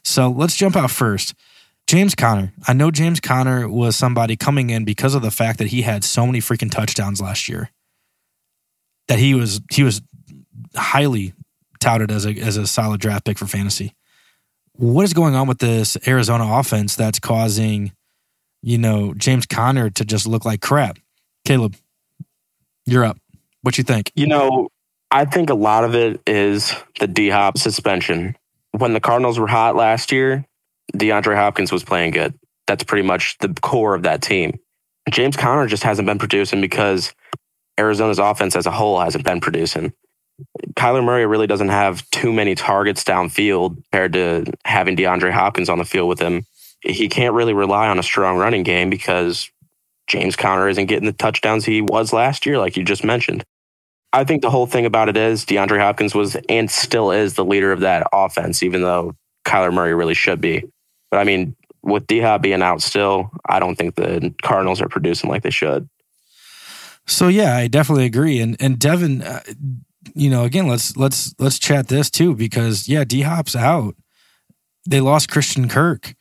So 0.03 0.29
let's 0.29 0.57
jump 0.57 0.75
out 0.75 0.91
first. 0.91 1.33
James 1.87 2.13
Conner. 2.13 2.51
I 2.67 2.73
know 2.73 2.91
James 2.91 3.21
Conner 3.21 3.69
was 3.69 3.95
somebody 3.95 4.35
coming 4.35 4.69
in 4.69 4.83
because 4.83 5.15
of 5.15 5.21
the 5.21 5.31
fact 5.31 5.59
that 5.59 5.67
he 5.67 5.83
had 5.83 6.03
so 6.03 6.25
many 6.25 6.39
freaking 6.39 6.69
touchdowns 6.69 7.21
last 7.21 7.47
year. 7.47 7.71
That 9.07 9.17
he 9.17 9.33
was 9.33 9.61
he 9.71 9.83
was 9.83 10.01
highly 10.75 11.33
touted 11.79 12.11
as 12.11 12.25
a 12.25 12.37
as 12.37 12.57
a 12.57 12.67
solid 12.67 12.99
draft 12.99 13.23
pick 13.23 13.37
for 13.37 13.47
fantasy. 13.47 13.93
What 14.73 15.03
is 15.03 15.13
going 15.13 15.35
on 15.35 15.47
with 15.47 15.59
this 15.59 15.97
Arizona 16.05 16.59
offense 16.59 16.97
that's 16.97 17.19
causing, 17.19 17.93
you 18.67 18.77
know, 18.77 19.13
James 19.13 19.45
Conner 19.45 19.89
to 19.91 20.03
just 20.03 20.27
look 20.27 20.43
like 20.43 20.59
crap? 20.59 20.99
Caleb, 21.45 21.77
you're 22.85 23.05
up. 23.05 23.17
What 23.61 23.77
you 23.77 23.83
think? 23.85 24.11
You 24.13 24.27
know, 24.27 24.67
I 25.09 25.23
think 25.23 25.49
a 25.49 25.53
lot 25.53 25.85
of 25.85 25.95
it 25.95 26.19
is 26.27 26.75
the 26.99 27.07
D 27.07 27.29
Hop 27.29 27.57
suspension. 27.57 28.35
When 28.71 28.91
the 28.91 28.99
Cardinals 28.99 29.39
were 29.39 29.47
hot 29.47 29.77
last 29.77 30.11
year, 30.11 30.43
DeAndre 30.93 31.37
Hopkins 31.37 31.71
was 31.71 31.85
playing 31.85 32.11
good. 32.11 32.37
That's 32.67 32.83
pretty 32.83 33.07
much 33.07 33.37
the 33.37 33.53
core 33.61 33.95
of 33.95 34.03
that 34.03 34.21
team. 34.21 34.59
James 35.09 35.37
Conner 35.37 35.67
just 35.67 35.83
hasn't 35.83 36.05
been 36.05 36.19
producing 36.19 36.59
because 36.59 37.15
Arizona's 37.79 38.19
offense 38.19 38.53
as 38.57 38.65
a 38.65 38.71
whole 38.71 38.99
hasn't 38.99 39.23
been 39.23 39.39
producing. 39.39 39.93
Kyler 40.75 41.05
Murray 41.05 41.25
really 41.25 41.47
doesn't 41.47 41.69
have 41.69 42.07
too 42.09 42.33
many 42.33 42.53
targets 42.53 43.05
downfield 43.05 43.75
compared 43.75 44.11
to 44.11 44.51
having 44.65 44.97
DeAndre 44.97 45.31
Hopkins 45.31 45.69
on 45.69 45.77
the 45.77 45.85
field 45.85 46.09
with 46.09 46.19
him. 46.19 46.45
He 46.81 47.09
can't 47.09 47.33
really 47.33 47.53
rely 47.53 47.87
on 47.87 47.99
a 47.99 48.03
strong 48.03 48.37
running 48.37 48.63
game 48.63 48.89
because 48.89 49.49
James 50.07 50.35
Conner 50.35 50.69
isn't 50.69 50.85
getting 50.85 51.05
the 51.05 51.13
touchdowns 51.13 51.65
he 51.65 51.81
was 51.81 52.13
last 52.13 52.45
year, 52.45 52.59
like 52.59 52.77
you 52.77 52.83
just 52.83 53.03
mentioned. 53.03 53.43
I 54.13 54.23
think 54.23 54.41
the 54.41 54.49
whole 54.49 54.65
thing 54.65 54.85
about 54.85 55.09
it 55.09 55.17
is 55.17 55.45
DeAndre 55.45 55.79
Hopkins 55.79 56.15
was 56.15 56.37
and 56.47 56.71
still 56.71 57.11
is 57.11 57.33
the 57.33 57.45
leader 57.45 57.71
of 57.71 57.81
that 57.81 58.07
offense, 58.13 58.63
even 58.63 58.81
though 58.81 59.15
Kyler 59.45 59.73
Murray 59.73 59.93
really 59.93 60.13
should 60.13 60.39
be. 60.39 60.63
But 61.11 61.19
I 61.19 61.23
mean, 61.23 61.55
with 61.83 62.07
D 62.07 62.19
Hop 62.21 62.41
being 62.41 62.61
out 62.61 62.81
still, 62.81 63.31
I 63.47 63.59
don't 63.59 63.75
think 63.75 63.95
the 63.95 64.33
Cardinals 64.43 64.81
are 64.81 64.89
producing 64.89 65.29
like 65.29 65.43
they 65.43 65.49
should. 65.49 65.89
So 67.05 67.27
yeah, 67.27 67.55
I 67.55 67.67
definitely 67.67 68.05
agree. 68.05 68.39
And 68.39 68.55
and 68.59 68.79
Devin, 68.79 69.21
uh, 69.21 69.41
you 70.13 70.29
know, 70.29 70.43
again, 70.43 70.67
let's 70.67 70.95
let's 70.97 71.33
let's 71.39 71.59
chat 71.59 71.87
this 71.87 72.09
too 72.09 72.35
because 72.35 72.87
yeah, 72.87 73.03
D 73.03 73.21
Hop's 73.21 73.55
out. 73.55 73.95
They 74.85 75.01
lost 75.01 75.29
Christian 75.29 75.67
Kirk. 75.67 76.15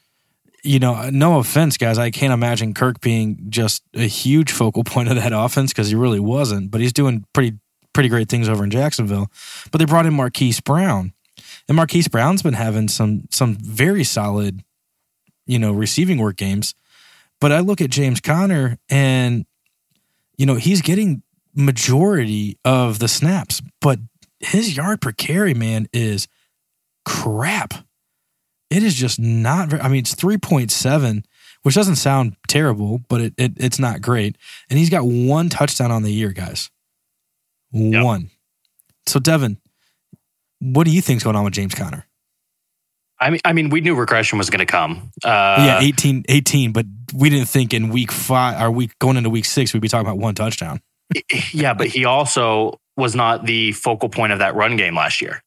You 0.67 0.79
know, 0.79 1.11
no 1.11 1.39
offense, 1.39 1.77
guys. 1.77 1.99
I 1.99 2.11
can't 2.11 2.33
imagine 2.33 2.75
Kirk 2.75 3.01
being 3.01 3.47
just 3.49 3.83
a 3.95 4.07
huge 4.07 4.51
focal 4.51 4.85
point 4.85 5.09
of 5.09 5.17
that 5.17 5.33
offense 5.33 5.73
because 5.73 5.89
he 5.89 5.95
really 5.95 6.21
wasn't. 6.21 6.71
But 6.71 6.81
he's 6.81 6.93
doing 6.93 7.25
pretty 7.33 7.59
pretty 7.93 8.09
great 8.11 8.29
things 8.29 8.49
over 8.49 8.63
in 8.63 8.71
Jacksonville. 8.71 9.31
But 9.71 9.79
they 9.79 9.87
brought 9.87 10.07
in 10.07 10.15
Marquise 10.15 10.61
Brown, 10.61 11.13
and 11.69 11.77
Marquise 11.77 12.09
Brown's 12.09 12.43
been 12.43 12.55
having 12.55 12.89
some 12.89 13.25
some 13.31 13.55
very 13.55 14.05
solid, 14.05 14.63
you 15.47 15.59
know, 15.59 15.73
receiving 15.73 16.19
work 16.19 16.37
games. 16.37 16.75
But 17.41 17.53
I 17.53 17.61
look 17.61 17.81
at 17.81 17.91
James 17.91 18.21
Conner, 18.21 18.79
and 18.91 19.47
you 20.37 20.47
know, 20.47 20.57
he's 20.57 20.83
getting 20.83 21.23
majority 21.55 22.59
of 22.65 22.99
the 22.99 23.09
snaps, 23.09 23.63
but 23.81 23.99
his 24.41 24.77
yard 24.77 25.01
per 25.01 25.13
carry, 25.13 25.55
man, 25.55 25.89
is 25.93 26.29
crap. 27.05 27.86
It 28.71 28.83
is 28.83 28.95
just 28.95 29.19
not 29.19 29.69
very, 29.69 29.83
I 29.83 29.89
mean, 29.89 30.01
it's 30.01 30.15
3.7, 30.15 31.25
which 31.63 31.75
doesn't 31.75 31.97
sound 31.97 32.37
terrible, 32.49 33.01
but 33.09 33.21
it, 33.21 33.35
it 33.37 33.53
it's 33.57 33.79
not 33.79 34.01
great. 34.01 34.37
And 34.69 34.79
he's 34.79 34.91
got 34.91 35.05
one 35.05 35.49
touchdown 35.49 35.91
on 35.91 36.03
the 36.03 36.11
year, 36.11 36.31
guys. 36.33 36.71
Yep. 37.73 38.05
One. 38.05 38.31
So, 39.07 39.21
Devin, 39.21 39.59
what 40.61 40.85
do 40.85 40.91
you 40.91 41.01
think's 41.01 41.25
going 41.25 41.37
on 41.37 41.45
with 41.45 41.55
James 41.55 41.75
Conner? 41.75 42.07
I 43.19 43.31
mean, 43.31 43.41
I 43.45 43.53
mean, 43.53 43.71
we 43.71 43.81
knew 43.81 43.95
regression 43.95 44.37
was 44.39 44.51
going 44.51 44.61
to 44.61 44.67
come. 44.67 45.11
Uh, 45.25 45.57
yeah, 45.59 45.81
18, 45.81 46.25
18, 46.29 46.73
but 46.73 46.87
we 47.15 47.31
didn't 47.31 47.49
think 47.49 47.73
in 47.73 47.89
week 47.89 48.13
five 48.13 48.61
or 48.61 48.71
week 48.71 48.99
going 48.99 49.17
into 49.17 49.31
week 49.31 49.47
six 49.47 49.73
we'd 49.73 49.81
be 49.81 49.89
talking 49.89 50.07
about 50.07 50.19
one 50.19 50.35
touchdown 50.35 50.81
yeah, 51.53 51.75
but 51.75 51.89
he 51.89 52.05
also 52.05 52.81
was 52.97 53.15
not 53.15 53.45
the 53.47 53.73
focal 53.73 54.09
point 54.09 54.33
of 54.33 54.41
that 54.41 54.55
run 54.55 54.77
game 54.77 54.95
last 54.95 55.21
year. 55.21 55.43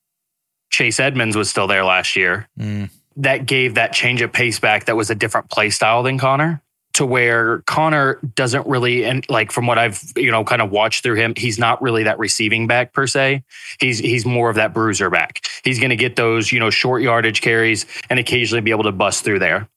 Chase 0.72 1.00
Edmonds 1.00 1.36
was 1.36 1.50
still 1.50 1.68
there 1.68 1.84
last 1.84 2.16
year. 2.16 2.48
Mm. 2.58 2.90
That 3.20 3.46
gave 3.46 3.76
that 3.76 3.94
change 3.94 4.22
of 4.22 4.34
pace 4.34 4.60
back 4.60 4.86
that 4.86 4.96
was 4.96 5.10
a 5.10 5.16
different 5.16 5.50
play 5.50 5.70
style 5.70 6.04
than 6.04 6.18
Conner 6.18 6.62
to 6.94 7.06
where 7.06 7.60
Conner 7.60 8.20
doesn't 8.36 8.68
really 8.68 9.06
and 9.06 9.26
like 9.30 9.54
from 9.54 9.68
what 9.68 9.78
I've 9.78 10.04
you 10.18 10.32
know 10.32 10.44
kind 10.44 10.62
of 10.62 10.70
watched 10.70 11.02
through 11.02 11.16
him, 11.16 11.34
he's 11.38 11.58
not 11.58 11.82
really 11.82 12.04
that 12.04 12.20
receiving 12.20 12.68
back 12.68 12.92
per 12.92 13.08
se. 13.08 13.44
He's 13.80 14.00
he's 14.00 14.26
more 14.26 14.50
of 14.50 14.58
that 14.58 14.74
bruiser 14.74 15.10
back. 15.10 15.46
He's 15.64 15.80
going 15.80 15.92
to 15.92 15.96
get 15.96 16.18
those 16.18 16.52
you 16.52 16.60
know 16.60 16.70
short 16.70 17.02
yardage 17.02 17.40
carries 17.40 17.86
and 18.10 18.20
occasionally 18.20 18.60
be 18.60 18.72
able 18.72 18.84
to 18.84 18.92
bust 18.92 19.24
through 19.24 19.40
there. 19.40 19.70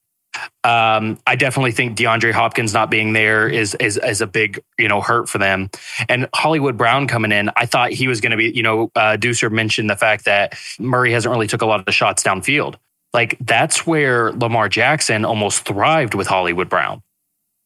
Um, 0.65 1.19
I 1.27 1.37
definitely 1.37 1.73
think 1.73 1.97
DeAndre 1.97 2.33
Hopkins 2.33 2.73
not 2.73 2.91
being 2.91 3.13
there 3.13 3.49
is 3.49 3.77
is 3.77 3.99
is 3.99 4.21
a 4.21 4.27
big 4.27 4.61
you 4.77 4.89
know 4.89 5.01
hurt 5.01 5.29
for 5.29 5.39
them. 5.39 5.71
And 6.09 6.29
Hollywood 6.35 6.77
Brown 6.77 7.07
coming 7.07 7.31
in, 7.31 7.51
I 7.55 7.67
thought 7.67 7.93
he 7.93 8.09
was 8.09 8.21
going 8.21 8.33
to 8.33 8.37
be 8.37 8.51
you 8.51 8.65
know 8.65 8.91
uh, 8.97 9.17
Deucer 9.17 9.49
mentioned 9.49 9.89
the 9.91 9.97
fact 9.97 10.25
that 10.25 10.59
Murray 10.81 11.13
hasn't 11.13 11.31
really 11.31 11.47
took 11.47 11.63
a 11.63 11.67
lot 11.67 11.79
of 11.79 11.87
the 11.87 11.93
shots 11.93 12.23
downfield. 12.23 12.77
Like 13.13 13.37
that's 13.41 13.87
where 13.87 14.33
Lamar 14.33 14.69
Jackson 14.69 15.25
almost 15.25 15.65
thrived 15.65 16.15
with 16.15 16.27
Hollywood 16.27 16.69
Brown. 16.69 17.03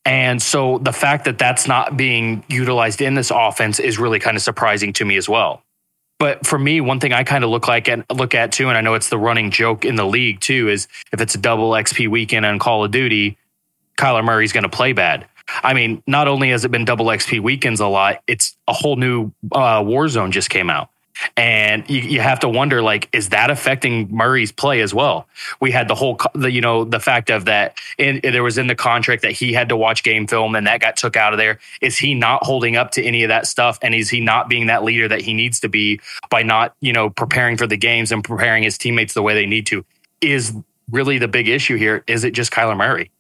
And 0.05 0.41
so 0.41 0.79
the 0.79 0.93
fact 0.93 1.25
that 1.25 1.37
that's 1.37 1.67
not 1.67 1.97
being 1.97 2.45
utilized 2.49 3.01
in 3.01 3.15
this 3.15 3.33
offense 3.35 3.81
is 3.81 3.99
really 3.99 4.21
kind 4.21 4.37
of 4.37 4.43
surprising 4.43 4.93
to 4.95 5.05
me 5.05 5.17
as 5.17 5.29
well. 5.29 5.63
But 6.19 6.47
for 6.47 6.59
me, 6.59 6.81
one 6.81 7.01
thing 7.01 7.13
I 7.13 7.25
kind 7.25 7.45
of 7.45 7.51
look 7.51 7.69
like 7.69 7.89
and 7.89 8.05
look 8.11 8.35
at 8.35 8.53
too, 8.53 8.69
and 8.69 8.79
I 8.79 8.81
know 8.81 8.95
it's 8.95 9.11
the 9.11 9.19
running 9.19 9.51
joke 9.51 9.85
in 9.85 9.97
the 9.97 10.07
league 10.07 10.41
too, 10.41 10.69
is 10.69 10.89
if 11.13 11.21
it's 11.21 11.35
a 11.35 11.39
double 11.39 11.73
XP 11.73 12.09
weekend 12.09 12.47
on 12.47 12.59
Call 12.59 12.85
of 12.85 12.91
Duty, 12.91 13.37
Kyler 13.99 14.25
Murray's 14.25 14.53
going 14.53 14.63
to 14.63 14.71
play 14.71 14.93
bad. 14.93 15.27
I 15.63 15.75
mean, 15.75 16.03
not 16.07 16.29
only 16.29 16.51
has 16.51 16.65
it 16.65 16.71
been 16.71 16.85
double 16.85 17.07
XP 17.07 17.41
weekends 17.41 17.81
a 17.81 17.87
lot, 17.87 18.23
it's 18.27 18.57
a 18.67 18.73
whole 18.73 18.97
new 18.97 19.33
uh, 19.53 19.81
Warzone 19.83 20.31
just 20.31 20.51
came 20.51 20.71
out. 20.71 20.89
And 21.37 21.89
you, 21.89 22.01
you 22.01 22.21
have 22.21 22.41
to 22.41 22.49
wonder, 22.49 22.83
like, 22.83 23.09
is 23.13 23.31
that 23.31 23.51
affecting 23.51 24.15
Murray's 24.15 24.53
play 24.53 24.81
as 24.81 24.93
well? 24.93 25.29
We 25.61 25.71
had 25.71 25.89
the 25.89 25.95
whole, 25.95 26.19
the, 26.35 26.51
you 26.51 26.61
know, 26.61 26.85
the 26.85 27.01
fact 27.01 27.31
of 27.31 27.47
that 27.47 27.79
in, 27.99 28.21
there 28.23 28.43
was 28.43 28.59
in 28.59 28.67
the 28.67 28.75
contract 28.75 29.23
that 29.23 29.33
he 29.33 29.53
had 29.53 29.69
to 29.71 29.77
watch 29.77 30.03
game 30.03 30.27
film 30.27 30.55
and 30.55 30.67
that 30.67 30.81
got 30.81 30.97
took 30.97 31.17
out 31.17 31.33
of 31.33 31.39
there. 31.39 31.59
Is 31.81 31.97
he 31.99 32.15
not 32.15 32.45
holding 32.45 32.77
up 32.77 32.91
to 32.93 33.05
any 33.05 33.23
of 33.23 33.29
that 33.29 33.47
stuff? 33.47 33.79
And 33.83 33.95
is 33.95 34.11
he 34.11 34.21
not 34.21 34.49
being 34.49 34.67
that 34.67 34.85
leader 34.85 35.09
that 35.09 35.21
he 35.21 35.35
needs 35.35 35.61
to 35.61 35.69
be 35.69 36.01
by 36.31 36.43
not, 36.43 36.75
you 36.81 36.93
know, 36.93 37.11
preparing 37.11 37.57
for 37.57 37.67
the 37.67 37.77
games 37.77 38.13
and 38.13 38.23
preparing 38.23 38.63
his 38.63 38.79
teammates 38.79 39.15
the 39.15 39.23
way 39.23 39.35
they 39.35 39.47
need 39.47 39.67
to? 39.67 39.85
Is 40.21 40.55
really 40.91 41.19
the 41.19 41.29
big 41.29 41.49
issue 41.49 41.77
here. 41.77 42.05
Is 42.07 42.25
it 42.25 42.33
just 42.33 42.53
Kyler 42.53 42.77
Murray? 42.77 43.11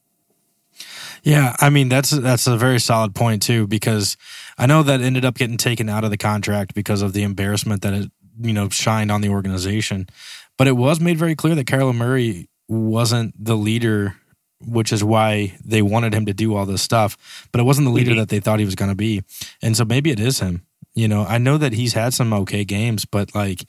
Yeah, 1.26 1.56
I 1.58 1.70
mean 1.70 1.88
that's 1.88 2.10
that's 2.10 2.46
a 2.46 2.56
very 2.56 2.78
solid 2.78 3.12
point 3.16 3.42
too 3.42 3.66
because 3.66 4.16
I 4.56 4.66
know 4.66 4.84
that 4.84 5.00
ended 5.00 5.24
up 5.24 5.34
getting 5.34 5.56
taken 5.56 5.88
out 5.88 6.04
of 6.04 6.10
the 6.10 6.16
contract 6.16 6.72
because 6.72 7.02
of 7.02 7.14
the 7.14 7.24
embarrassment 7.24 7.82
that 7.82 7.92
it 7.94 8.12
you 8.40 8.52
know 8.52 8.68
shined 8.68 9.10
on 9.10 9.22
the 9.22 9.28
organization, 9.28 10.08
but 10.56 10.68
it 10.68 10.76
was 10.76 11.00
made 11.00 11.18
very 11.18 11.34
clear 11.34 11.56
that 11.56 11.66
Kyler 11.66 11.96
Murray 11.96 12.48
wasn't 12.68 13.34
the 13.44 13.56
leader, 13.56 14.14
which 14.60 14.92
is 14.92 15.02
why 15.02 15.56
they 15.64 15.82
wanted 15.82 16.14
him 16.14 16.26
to 16.26 16.32
do 16.32 16.54
all 16.54 16.64
this 16.64 16.80
stuff, 16.80 17.48
but 17.50 17.60
it 17.60 17.64
wasn't 17.64 17.88
the 17.88 17.92
leader 17.92 18.12
mm-hmm. 18.12 18.20
that 18.20 18.28
they 18.28 18.38
thought 18.38 18.60
he 18.60 18.64
was 18.64 18.76
going 18.76 18.92
to 18.92 18.94
be, 18.94 19.20
and 19.60 19.76
so 19.76 19.84
maybe 19.84 20.12
it 20.12 20.20
is 20.20 20.38
him. 20.38 20.64
You 20.94 21.08
know, 21.08 21.24
I 21.24 21.38
know 21.38 21.58
that 21.58 21.72
he's 21.72 21.94
had 21.94 22.14
some 22.14 22.32
okay 22.32 22.64
games, 22.64 23.04
but 23.04 23.34
like, 23.34 23.64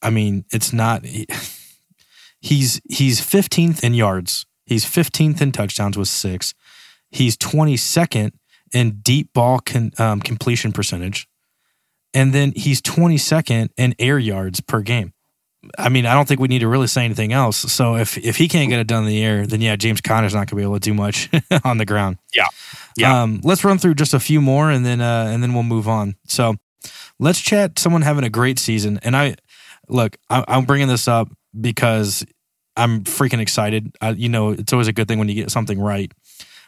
I 0.00 0.08
mean, 0.08 0.46
it's 0.50 0.72
not. 0.72 1.04
He's 2.40 2.80
he's 2.88 3.20
15th 3.20 3.82
in 3.82 3.94
yards. 3.94 4.46
He's 4.64 4.84
15th 4.84 5.40
in 5.40 5.50
touchdowns 5.50 5.98
with 5.98 6.06
six. 6.06 6.54
He's 7.10 7.36
22nd 7.36 8.32
in 8.72 9.00
deep 9.00 9.32
ball 9.32 9.60
con, 9.60 9.92
um, 9.98 10.20
completion 10.20 10.72
percentage, 10.72 11.28
and 12.12 12.32
then 12.32 12.52
he's 12.54 12.82
22nd 12.82 13.70
in 13.76 13.94
air 13.98 14.18
yards 14.18 14.60
per 14.60 14.82
game. 14.82 15.12
I 15.76 15.88
mean, 15.88 16.06
I 16.06 16.14
don't 16.14 16.26
think 16.28 16.40
we 16.40 16.48
need 16.48 16.60
to 16.60 16.68
really 16.68 16.86
say 16.86 17.04
anything 17.04 17.32
else. 17.32 17.56
So 17.56 17.96
if 17.96 18.16
if 18.18 18.36
he 18.36 18.46
can't 18.46 18.70
get 18.70 18.78
it 18.78 18.86
done 18.86 19.02
in 19.02 19.08
the 19.08 19.22
air, 19.22 19.46
then 19.46 19.60
yeah, 19.60 19.74
James 19.76 20.00
Conner's 20.00 20.32
not 20.32 20.38
going 20.40 20.46
to 20.48 20.56
be 20.56 20.62
able 20.62 20.74
to 20.74 20.80
do 20.80 20.94
much 20.94 21.28
on 21.64 21.78
the 21.78 21.84
ground. 21.84 22.18
Yeah, 22.34 22.46
yeah. 22.96 23.22
Um, 23.22 23.40
let's 23.42 23.64
run 23.64 23.78
through 23.78 23.94
just 23.94 24.14
a 24.14 24.20
few 24.20 24.40
more, 24.40 24.70
and 24.70 24.86
then 24.86 25.00
uh, 25.00 25.26
and 25.28 25.42
then 25.42 25.54
we'll 25.54 25.64
move 25.64 25.88
on. 25.88 26.14
So 26.26 26.54
let's 27.18 27.40
chat. 27.40 27.78
Someone 27.78 28.02
having 28.02 28.24
a 28.24 28.30
great 28.30 28.58
season, 28.58 29.00
and 29.02 29.16
I 29.16 29.34
look, 29.88 30.16
I, 30.30 30.44
I'm 30.46 30.64
bringing 30.64 30.88
this 30.88 31.08
up 31.08 31.28
because 31.60 32.24
I'm 32.76 33.02
freaking 33.02 33.40
excited. 33.40 33.96
I, 34.00 34.10
you 34.10 34.28
know, 34.28 34.50
it's 34.50 34.72
always 34.72 34.88
a 34.88 34.92
good 34.92 35.08
thing 35.08 35.18
when 35.18 35.28
you 35.28 35.34
get 35.34 35.50
something 35.50 35.80
right. 35.80 36.12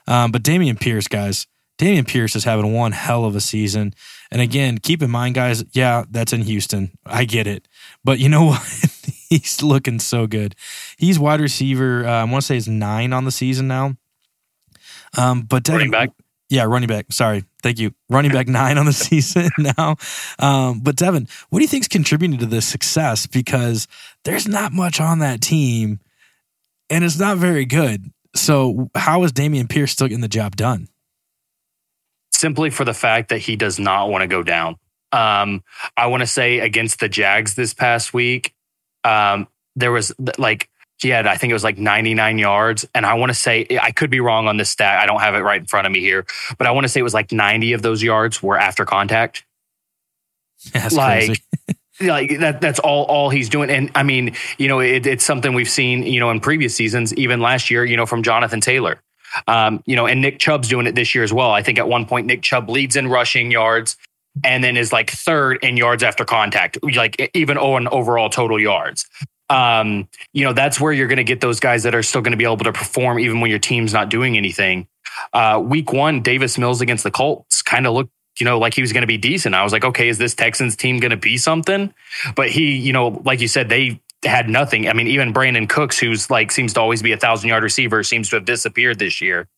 Um, 0.06 0.32
but 0.32 0.42
Dameon 0.42 0.80
Pierce, 0.80 1.08
guys, 1.08 1.46
Dameon 1.78 2.06
Pierce 2.06 2.36
is 2.36 2.44
having 2.44 2.72
one 2.72 2.92
hell 2.92 3.24
of 3.24 3.34
a 3.34 3.40
season. 3.40 3.94
And 4.30 4.40
again, 4.40 4.78
keep 4.78 5.02
in 5.02 5.10
mind, 5.10 5.34
guys, 5.34 5.64
yeah, 5.72 6.04
that's 6.10 6.32
in 6.32 6.42
Houston. 6.42 6.92
I 7.06 7.24
get 7.24 7.46
it. 7.46 7.66
But 8.04 8.18
you 8.18 8.28
know 8.28 8.44
what? 8.46 8.62
He's 9.28 9.62
looking 9.62 9.98
so 9.98 10.26
good. 10.26 10.54
He's 10.98 11.18
wide 11.18 11.40
receiver, 11.40 12.06
uh, 12.06 12.10
I 12.10 12.24
want 12.24 12.42
to 12.42 12.46
say 12.46 12.54
he's 12.54 12.68
nine 12.68 13.12
on 13.12 13.24
the 13.24 13.30
season 13.30 13.68
now. 13.68 13.96
Um, 15.16 15.42
but 15.42 15.64
Devin, 15.64 15.78
running 15.78 15.90
back. 15.90 16.10
Yeah, 16.50 16.64
running 16.64 16.88
back. 16.88 17.12
Sorry. 17.12 17.44
Thank 17.62 17.78
you. 17.78 17.92
Running 18.08 18.32
back 18.32 18.48
nine 18.48 18.76
on 18.76 18.86
the 18.86 18.92
season 18.92 19.48
now. 19.58 19.96
Um, 20.38 20.80
but 20.80 20.96
Devin, 20.96 21.28
what 21.48 21.60
do 21.60 21.62
you 21.62 21.68
think's 21.68 21.88
contributing 21.88 22.38
to 22.40 22.46
this 22.46 22.66
success? 22.66 23.26
Because 23.26 23.86
there's 24.24 24.48
not 24.48 24.72
much 24.72 25.00
on 25.00 25.20
that 25.20 25.40
team 25.40 26.00
and 26.90 27.04
it's 27.04 27.18
not 27.18 27.38
very 27.38 27.64
good. 27.64 28.10
So 28.34 28.90
how 28.94 29.22
is 29.24 29.32
Dameon 29.32 29.68
Pierce 29.68 29.92
still 29.92 30.08
getting 30.08 30.20
the 30.20 30.28
job 30.28 30.56
done? 30.56 30.88
Simply 32.32 32.70
for 32.70 32.84
the 32.84 32.94
fact 32.94 33.28
that 33.30 33.38
he 33.38 33.56
does 33.56 33.78
not 33.78 34.08
want 34.08 34.22
to 34.22 34.28
go 34.28 34.42
down. 34.42 34.76
Um, 35.12 35.62
I 35.96 36.06
want 36.06 36.22
to 36.22 36.26
say 36.26 36.60
against 36.60 37.00
the 37.00 37.08
Jags 37.08 37.54
this 37.54 37.74
past 37.74 38.14
week, 38.14 38.54
um, 39.04 39.48
there 39.76 39.90
was 39.90 40.12
like 40.38 40.70
he 40.98 41.08
had, 41.08 41.26
I 41.26 41.36
think 41.36 41.50
it 41.50 41.54
was 41.54 41.64
like 41.64 41.78
99 41.78 42.38
yards. 42.38 42.86
And 42.94 43.06
I 43.06 43.14
want 43.14 43.30
to 43.30 43.34
say, 43.34 43.66
I 43.80 43.90
could 43.90 44.10
be 44.10 44.20
wrong 44.20 44.46
on 44.46 44.58
this 44.58 44.70
stat. 44.70 45.00
I 45.00 45.06
don't 45.06 45.20
have 45.20 45.34
it 45.34 45.38
right 45.38 45.60
in 45.60 45.66
front 45.66 45.86
of 45.86 45.92
me 45.92 46.00
here, 46.00 46.26
but 46.58 46.66
I 46.66 46.72
want 46.72 46.84
to 46.84 46.88
say 46.88 47.00
it 47.00 47.04
was 47.04 47.14
like 47.14 47.32
90 47.32 47.72
of 47.72 47.82
those 47.82 48.02
yards 48.02 48.42
were 48.42 48.58
after 48.58 48.84
contact. 48.84 49.44
That's 50.72 50.94
like, 50.94 51.26
crazy. 51.26 51.42
Like 52.00 52.38
that, 52.40 52.60
that's 52.60 52.78
all, 52.78 53.04
all 53.04 53.30
he's 53.30 53.48
doing. 53.48 53.70
And 53.70 53.90
I 53.94 54.02
mean, 54.02 54.34
you 54.58 54.68
know, 54.68 54.80
it, 54.80 55.06
it's 55.06 55.24
something 55.24 55.54
we've 55.54 55.68
seen, 55.68 56.02
you 56.02 56.20
know, 56.20 56.30
in 56.30 56.40
previous 56.40 56.74
seasons, 56.74 57.14
even 57.14 57.40
last 57.40 57.70
year, 57.70 57.84
you 57.84 57.96
know, 57.96 58.06
from 58.06 58.22
Jonathan 58.22 58.60
Taylor. 58.60 59.00
Um, 59.46 59.82
you 59.86 59.94
know, 59.94 60.06
and 60.06 60.20
Nick 60.20 60.38
Chubb's 60.40 60.68
doing 60.68 60.86
it 60.86 60.94
this 60.94 61.14
year 61.14 61.22
as 61.22 61.32
well. 61.32 61.52
I 61.52 61.62
think 61.62 61.78
at 61.78 61.88
one 61.88 62.04
point 62.06 62.26
Nick 62.26 62.42
Chubb 62.42 62.68
leads 62.68 62.96
in 62.96 63.06
rushing 63.06 63.50
yards 63.50 63.96
and 64.44 64.62
then 64.62 64.76
is 64.76 64.92
like 64.92 65.10
third 65.10 65.58
in 65.62 65.76
yards 65.76 66.02
after 66.02 66.24
contact, 66.24 66.78
like 66.94 67.30
even 67.34 67.58
on 67.58 67.88
overall 67.88 68.28
total 68.28 68.58
yards. 68.58 69.06
Um, 69.48 70.08
you 70.32 70.44
know, 70.44 70.52
that's 70.52 70.80
where 70.80 70.92
you're 70.92 71.08
going 71.08 71.18
to 71.18 71.24
get 71.24 71.40
those 71.40 71.60
guys 71.60 71.82
that 71.82 71.94
are 71.94 72.02
still 72.02 72.22
going 72.22 72.32
to 72.32 72.36
be 72.36 72.44
able 72.44 72.58
to 72.58 72.72
perform 72.72 73.18
even 73.18 73.40
when 73.40 73.50
your 73.50 73.58
team's 73.58 73.92
not 73.92 74.08
doing 74.08 74.36
anything. 74.36 74.86
Uh, 75.32 75.60
week 75.64 75.92
one, 75.92 76.22
Davis 76.22 76.56
Mills 76.56 76.80
against 76.80 77.02
the 77.04 77.10
Colts 77.10 77.62
kind 77.62 77.86
of 77.86 77.94
looked, 77.94 78.12
you 78.38 78.44
know, 78.44 78.58
like 78.58 78.74
he 78.74 78.80
was 78.80 78.92
going 78.92 79.02
to 79.02 79.06
be 79.06 79.18
decent. 79.18 79.54
I 79.54 79.62
was 79.62 79.72
like, 79.72 79.84
okay, 79.84 80.08
is 80.08 80.18
this 80.18 80.34
Texans 80.34 80.76
team 80.76 80.98
going 80.98 81.10
to 81.10 81.16
be 81.16 81.36
something? 81.36 81.92
But 82.36 82.50
he, 82.50 82.76
you 82.76 82.92
know, 82.92 83.20
like 83.24 83.40
you 83.40 83.48
said, 83.48 83.68
they 83.68 84.00
had 84.24 84.48
nothing. 84.48 84.88
I 84.88 84.92
mean, 84.92 85.08
even 85.08 85.32
Brandin 85.32 85.68
Cooks, 85.68 85.98
who's 85.98 86.30
like 86.30 86.52
seems 86.52 86.72
to 86.74 86.80
always 86.80 87.02
be 87.02 87.12
a 87.12 87.16
thousand 87.16 87.48
yard 87.48 87.62
receiver, 87.62 88.02
seems 88.02 88.28
to 88.30 88.36
have 88.36 88.44
disappeared 88.44 88.98
this 88.98 89.20
year. 89.20 89.48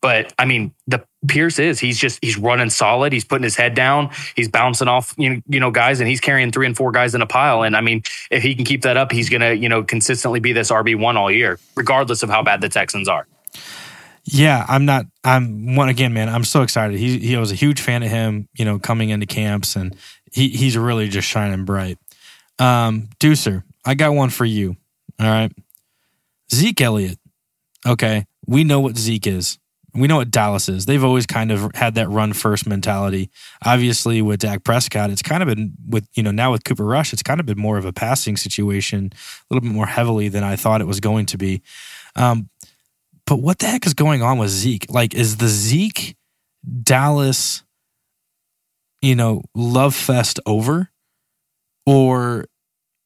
But 0.00 0.32
I 0.38 0.46
mean, 0.46 0.74
the 0.86 1.04
Pierce 1.28 1.58
is 1.58 1.78
he's 1.78 1.98
just 1.98 2.18
he's 2.22 2.38
running 2.38 2.70
solid. 2.70 3.12
He's 3.12 3.24
putting 3.24 3.44
his 3.44 3.56
head 3.56 3.74
down. 3.74 4.10
He's 4.34 4.48
bouncing 4.48 4.88
off 4.88 5.14
you 5.16 5.30
know, 5.30 5.42
you 5.48 5.60
know 5.60 5.70
guys, 5.70 6.00
and 6.00 6.08
he's 6.08 6.20
carrying 6.20 6.50
three 6.50 6.66
and 6.66 6.76
four 6.76 6.92
guys 6.92 7.14
in 7.14 7.22
a 7.22 7.26
pile. 7.26 7.62
And 7.62 7.76
I 7.76 7.80
mean, 7.82 8.02
if 8.30 8.42
he 8.42 8.54
can 8.54 8.64
keep 8.64 8.82
that 8.82 8.96
up, 8.96 9.12
he's 9.12 9.28
gonna 9.28 9.52
you 9.52 9.68
know 9.68 9.84
consistently 9.84 10.40
be 10.40 10.52
this 10.52 10.70
RB 10.70 10.98
one 10.98 11.16
all 11.16 11.30
year, 11.30 11.58
regardless 11.76 12.22
of 12.22 12.30
how 12.30 12.42
bad 12.42 12.60
the 12.60 12.68
Texans 12.68 13.08
are. 13.08 13.26
Yeah, 14.28 14.64
I'm 14.68 14.84
not. 14.84 15.06
I'm 15.22 15.76
one 15.76 15.88
again, 15.88 16.12
man. 16.12 16.28
I'm 16.28 16.42
so 16.44 16.62
excited. 16.62 16.98
He 16.98 17.18
he 17.18 17.36
was 17.36 17.52
a 17.52 17.54
huge 17.54 17.80
fan 17.80 18.02
of 18.02 18.10
him. 18.10 18.48
You 18.54 18.64
know, 18.64 18.78
coming 18.78 19.10
into 19.10 19.26
camps, 19.26 19.76
and 19.76 19.94
he 20.32 20.48
he's 20.48 20.76
really 20.76 21.08
just 21.08 21.28
shining 21.28 21.64
bright. 21.64 21.98
Um, 22.58 23.08
Deucer, 23.20 23.62
I 23.84 23.94
got 23.94 24.14
one 24.14 24.30
for 24.30 24.44
you. 24.44 24.76
All 25.20 25.26
right, 25.26 25.52
Zeke 26.52 26.80
Elliott. 26.80 27.18
Okay, 27.86 28.26
we 28.46 28.64
know 28.64 28.80
what 28.80 28.96
Zeke 28.96 29.28
is. 29.28 29.58
We 29.94 30.08
know 30.08 30.16
what 30.16 30.30
Dallas 30.30 30.68
is. 30.68 30.84
They've 30.84 31.04
always 31.04 31.24
kind 31.24 31.50
of 31.50 31.70
had 31.74 31.94
that 31.94 32.10
run 32.10 32.34
first 32.34 32.66
mentality. 32.66 33.30
Obviously, 33.64 34.20
with 34.20 34.40
Dak 34.40 34.62
Prescott, 34.64 35.08
it's 35.08 35.22
kind 35.22 35.42
of 35.42 35.48
been 35.48 35.74
with 35.88 36.08
you 36.14 36.24
know 36.24 36.32
now 36.32 36.50
with 36.50 36.64
Cooper 36.64 36.84
Rush, 36.84 37.12
it's 37.12 37.22
kind 37.22 37.38
of 37.38 37.46
been 37.46 37.58
more 37.58 37.78
of 37.78 37.84
a 37.84 37.92
passing 37.92 38.36
situation, 38.36 39.12
a 39.14 39.54
little 39.54 39.66
bit 39.66 39.74
more 39.74 39.86
heavily 39.86 40.28
than 40.28 40.42
I 40.42 40.56
thought 40.56 40.80
it 40.80 40.86
was 40.86 40.98
going 40.98 41.26
to 41.26 41.38
be. 41.38 41.62
Um, 42.16 42.48
but 43.26 43.40
what 43.40 43.58
the 43.58 43.66
heck 43.66 43.86
is 43.86 43.94
going 43.94 44.22
on 44.22 44.38
with 44.38 44.50
Zeke? 44.50 44.86
Like, 44.88 45.14
is 45.14 45.36
the 45.38 45.48
Zeke 45.48 46.16
Dallas, 46.82 47.64
you 49.02 49.16
know, 49.16 49.42
love 49.54 49.94
fest 49.94 50.40
over, 50.46 50.90
or 51.84 52.46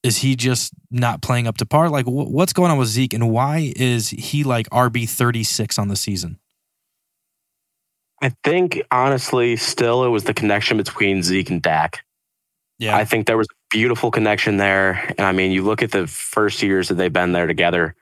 is 0.03 0.19
he 0.19 0.37
just 0.37 0.73
not 0.91 1.23
playing 1.23 1.47
up 1.47 1.57
to 1.59 1.67
par? 1.67 1.89
Like, 1.89 2.05
wh- 2.07 2.31
what's 2.31 2.53
going 2.53 2.71
on 2.71 2.79
with 2.79 2.89
Zeke, 2.89 3.15
and 3.15 3.31
why 3.31 3.73
is 3.77 4.11
he 4.11 4.45
like 4.45 4.69
RB 4.71 5.09
thirty 5.09 5.43
six 5.43 5.79
on 5.79 5.89
the 5.89 5.97
season? 5.97 6.39
I 8.23 8.33
think 8.45 8.83
honestly, 8.91 9.57
still 9.57 10.05
it 10.05 10.09
was 10.09 10.25
the 10.25 10.35
connection 10.35 10.77
between 10.77 11.23
Zeke 11.23 11.51
and 11.51 11.63
Dak. 11.63 12.05
Yeah, 12.79 12.97
I 12.97 13.05
think 13.05 13.27
there 13.27 13.39
was 13.39 13.49
a 13.51 13.57
beautiful 13.71 14.11
connection 14.11 14.59
there. 14.59 15.15
And 15.17 15.21
I 15.21 15.33
mean, 15.33 15.51
you 15.51 15.63
look 15.63 15.83
at 15.83 15.93
the 15.93 16.07
first 16.07 16.63
years 16.63 16.89
that 16.89 16.95
they've 16.95 17.13
been 17.13 17.33
there 17.33 17.47
together, 17.47 17.95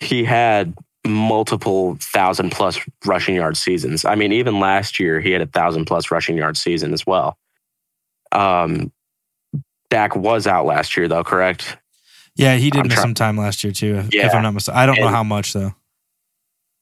he 0.00 0.24
had 0.24 0.74
multiple 1.06 1.96
thousand 2.00 2.50
plus 2.50 2.78
rushing 3.04 3.34
yard 3.34 3.56
seasons. 3.56 4.04
I 4.04 4.14
mean, 4.14 4.32
even 4.32 4.60
last 4.60 4.98
year, 4.98 5.20
he 5.20 5.30
had 5.32 5.42
a 5.42 5.46
thousand 5.46 5.84
plus 5.84 6.10
rushing 6.10 6.36
yard 6.36 6.56
season 6.56 6.92
as 6.92 7.06
well. 7.06 7.38
Um, 8.32 8.90
Dak 9.90 10.16
was 10.16 10.46
out 10.46 10.66
last 10.66 10.96
year, 10.96 11.08
though, 11.08 11.24
correct? 11.24 11.76
yeah, 12.36 12.56
he 12.56 12.70
did 12.70 12.80
I'm 12.80 12.88
miss 12.88 12.94
try- 12.94 13.02
some 13.02 13.14
time 13.14 13.36
last 13.36 13.62
year 13.62 13.72
too. 13.72 13.96
If, 13.96 14.14
if 14.14 14.34
I'm 14.34 14.42
not 14.42 14.54
mistaken, 14.54 14.78
I 14.78 14.86
don't 14.86 14.98
know 14.98 15.08
how 15.08 15.22
much 15.22 15.52
though. 15.52 15.74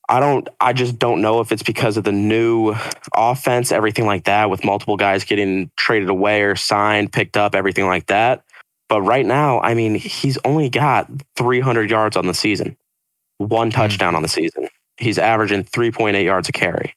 I 0.09 0.21
don't, 0.21 0.49
I 0.61 0.73
just 0.73 0.99
don't 0.99 1.23
know 1.23 1.41
if 1.41 1.53
it's 1.53 1.63
because 1.63 1.97
of 1.97 2.05
the 2.05 2.13
new 2.13 2.75
offense, 3.17 3.73
everything 3.73 4.05
like 4.05 4.25
that, 4.25 4.51
with 4.51 4.65
multiple 4.65 4.97
guys 4.97 5.25
getting 5.25 5.71
traded 5.77 6.11
away 6.11 6.43
or 6.43 6.55
signed, 6.57 7.13
picked 7.13 7.37
up, 7.37 7.55
everything 7.55 7.87
like 7.87 8.07
that. 8.07 8.45
But 8.89 9.03
right 9.03 9.25
now, 9.25 9.61
I 9.61 9.73
mean, 9.75 9.95
he's 9.95 10.37
only 10.45 10.69
got 10.69 11.09
300 11.37 11.89
yards 11.89 12.17
on 12.17 12.27
the 12.27 12.35
season, 12.35 12.77
one 13.43 13.69
hmm. 13.69 13.77
touchdown 13.77 14.15
on 14.15 14.23
the 14.23 14.29
season. 14.29 14.69
He's 14.97 15.19
averaging 15.19 15.65
3.8 15.65 16.25
yards 16.25 16.49
a 16.49 16.53
carry. 16.53 16.95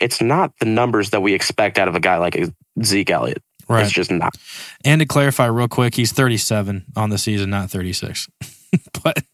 It's 0.00 0.20
not 0.20 0.52
the 0.60 0.66
numbers 0.66 1.10
that 1.10 1.22
we 1.22 1.34
expect 1.34 1.78
out 1.78 1.88
of 1.88 1.94
a 1.94 2.00
guy 2.00 2.18
like 2.18 2.38
Zeke 2.82 3.10
Elliott. 3.10 3.42
Right. 3.68 3.82
It's 3.82 3.92
just 3.92 4.10
not. 4.10 4.36
And 4.84 5.00
to 5.00 5.06
clarify 5.06 5.46
real 5.46 5.68
quick, 5.68 5.94
he's 5.94 6.12
37 6.12 6.84
on 6.94 7.10
the 7.10 7.18
season, 7.18 7.50
not 7.50 7.70
36. 7.70 8.28
but 9.02 9.24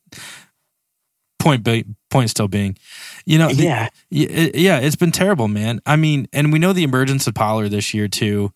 point 1.38 1.64
be, 1.64 1.84
point 2.10 2.30
still 2.30 2.48
being, 2.48 2.78
you 3.26 3.38
know, 3.38 3.48
Yeah. 3.48 3.88
it- 4.10 4.54
yeah, 4.54 4.78
it's 4.78 4.96
been 4.96 5.12
terrible, 5.12 5.48
man. 5.48 5.80
I 5.84 5.96
mean, 5.96 6.28
and 6.32 6.52
we 6.52 6.58
know 6.58 6.72
the 6.72 6.84
emergence 6.84 7.26
of 7.26 7.34
Pollard 7.34 7.70
this 7.70 7.92
year 7.92 8.08
too, 8.08 8.52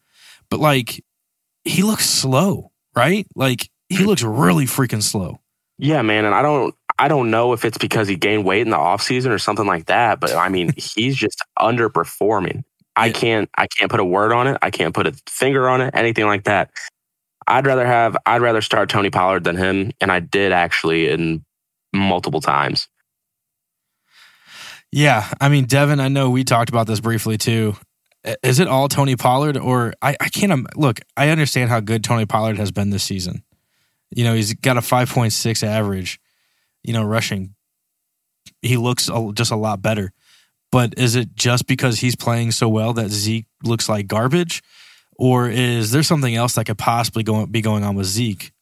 but 0.49 0.61
like 0.61 1.05
he 1.65 1.83
looks 1.83 2.09
slow, 2.09 2.71
right? 2.95 3.27
Like 3.35 3.69
he 3.89 3.99
looks 4.05 4.23
really 4.23 4.65
freaking 4.65 5.03
slow. 5.03 5.41
Yeah, 5.79 6.01
man, 6.03 6.25
and 6.25 6.35
I 6.35 6.41
don't 6.41 6.75
I 6.99 7.09
don't 7.09 7.31
know 7.31 7.53
if 7.53 7.65
it's 7.65 7.79
because 7.79 8.09
he 8.09 8.17
gained 8.17 8.45
weight 8.45 8.63
in 8.63 8.71
the 8.71 8.77
offseason 8.77 9.31
or 9.31 9.39
something 9.39 9.67
like 9.67 9.87
that, 9.87 10.21
but 10.21 10.35
I 10.35 10.49
mean, 10.49 10.73
he's 10.77 11.17
just 11.17 11.43
underperforming. 11.59 12.65
I 12.97 13.11
can't 13.11 13.51
I 13.57 13.67
can't 13.67 13.91
put 13.91 14.01
a 14.01 14.05
word 14.05 14.33
on 14.33 14.47
it. 14.47 14.57
I 14.63 14.71
can't 14.71 14.95
put 14.95 15.07
a 15.07 15.13
finger 15.29 15.69
on 15.69 15.83
it, 15.83 15.95
anything 15.95 16.25
like 16.27 16.45
that. 16.45 16.71
I'd 17.47 17.67
rather 17.67 17.87
have 17.87 18.17
I'd 18.25 18.41
rather 18.41 18.63
start 18.63 18.89
Tony 18.89 19.11
Pollard 19.11 19.45
than 19.45 19.57
him, 19.57 19.93
and 20.01 20.11
I 20.11 20.21
did 20.21 20.53
actually 20.53 21.09
in 21.09 21.45
multiple 21.93 22.41
times. 22.41 22.89
Yeah, 24.93 25.31
I 25.41 25.49
mean, 25.49 25.67
Devin, 25.67 26.01
I 26.01 26.09
know 26.09 26.31
we 26.31 26.45
talked 26.45 26.71
about 26.71 26.87
this 26.87 27.01
briefly 27.01 27.37
too. 27.37 27.77
Is 28.43 28.59
it 28.59 28.67
all 28.67 28.89
Tony 28.89 29.15
Pollard, 29.15 29.57
or 29.57 29.93
I, 30.01 30.17
I 30.21 30.29
can't 30.29 30.77
look? 30.77 31.01
I 31.17 31.29
understand 31.29 31.71
how 31.71 31.81
good 31.81 32.03
Tony 32.03 32.27
Pollard 32.27 32.57
has 32.57 32.73
been 32.73 32.91
this 32.91 33.05
season. 33.05 33.45
You 34.11 34.25
know, 34.25 34.35
he's 34.35 34.55
got 34.55 34.77
a 34.77 34.83
five 34.83 35.11
point 35.11 35.33
six 35.33 35.63
average. 35.63 36.19
You 36.87 36.95
know, 36.95 37.05
rushing. 37.05 37.55
He 38.63 38.77
looks 38.77 39.11
just 39.35 39.51
a 39.51 39.57
lot 39.57 39.83
better. 39.83 40.13
But 40.73 40.99
is 40.99 41.17
it 41.17 41.35
just 41.35 41.67
because 41.67 42.01
he's 42.01 42.17
playing 42.17 42.53
so 42.53 42.69
well 42.69 42.93
that 42.95 43.11
Zeke 43.11 43.47
looks 43.63 43.89
like 43.89 44.07
garbage, 44.07 44.63
or 45.17 45.49
is 45.49 45.91
there 45.93 46.03
something 46.03 46.35
else 46.35 46.55
that 46.55 46.67
could 46.67 46.79
possibly 46.79 47.23
go, 47.23 47.47
be 47.47 47.61
going 47.61 47.85
on 47.85 47.97
with 47.97 48.07
Zeke? 48.07 48.53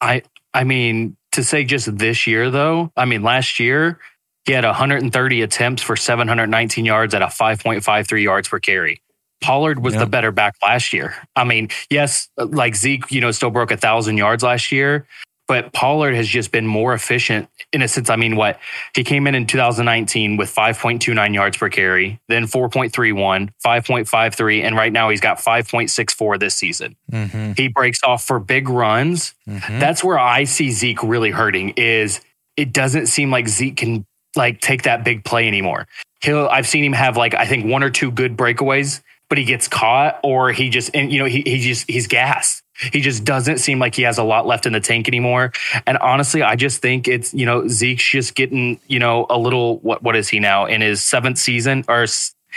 I 0.00 0.22
I 0.54 0.64
mean, 0.64 1.16
to 1.32 1.44
say 1.44 1.64
just 1.64 1.96
this 1.98 2.26
year 2.26 2.50
though, 2.50 2.92
I 2.96 3.04
mean 3.06 3.22
last 3.22 3.58
year 3.60 3.98
He 4.44 4.52
had 4.52 4.64
130 4.64 5.42
attempts 5.42 5.82
for 5.82 5.94
719 5.96 6.84
yards 6.84 7.14
at 7.14 7.22
a 7.22 7.26
5.53 7.26 8.22
yards 8.22 8.48
per 8.48 8.58
carry. 8.58 9.00
Pollard 9.40 9.82
was 9.84 9.94
the 9.94 10.06
better 10.06 10.32
back 10.32 10.54
last 10.62 10.92
year. 10.92 11.14
I 11.36 11.44
mean, 11.44 11.68
yes, 11.90 12.28
like 12.36 12.76
Zeke, 12.76 13.10
you 13.10 13.20
know, 13.20 13.30
still 13.32 13.50
broke 13.50 13.70
a 13.72 13.76
thousand 13.76 14.16
yards 14.16 14.42
last 14.42 14.70
year, 14.72 15.06
but 15.52 15.70
Pollard 15.74 16.14
has 16.14 16.26
just 16.26 16.50
been 16.50 16.66
more 16.66 16.94
efficient 16.94 17.46
in 17.74 17.82
a 17.82 17.88
sense. 17.88 18.08
I 18.08 18.16
mean, 18.16 18.36
what 18.36 18.58
he 18.96 19.04
came 19.04 19.26
in 19.26 19.34
in 19.34 19.46
2019 19.46 20.38
with 20.38 20.48
5.29 20.48 21.34
yards 21.34 21.58
per 21.58 21.68
carry, 21.68 22.18
then 22.26 22.44
4.31, 22.44 23.50
5.53, 23.62 24.62
and 24.62 24.74
right 24.74 24.90
now 24.90 25.10
he's 25.10 25.20
got 25.20 25.36
5.64 25.36 26.40
this 26.40 26.54
season. 26.54 26.96
Mm-hmm. 27.10 27.52
He 27.58 27.68
breaks 27.68 28.02
off 28.02 28.24
for 28.24 28.40
big 28.40 28.70
runs. 28.70 29.34
Mm-hmm. 29.46 29.78
That's 29.78 30.02
where 30.02 30.18
I 30.18 30.44
see 30.44 30.70
Zeke 30.70 31.02
really 31.02 31.32
hurting. 31.32 31.74
Is 31.76 32.22
it 32.56 32.72
doesn't 32.72 33.08
seem 33.08 33.30
like 33.30 33.46
Zeke 33.46 33.76
can 33.76 34.06
like 34.34 34.62
take 34.62 34.84
that 34.84 35.04
big 35.04 35.22
play 35.22 35.46
anymore. 35.46 35.86
He'll 36.22 36.48
I've 36.48 36.66
seen 36.66 36.82
him 36.82 36.94
have 36.94 37.18
like 37.18 37.34
I 37.34 37.44
think 37.44 37.66
one 37.66 37.82
or 37.82 37.90
two 37.90 38.10
good 38.10 38.38
breakaways 38.38 39.02
but 39.32 39.38
he 39.38 39.44
gets 39.46 39.66
caught 39.66 40.20
or 40.22 40.52
he 40.52 40.68
just, 40.68 40.90
and 40.92 41.10
you 41.10 41.18
know, 41.18 41.24
he, 41.24 41.40
he 41.40 41.58
just, 41.58 41.88
he's 41.88 42.06
gassed. 42.06 42.62
He 42.92 43.00
just 43.00 43.24
doesn't 43.24 43.58
seem 43.58 43.78
like 43.78 43.94
he 43.94 44.02
has 44.02 44.18
a 44.18 44.24
lot 44.24 44.46
left 44.46 44.66
in 44.66 44.72
the 44.72 44.80
tank 44.80 45.08
anymore. 45.08 45.52
And 45.86 45.98
honestly, 45.98 46.42
I 46.42 46.56
just 46.56 46.80
think 46.80 47.08
it's, 47.08 47.32
you 47.34 47.46
know, 47.46 47.68
Zeke's 47.68 48.08
just 48.08 48.34
getting, 48.34 48.80
you 48.88 48.98
know, 48.98 49.26
a 49.28 49.38
little, 49.38 49.78
what, 49.78 50.02
what 50.02 50.16
is 50.16 50.28
he 50.28 50.40
now 50.40 50.66
in 50.66 50.80
his 50.80 51.02
seventh 51.02 51.38
season 51.38 51.84
or 51.88 52.06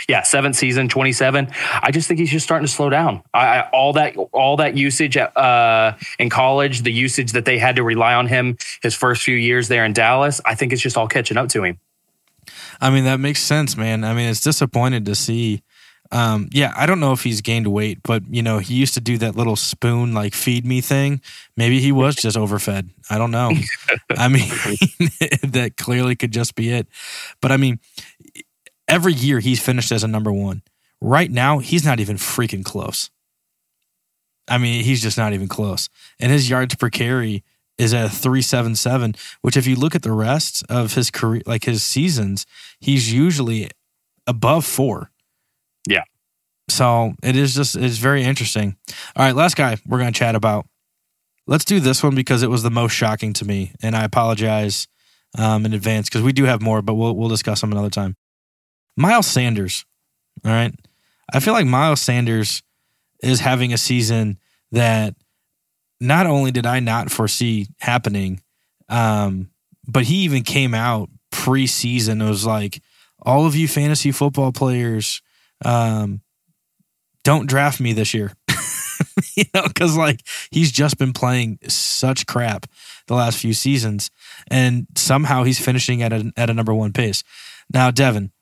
yeah, 0.08 0.22
seventh 0.22 0.56
season, 0.56 0.88
27. 0.88 1.48
I 1.82 1.90
just 1.90 2.06
think 2.06 2.20
he's 2.20 2.30
just 2.30 2.44
starting 2.44 2.66
to 2.66 2.72
slow 2.72 2.90
down. 2.90 3.22
I, 3.32 3.46
I, 3.46 3.70
all 3.70 3.94
that, 3.94 4.16
all 4.32 4.58
that 4.58 4.76
usage 4.76 5.16
at, 5.16 5.34
uh, 5.36 5.96
in 6.18 6.28
college, 6.28 6.82
the 6.82 6.92
usage 6.92 7.32
that 7.32 7.46
they 7.46 7.58
had 7.58 7.76
to 7.76 7.82
rely 7.82 8.14
on 8.14 8.26
him 8.26 8.58
his 8.82 8.94
first 8.94 9.22
few 9.22 9.36
years 9.36 9.68
there 9.68 9.84
in 9.84 9.94
Dallas, 9.94 10.40
I 10.44 10.54
think 10.54 10.72
it's 10.72 10.82
just 10.82 10.96
all 10.96 11.08
catching 11.08 11.36
up 11.36 11.48
to 11.50 11.64
him. 11.64 11.78
I 12.80 12.90
mean, 12.90 13.04
that 13.04 13.20
makes 13.20 13.40
sense, 13.40 13.76
man. 13.76 14.04
I 14.04 14.12
mean, 14.14 14.28
it's 14.28 14.42
disappointed 14.42 15.06
to 15.06 15.14
see 15.14 15.62
um, 16.12 16.48
yeah, 16.52 16.72
I 16.76 16.86
don't 16.86 17.00
know 17.00 17.12
if 17.12 17.22
he's 17.22 17.40
gained 17.40 17.66
weight, 17.66 18.00
but 18.02 18.22
you 18.28 18.42
know, 18.42 18.58
he 18.58 18.74
used 18.74 18.94
to 18.94 19.00
do 19.00 19.18
that 19.18 19.36
little 19.36 19.56
spoon 19.56 20.14
like 20.14 20.34
feed 20.34 20.64
me 20.64 20.80
thing. 20.80 21.20
Maybe 21.56 21.80
he 21.80 21.92
was 21.92 22.14
just 22.14 22.36
overfed. 22.36 22.90
I 23.10 23.18
don't 23.18 23.30
know. 23.30 23.52
I 24.10 24.28
mean, 24.28 24.48
that 25.42 25.74
clearly 25.76 26.16
could 26.16 26.32
just 26.32 26.54
be 26.54 26.70
it. 26.70 26.86
But 27.40 27.52
I 27.52 27.56
mean, 27.56 27.80
every 28.88 29.12
year 29.12 29.40
he's 29.40 29.60
finished 29.60 29.92
as 29.92 30.04
a 30.04 30.08
number 30.08 30.32
one. 30.32 30.62
Right 31.00 31.30
now, 31.30 31.58
he's 31.58 31.84
not 31.84 32.00
even 32.00 32.16
freaking 32.16 32.64
close. 32.64 33.10
I 34.48 34.58
mean, 34.58 34.84
he's 34.84 35.02
just 35.02 35.18
not 35.18 35.32
even 35.32 35.48
close. 35.48 35.88
And 36.20 36.30
his 36.30 36.48
yards 36.48 36.74
per 36.76 36.88
carry 36.88 37.42
is 37.78 37.92
at 37.92 38.10
377, 38.10 39.16
which 39.42 39.56
if 39.56 39.66
you 39.66 39.76
look 39.76 39.94
at 39.94 40.02
the 40.02 40.12
rest 40.12 40.64
of 40.68 40.94
his 40.94 41.10
career, 41.10 41.42
like 41.46 41.64
his 41.64 41.82
seasons, 41.82 42.46
he's 42.80 43.12
usually 43.12 43.70
above 44.26 44.64
four. 44.64 45.10
Yeah. 45.86 46.04
So 46.68 47.14
it 47.22 47.36
is 47.36 47.54
just 47.54 47.76
it's 47.76 47.98
very 47.98 48.24
interesting. 48.24 48.76
All 49.14 49.24
right, 49.24 49.34
last 49.34 49.56
guy 49.56 49.76
we're 49.86 49.98
gonna 49.98 50.12
chat 50.12 50.34
about. 50.34 50.66
Let's 51.46 51.64
do 51.64 51.78
this 51.78 52.02
one 52.02 52.14
because 52.14 52.42
it 52.42 52.50
was 52.50 52.64
the 52.64 52.70
most 52.70 52.92
shocking 52.92 53.32
to 53.34 53.44
me, 53.44 53.72
and 53.80 53.94
I 53.94 54.04
apologize 54.04 54.88
um, 55.38 55.64
in 55.64 55.72
advance 55.72 56.08
because 56.08 56.22
we 56.22 56.32
do 56.32 56.44
have 56.44 56.60
more, 56.60 56.82
but 56.82 56.94
we'll 56.94 57.14
we'll 57.14 57.28
discuss 57.28 57.60
them 57.60 57.72
another 57.72 57.90
time. 57.90 58.16
Miles 58.96 59.26
Sanders. 59.26 59.84
All 60.44 60.50
right, 60.50 60.74
I 61.32 61.40
feel 61.40 61.54
like 61.54 61.66
Miles 61.66 62.00
Sanders 62.00 62.62
is 63.22 63.40
having 63.40 63.72
a 63.72 63.78
season 63.78 64.38
that 64.72 65.14
not 66.00 66.26
only 66.26 66.50
did 66.50 66.66
I 66.66 66.80
not 66.80 67.10
foresee 67.10 67.68
happening, 67.78 68.42
um, 68.88 69.50
but 69.86 70.04
he 70.04 70.16
even 70.16 70.42
came 70.42 70.74
out 70.74 71.08
preseason. 71.32 72.22
It 72.22 72.28
was 72.28 72.44
like 72.44 72.82
all 73.22 73.46
of 73.46 73.54
you 73.56 73.68
fantasy 73.68 74.12
football 74.12 74.52
players 74.52 75.22
um, 75.64 76.20
don't 77.24 77.48
draft 77.48 77.80
me 77.80 77.92
this 77.92 78.14
year. 78.14 78.32
you 79.36 79.44
know, 79.54 79.64
because 79.64 79.96
like 79.96 80.20
he's 80.50 80.72
just 80.72 80.98
been 80.98 81.12
playing 81.12 81.58
such 81.68 82.26
crap 82.26 82.66
the 83.06 83.14
last 83.14 83.38
few 83.38 83.52
seasons, 83.52 84.10
and 84.48 84.86
somehow 84.96 85.42
he's 85.42 85.62
finishing 85.62 86.02
at 86.02 86.12
a 86.12 86.32
at 86.36 86.50
a 86.50 86.54
number 86.54 86.74
one 86.74 86.92
pace. 86.92 87.22
Now, 87.72 87.90
Devin, 87.90 88.32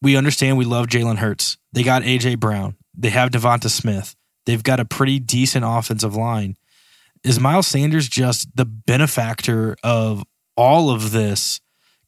we 0.00 0.16
understand 0.16 0.58
we 0.58 0.64
love 0.64 0.86
Jalen 0.86 1.18
Hurts. 1.18 1.58
They 1.72 1.82
got 1.82 2.02
AJ 2.02 2.40
Brown. 2.40 2.76
They 2.96 3.10
have 3.10 3.30
Devonta 3.30 3.70
Smith. 3.70 4.14
They've 4.44 4.62
got 4.62 4.80
a 4.80 4.84
pretty 4.84 5.18
decent 5.18 5.64
offensive 5.66 6.16
line. 6.16 6.56
Is 7.22 7.38
Miles 7.38 7.68
Sanders 7.68 8.08
just 8.08 8.56
the 8.56 8.64
benefactor 8.64 9.76
of 9.84 10.24
all 10.56 10.90
of 10.90 11.12
this 11.12 11.60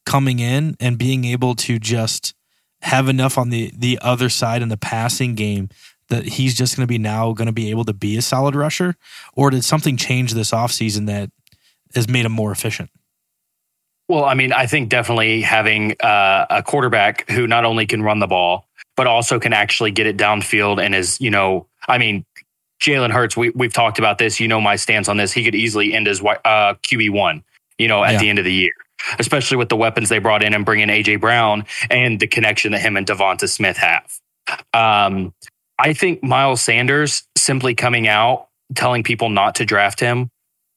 coming 0.05 0.39
in 0.39 0.75
and 0.79 0.97
being 0.97 1.23
able 1.25 1.55
to 1.55 1.79
just 1.79 2.33
have 2.81 3.09
enough 3.09 3.37
on 3.37 3.49
the 3.49 3.71
the 3.75 3.99
other 4.01 4.29
side 4.29 4.61
in 4.61 4.69
the 4.69 4.77
passing 4.77 5.35
game 5.35 5.69
that 6.09 6.25
he's 6.25 6.55
just 6.55 6.75
going 6.75 6.83
to 6.83 6.91
be 6.91 6.99
now 6.99 7.33
going 7.33 7.47
to 7.47 7.53
be 7.53 7.69
able 7.69 7.83
to 7.85 7.93
be 7.93 8.17
a 8.17 8.21
solid 8.21 8.55
rusher? 8.55 8.95
Or 9.33 9.49
did 9.49 9.63
something 9.63 9.97
change 9.97 10.33
this 10.33 10.51
offseason 10.51 11.07
that 11.07 11.31
has 11.95 12.07
made 12.07 12.25
him 12.25 12.31
more 12.31 12.51
efficient? 12.51 12.89
Well 14.07 14.25
i 14.25 14.35
mean 14.35 14.53
i 14.53 14.67
think 14.67 14.89
definitely 14.89 15.41
having 15.41 15.95
uh, 15.99 16.45
a 16.49 16.61
quarterback 16.61 17.27
who 17.29 17.47
not 17.47 17.65
only 17.65 17.87
can 17.87 18.03
run 18.03 18.19
the 18.19 18.27
ball 18.27 18.67
but 18.95 19.07
also 19.07 19.39
can 19.39 19.51
actually 19.51 19.91
get 19.91 20.05
it 20.05 20.15
downfield 20.15 20.79
and 20.79 20.93
is 20.93 21.19
you 21.19 21.31
know 21.31 21.65
i 21.87 21.97
mean 21.97 22.23
jalen 22.79 23.11
hurts 23.11 23.35
we, 23.35 23.49
we've 23.51 23.73
talked 23.73 23.97
about 23.97 24.19
this. 24.19 24.39
You 24.39 24.47
know 24.47 24.61
my 24.61 24.75
stance 24.75 25.09
on 25.09 25.17
this. 25.17 25.31
He 25.31 25.43
could 25.43 25.55
easily 25.55 25.93
end 25.93 26.07
as 26.07 26.21
uh, 26.21 26.75
qb1 26.83 27.43
you 27.79 27.87
know 27.87 28.03
at 28.03 28.13
yeah. 28.13 28.19
the 28.19 28.29
end 28.29 28.39
of 28.39 28.45
the 28.45 28.53
year 28.53 28.73
especially 29.19 29.57
with 29.57 29.69
the 29.69 29.75
weapons 29.75 30.09
they 30.09 30.19
brought 30.19 30.43
in 30.43 30.53
and 30.53 30.65
bringing 30.65 30.87
AJ 30.87 31.21
Brown 31.21 31.65
and 31.89 32.19
the 32.19 32.27
connection 32.27 32.71
that 32.71 32.79
him 32.79 32.97
and 32.97 33.05
Devonta 33.05 33.49
Smith 33.49 33.77
have. 33.77 34.19
Um, 34.73 35.33
I 35.79 35.93
think 35.93 36.23
Miles 36.23 36.61
Sanders 36.61 37.23
simply 37.37 37.75
coming 37.75 38.07
out 38.07 38.47
telling 38.73 39.03
people 39.03 39.29
not 39.29 39.55
to 39.55 39.65
draft 39.65 39.99
him, 39.99 40.29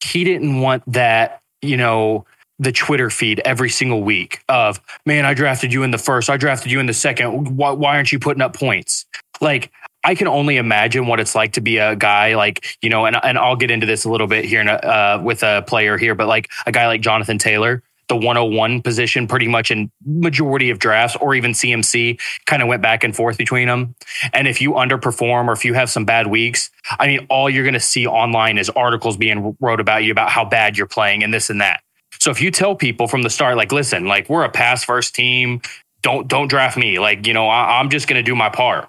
he 0.04 0.24
didn't 0.24 0.60
want 0.60 0.82
that, 0.86 1.40
you 1.62 1.76
know, 1.76 2.26
the 2.58 2.72
Twitter 2.72 3.08
feed 3.08 3.40
every 3.44 3.70
single 3.70 4.02
week 4.02 4.42
of, 4.48 4.80
man, 5.06 5.24
I 5.24 5.34
drafted 5.34 5.72
you 5.72 5.84
in 5.84 5.92
the 5.92 5.98
first, 5.98 6.28
I 6.28 6.36
drafted 6.36 6.72
you 6.72 6.80
in 6.80 6.86
the 6.86 6.94
second. 6.94 7.56
Why, 7.56 7.70
why 7.70 7.96
aren't 7.96 8.10
you 8.10 8.18
putting 8.18 8.42
up 8.42 8.54
points? 8.54 9.06
Like, 9.40 9.70
I 10.04 10.14
can 10.14 10.26
only 10.26 10.56
imagine 10.56 11.06
what 11.06 11.20
it's 11.20 11.34
like 11.34 11.52
to 11.52 11.60
be 11.60 11.78
a 11.78 11.94
guy 11.94 12.34
like, 12.34 12.76
you 12.82 12.90
know, 12.90 13.06
and, 13.06 13.16
and 13.22 13.38
I'll 13.38 13.56
get 13.56 13.70
into 13.70 13.86
this 13.86 14.04
a 14.04 14.10
little 14.10 14.26
bit 14.26 14.44
here 14.44 14.62
a, 14.62 14.72
uh, 14.72 15.20
with 15.22 15.42
a 15.42 15.62
player 15.66 15.96
here, 15.98 16.14
but 16.14 16.26
like 16.26 16.48
a 16.66 16.72
guy 16.72 16.86
like 16.86 17.00
Jonathan 17.00 17.38
Taylor, 17.38 17.82
the 18.08 18.16
101 18.16 18.82
position 18.82 19.26
pretty 19.26 19.48
much 19.48 19.70
in 19.70 19.90
majority 20.04 20.70
of 20.70 20.78
drafts 20.78 21.16
or 21.16 21.34
even 21.34 21.52
CMC 21.52 22.18
kind 22.46 22.62
of 22.62 22.68
went 22.68 22.82
back 22.82 23.04
and 23.04 23.14
forth 23.14 23.36
between 23.36 23.68
them. 23.68 23.94
And 24.32 24.48
if 24.48 24.60
you 24.60 24.72
underperform 24.72 25.48
or 25.48 25.52
if 25.52 25.64
you 25.64 25.74
have 25.74 25.90
some 25.90 26.04
bad 26.04 26.26
weeks, 26.26 26.70
I 26.98 27.06
mean, 27.06 27.26
all 27.28 27.50
you're 27.50 27.64
going 27.64 27.74
to 27.74 27.80
see 27.80 28.06
online 28.06 28.58
is 28.58 28.70
articles 28.70 29.16
being 29.16 29.56
wrote 29.60 29.80
about 29.80 30.04
you 30.04 30.12
about 30.12 30.30
how 30.30 30.44
bad 30.44 30.76
you're 30.76 30.86
playing 30.86 31.22
and 31.22 31.32
this 31.32 31.50
and 31.50 31.60
that. 31.60 31.82
So 32.18 32.30
if 32.30 32.40
you 32.40 32.50
tell 32.50 32.74
people 32.74 33.06
from 33.06 33.22
the 33.22 33.30
start, 33.30 33.56
like, 33.56 33.72
listen, 33.72 34.06
like 34.06 34.28
we're 34.28 34.44
a 34.44 34.50
pass 34.50 34.84
first 34.84 35.14
team, 35.14 35.60
don't 36.02 36.26
don't 36.28 36.48
draft 36.48 36.76
me. 36.76 36.98
Like, 36.98 37.26
you 37.26 37.34
know, 37.34 37.48
I, 37.48 37.78
I'm 37.78 37.90
just 37.90 38.08
going 38.08 38.18
to 38.18 38.22
do 38.22 38.34
my 38.34 38.48
part. 38.48 38.88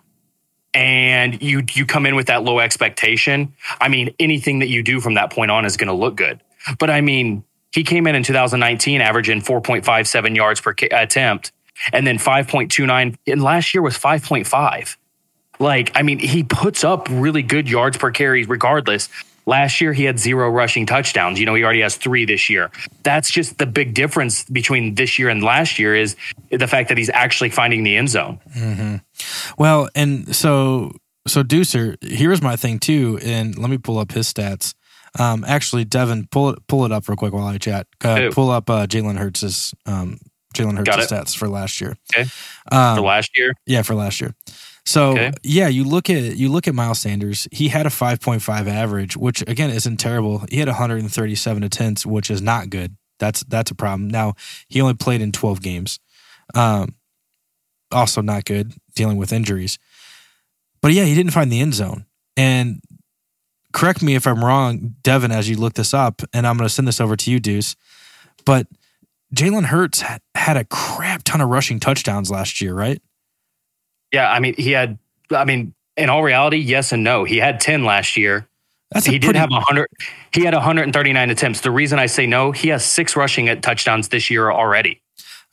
And 0.73 1.41
you 1.41 1.63
you 1.73 1.85
come 1.85 2.05
in 2.05 2.15
with 2.15 2.27
that 2.27 2.43
low 2.43 2.59
expectation. 2.59 3.53
I 3.81 3.89
mean, 3.89 4.13
anything 4.19 4.59
that 4.59 4.67
you 4.67 4.83
do 4.83 4.99
from 4.99 5.15
that 5.15 5.31
point 5.31 5.51
on 5.51 5.65
is 5.65 5.77
going 5.77 5.87
to 5.87 5.93
look 5.93 6.15
good. 6.15 6.41
But 6.77 6.89
I 6.89 7.01
mean, 7.01 7.43
he 7.71 7.83
came 7.83 8.07
in 8.07 8.15
in 8.15 8.23
2019 8.23 9.01
averaging 9.01 9.41
4.57 9.41 10.35
yards 10.35 10.61
per 10.61 10.73
attempt 10.91 11.51
and 11.93 12.05
then 12.05 12.17
5.29 12.17 13.17
and 13.27 13.43
last 13.43 13.73
year 13.73 13.81
was 13.81 13.97
5.5 13.97 14.97
like 15.59 15.91
i 15.95 16.01
mean 16.01 16.19
he 16.19 16.43
puts 16.43 16.83
up 16.83 17.07
really 17.09 17.41
good 17.41 17.69
yards 17.69 17.97
per 17.97 18.11
carry 18.11 18.45
regardless. 18.45 19.09
Last 19.45 19.81
year 19.81 19.93
he 19.93 20.03
had 20.03 20.19
zero 20.19 20.47
rushing 20.51 20.85
touchdowns. 20.85 21.39
You 21.39 21.45
know 21.47 21.55
he 21.55 21.63
already 21.63 21.81
has 21.81 21.95
three 21.95 22.23
this 22.23 22.51
year. 22.51 22.69
That's 23.01 23.31
just 23.31 23.57
the 23.57 23.65
big 23.65 23.95
difference 23.95 24.43
between 24.43 24.93
this 24.93 25.17
year 25.17 25.29
and 25.29 25.41
last 25.41 25.79
year 25.79 25.95
is 25.95 26.15
the 26.51 26.67
fact 26.67 26.89
that 26.89 26.99
he's 26.99 27.09
actually 27.09 27.49
finding 27.49 27.83
the 27.83 27.97
end 27.97 28.09
zone. 28.09 28.39
Mm-hmm. 28.55 28.95
well 29.57 29.89
and 29.95 30.35
so 30.35 30.91
so 31.27 31.43
deucer 31.43 31.97
here's 32.01 32.41
my 32.41 32.55
thing 32.55 32.79
too 32.79 33.19
and 33.23 33.57
let 33.57 33.69
me 33.69 33.77
pull 33.77 33.97
up 33.97 34.11
his 34.11 34.31
stats 34.31 34.73
um, 35.17 35.43
actually, 35.47 35.85
Devin, 35.85 36.27
pull 36.31 36.49
it 36.49 36.67
pull 36.67 36.85
it 36.85 36.91
up 36.91 37.07
real 37.07 37.15
quick 37.15 37.33
while 37.33 37.47
I 37.47 37.57
chat. 37.57 37.87
Uh, 38.03 38.29
pull 38.31 38.51
up 38.51 38.69
uh, 38.69 38.85
Jalen 38.85 39.17
Hurts's 39.17 39.73
um, 39.85 40.19
Jalen 40.53 40.77
Hurts 40.77 41.11
stats 41.11 41.35
for 41.35 41.47
last 41.47 41.81
year. 41.81 41.97
Okay. 42.13 42.29
Um, 42.71 42.97
for 42.97 43.01
last 43.01 43.37
year. 43.37 43.53
Yeah, 43.65 43.81
for 43.81 43.95
last 43.95 44.21
year. 44.21 44.35
So 44.85 45.11
okay. 45.11 45.31
yeah, 45.43 45.67
you 45.67 45.83
look 45.83 46.09
at 46.09 46.35
you 46.35 46.49
look 46.49 46.67
at 46.67 46.75
Miles 46.75 46.99
Sanders. 46.99 47.47
He 47.51 47.67
had 47.67 47.85
a 47.85 47.89
5.5 47.89 48.67
average, 48.67 49.15
which 49.15 49.41
again 49.47 49.69
isn't 49.69 49.97
terrible. 49.97 50.45
He 50.49 50.57
had 50.57 50.67
137 50.67 51.63
attempts, 51.63 52.05
which 52.05 52.31
is 52.31 52.41
not 52.41 52.69
good. 52.69 52.95
That's 53.19 53.43
that's 53.43 53.71
a 53.71 53.75
problem. 53.75 54.09
Now 54.09 54.33
he 54.67 54.81
only 54.81 54.95
played 54.95 55.21
in 55.21 55.31
12 55.31 55.61
games. 55.61 55.99
Um, 56.55 56.95
also 57.91 58.21
not 58.21 58.45
good 58.45 58.73
dealing 58.95 59.17
with 59.17 59.33
injuries. 59.33 59.77
But 60.81 60.93
yeah, 60.93 61.03
he 61.03 61.13
didn't 61.13 61.33
find 61.33 61.51
the 61.51 61.59
end 61.59 61.73
zone. 61.73 62.05
And 62.37 62.81
correct 63.73 64.01
me 64.01 64.15
if 64.15 64.25
I'm 64.27 64.43
wrong, 64.43 64.95
Devin, 65.03 65.31
as 65.31 65.49
you 65.49 65.57
look 65.57 65.73
this 65.73 65.93
up, 65.93 66.21
and 66.33 66.47
I'm 66.47 66.57
going 66.57 66.67
to 66.67 66.73
send 66.73 66.87
this 66.87 66.99
over 66.99 67.15
to 67.15 67.31
you, 67.31 67.39
Deuce. 67.39 67.75
But 68.45 68.67
Jalen 69.35 69.65
Hurts 69.65 70.03
had 70.35 70.57
a 70.57 70.65
crap 70.65 71.23
ton 71.23 71.41
of 71.41 71.49
rushing 71.49 71.79
touchdowns 71.79 72.31
last 72.31 72.61
year, 72.61 72.73
right? 72.73 73.01
Yeah, 74.11 74.31
I 74.31 74.39
mean, 74.39 74.55
he 74.57 74.71
had. 74.71 74.97
I 75.31 75.45
mean, 75.45 75.75
in 75.95 76.09
all 76.09 76.23
reality, 76.23 76.57
yes 76.57 76.91
and 76.91 77.03
no. 77.03 77.23
He 77.23 77.37
had 77.37 77.59
ten 77.59 77.85
last 77.85 78.17
year. 78.17 78.47
That's 78.91 79.05
he 79.05 79.19
did 79.19 79.35
have 79.35 79.51
100 79.51 79.87
he 80.33 80.45
had 80.45 80.55
139 80.55 81.29
attempts 81.29 81.61
the 81.61 81.69
reason 81.69 81.99
i 81.99 82.07
say 82.07 82.25
no 82.25 82.51
he 82.51 82.69
has 82.69 82.83
six 82.83 83.15
rushing 83.15 83.47
at 83.47 83.61
touchdowns 83.61 84.07
this 84.07 84.31
year 84.31 84.51
already 84.51 85.03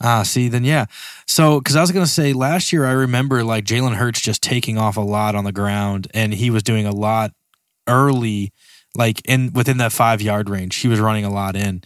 Ah, 0.00 0.24
see, 0.24 0.48
then 0.48 0.64
yeah. 0.64 0.86
So, 1.26 1.58
because 1.58 1.74
I 1.74 1.80
was 1.80 1.90
gonna 1.90 2.06
say 2.06 2.34
last 2.34 2.72
year, 2.72 2.84
I 2.84 2.92
remember 2.92 3.42
like 3.42 3.64
Jalen 3.64 3.94
Hurts 3.94 4.20
just 4.20 4.42
taking 4.42 4.76
off 4.76 4.96
a 4.96 5.00
lot 5.00 5.34
on 5.34 5.44
the 5.44 5.52
ground, 5.52 6.08
and 6.12 6.34
he 6.34 6.50
was 6.50 6.62
doing 6.62 6.86
a 6.86 6.92
lot 6.92 7.32
early, 7.88 8.52
like 8.94 9.20
in 9.24 9.52
within 9.52 9.78
that 9.78 9.92
five 9.92 10.22
yard 10.22 10.48
range. 10.48 10.76
He 10.76 10.88
was 10.88 11.00
running 11.00 11.24
a 11.24 11.30
lot 11.30 11.56
in, 11.56 11.82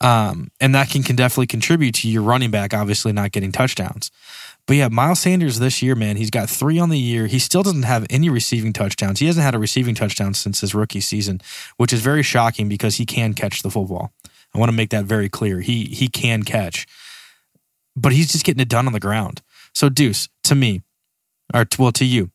um, 0.00 0.50
and 0.60 0.74
that 0.74 0.90
can 0.90 1.02
can 1.02 1.16
definitely 1.16 1.46
contribute 1.46 1.94
to 1.96 2.08
your 2.08 2.22
running 2.22 2.50
back 2.50 2.74
obviously 2.74 3.12
not 3.12 3.32
getting 3.32 3.52
touchdowns. 3.52 4.10
But 4.66 4.76
yeah, 4.76 4.88
Miles 4.88 5.18
Sanders 5.18 5.58
this 5.58 5.82
year, 5.82 5.96
man, 5.96 6.16
he's 6.16 6.30
got 6.30 6.48
three 6.48 6.78
on 6.78 6.88
the 6.88 6.98
year. 6.98 7.26
He 7.26 7.40
still 7.40 7.64
doesn't 7.64 7.82
have 7.82 8.06
any 8.08 8.28
receiving 8.28 8.72
touchdowns. 8.72 9.18
He 9.18 9.26
hasn't 9.26 9.44
had 9.44 9.56
a 9.56 9.58
receiving 9.58 9.96
touchdown 9.96 10.34
since 10.34 10.60
his 10.60 10.74
rookie 10.74 11.00
season, 11.00 11.40
which 11.78 11.92
is 11.92 12.00
very 12.00 12.22
shocking 12.22 12.68
because 12.68 12.96
he 12.96 13.04
can 13.04 13.34
catch 13.34 13.62
the 13.62 13.70
football. 13.70 14.12
I 14.54 14.58
want 14.58 14.70
to 14.70 14.76
make 14.76 14.90
that 14.90 15.04
very 15.04 15.28
clear. 15.28 15.60
He 15.60 15.86
he 15.86 16.08
can 16.08 16.44
catch 16.44 16.86
but 17.96 18.12
he's 18.12 18.32
just 18.32 18.44
getting 18.44 18.60
it 18.60 18.68
done 18.68 18.86
on 18.86 18.92
the 18.92 19.00
ground. 19.00 19.42
So, 19.74 19.88
Deuce, 19.88 20.28
to 20.44 20.54
me, 20.54 20.82
or 21.52 21.64
to, 21.64 21.82
well, 21.82 21.92
to 21.92 22.04
you, 22.04 22.30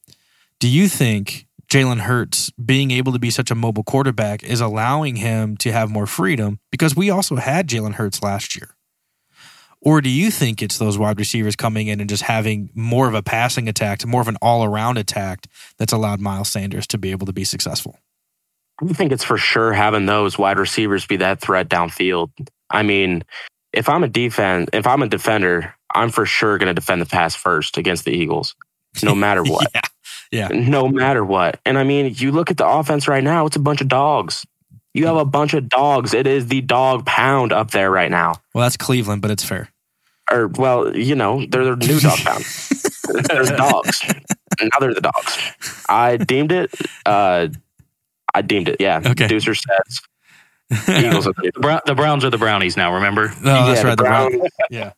do 0.60 0.68
you 0.68 0.88
think 0.88 1.47
Jalen 1.72 2.00
Hurts 2.00 2.50
being 2.52 2.92
able 2.92 3.12
to 3.12 3.20
be 3.20 3.30
such 3.30 3.52
a 3.52 3.56
mobile 3.56 3.84
quarterback 3.84 4.42
is 4.44 4.62
allowing 4.62 5.18
him 5.18 5.58
to 5.58 5.72
have 5.72 5.90
more 5.90 6.08
freedom? 6.08 6.60
Because 6.72 6.96
we 6.96 7.10
also 7.10 7.36
had 7.36 7.68
Jalen 7.68 7.96
Hurts 7.96 8.24
last 8.24 8.56
year. 8.56 8.70
Or 9.82 10.02
do 10.02 10.10
you 10.10 10.32
think 10.32 10.62
it's 10.62 10.78
those 10.78 10.98
wide 10.98 11.20
receivers 11.20 11.56
coming 11.56 11.88
in 11.88 12.00
and 12.00 12.10
just 12.10 12.24
having 12.24 12.70
more 12.74 13.08
of 13.08 13.14
a 13.14 13.22
passing 13.22 13.68
attack, 13.70 14.06
more 14.06 14.22
of 14.22 14.28
an 14.28 14.38
all 14.42 14.64
around 14.64 14.98
attack 14.98 15.46
that's 15.78 15.94
allowed 15.94 16.20
Miles 16.20 16.50
Sanders 16.50 16.88
to 16.88 16.98
be 16.98 17.12
able 17.12 17.28
to 17.28 17.34
be 17.34 17.44
successful? 17.44 18.00
I 18.82 18.94
think 18.94 19.12
it's 19.12 19.24
for 19.24 19.38
sure 19.38 19.74
having 19.74 20.06
those 20.06 20.38
wide 20.38 20.60
receivers 20.60 21.06
be 21.06 21.18
that 21.18 21.42
threat 21.42 21.68
downfield. 21.68 22.32
I 22.70 22.84
mean, 22.84 23.24
if 23.74 23.90
I'm 23.90 24.04
a 24.04 24.08
defense, 24.08 24.70
if 24.74 24.88
I'm 24.88 25.04
a 25.04 25.08
defender, 25.08 25.74
I'm 25.94 26.10
for 26.10 26.26
sure 26.26 26.58
going 26.58 26.68
to 26.68 26.74
defend 26.74 27.02
the 27.02 27.06
pass 27.06 27.36
first 27.36 27.78
against 27.78 28.06
the 28.06 28.12
Eagles, 28.12 28.56
no 29.04 29.16
matter 29.16 29.44
what. 29.44 29.68
yeah. 29.76 29.82
Yeah. 30.32 30.48
No 30.50 30.88
matter 30.88 31.24
what. 31.24 31.60
And 31.66 31.78
I 31.78 31.84
mean, 31.84 32.14
you 32.18 32.32
look 32.32 32.52
at 32.52 32.58
the 32.58 32.68
offense 32.68 33.08
right 33.08 33.24
now, 33.24 33.46
it's 33.46 33.56
a 33.56 33.60
bunch 33.62 33.82
of 33.82 33.88
dogs. 33.88 34.46
You 34.94 35.06
have 35.06 35.18
a 35.18 35.26
bunch 35.26 35.54
of 35.54 35.70
dogs. 35.70 36.14
It 36.14 36.26
is 36.26 36.48
the 36.48 36.62
dog 36.62 37.06
pound 37.06 37.54
up 37.54 37.72
there 37.72 37.92
right 37.92 38.10
now. 38.10 38.36
Well, 38.54 38.64
that's 38.64 38.78
Cleveland, 38.78 39.22
but 39.22 39.30
it's 39.30 39.44
fair. 39.44 39.70
Or, 40.32 40.48
well, 40.48 40.96
you 40.96 41.16
know, 41.16 41.46
they're 41.46 41.76
the 41.76 41.76
new 41.76 42.00
dog 42.00 42.18
pound. 42.20 42.44
There's 43.30 43.52
dogs. 43.52 44.02
Now 44.60 44.80
they're 44.80 44.94
the 44.94 45.02
dogs. 45.02 45.84
I 45.88 46.18
deemed 46.18 46.52
it. 46.52 46.72
Uh, 47.06 47.50
I 48.34 48.42
deemed 48.42 48.70
it. 48.70 48.78
Yeah. 48.80 49.02
Okay. 49.06 49.28
Deucer 49.28 49.56
says 49.56 50.02
Eagles 50.72 51.28
are 51.28 51.34
the 51.34 51.52
the, 51.54 51.60
Brown, 51.62 51.80
the 51.86 51.96
browns 51.96 52.26
are 52.26 52.30
the 52.30 52.38
brownies 52.38 52.76
now 52.76 52.94
remember 52.94 53.30
No, 53.42 53.68
that's 53.68 53.82
Yeah, 53.82 53.88
right. 53.88 53.98
the 53.98 54.04
The 54.04 54.10
Brown- 54.10 54.38
Browns- 54.38 54.52
yeah. 54.70 54.92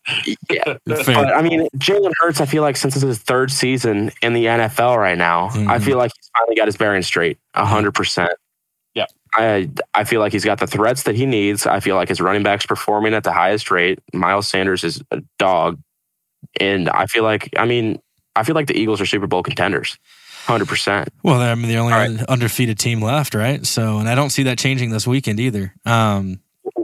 yeah. 0.50 0.78
But 0.86 1.34
I 1.36 1.42
mean, 1.44 1.68
Jalen 1.78 2.12
Hurts, 2.20 2.42
I 2.42 2.46
feel 2.48 2.64
like 2.64 2.76
since 2.76 2.96
it's 2.96 3.04
his 3.04 3.20
third 3.20 3.52
season 3.52 4.12
in 4.24 4.34
the 4.34 4.46
NFL 4.46 4.98
right 4.98 5.18
now, 5.18 5.46
I 5.48 5.78
Mhm. 5.78 5.84
feel 5.84 5.98
like 5.98 6.12
he's 6.16 6.30
finally 6.38 6.56
got 6.56 6.68
his 6.68 6.78
bearings 6.78 7.06
straight, 7.06 7.38
a 7.54 7.66
hundred 7.66 7.92
percent. 7.94 8.32
Yeah. 8.96 9.06
I 9.36 9.70
I 9.94 10.06
feel 10.06 10.20
like 10.22 10.32
he's 10.32 10.46
got 10.46 10.60
the 10.60 10.66
threats 10.68 11.04
that 11.04 11.16
he 11.16 11.28
needs. 11.28 11.68
I 11.68 11.80
feel 11.82 11.96
like 11.96 12.10
his 12.10 12.20
running 12.20 12.42
back's 12.42 12.66
performing 12.66 13.14
at 13.14 13.24
the 13.24 13.32
highest 13.32 13.70
rate. 13.70 14.00
Miles 14.14 14.48
Sanders 14.48 14.84
is 14.84 15.04
a 15.12 15.22
dog. 15.38 15.80
And 16.60 16.90
I 16.90 17.06
feel 17.06 17.24
like 17.24 17.50
I 17.58 17.66
mean, 17.66 18.00
I 18.36 18.42
feel 18.44 18.56
like 18.56 18.66
the 18.68 18.76
Eagles 18.78 19.00
are 19.02 19.06
Super 19.06 19.28
Bowl 19.28 19.44
contenders. 19.44 20.00
Hundred 20.50 20.68
percent. 20.68 21.10
Well, 21.22 21.38
they're 21.40 21.52
I 21.52 21.56
mean, 21.56 21.68
the 21.68 21.78
only 21.78 21.94
All 21.94 22.00
right. 22.00 22.24
undefeated 22.24 22.80
team 22.80 23.02
left, 23.04 23.36
right? 23.36 23.64
So, 23.66 24.00
and 24.00 24.10
I 24.10 24.16
don't 24.16 24.32
see 24.32 24.44
that 24.44 24.58
changing 24.58 24.90
this 24.90 25.06
weekend 25.06 25.40
either. 25.40 25.74
Um, 25.86 26.40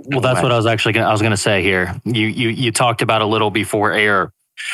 well 0.08 0.21
that's 0.21 0.41
what 0.43 0.51
i 0.51 0.56
was 0.56 0.67
actually 0.67 0.93
gonna 0.93 1.08
i 1.08 1.12
was 1.12 1.21
gonna 1.23 1.36
say 1.38 1.63
here 1.63 1.99
you 2.06 2.28
you 2.28 2.49
you 2.49 2.71
talked 2.71 3.01
about 3.01 3.21
a 3.23 3.25
little 3.25 3.49
before 3.49 3.91
air 3.91 4.32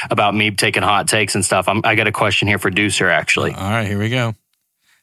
about 0.09 0.35
me 0.35 0.51
taking 0.51 0.83
hot 0.83 1.07
takes 1.07 1.35
and 1.35 1.45
stuff 1.45 1.69
I'm, 1.69 1.79
i 1.85 1.95
got 1.95 2.05
a 2.07 2.11
question 2.11 2.49
here 2.49 2.59
for 2.59 2.69
deucer 2.69 3.09
actually 3.09 3.53
all 3.53 3.69
right, 3.69 3.87
here 3.87 3.97
we 3.99 4.09
go. 4.09 4.33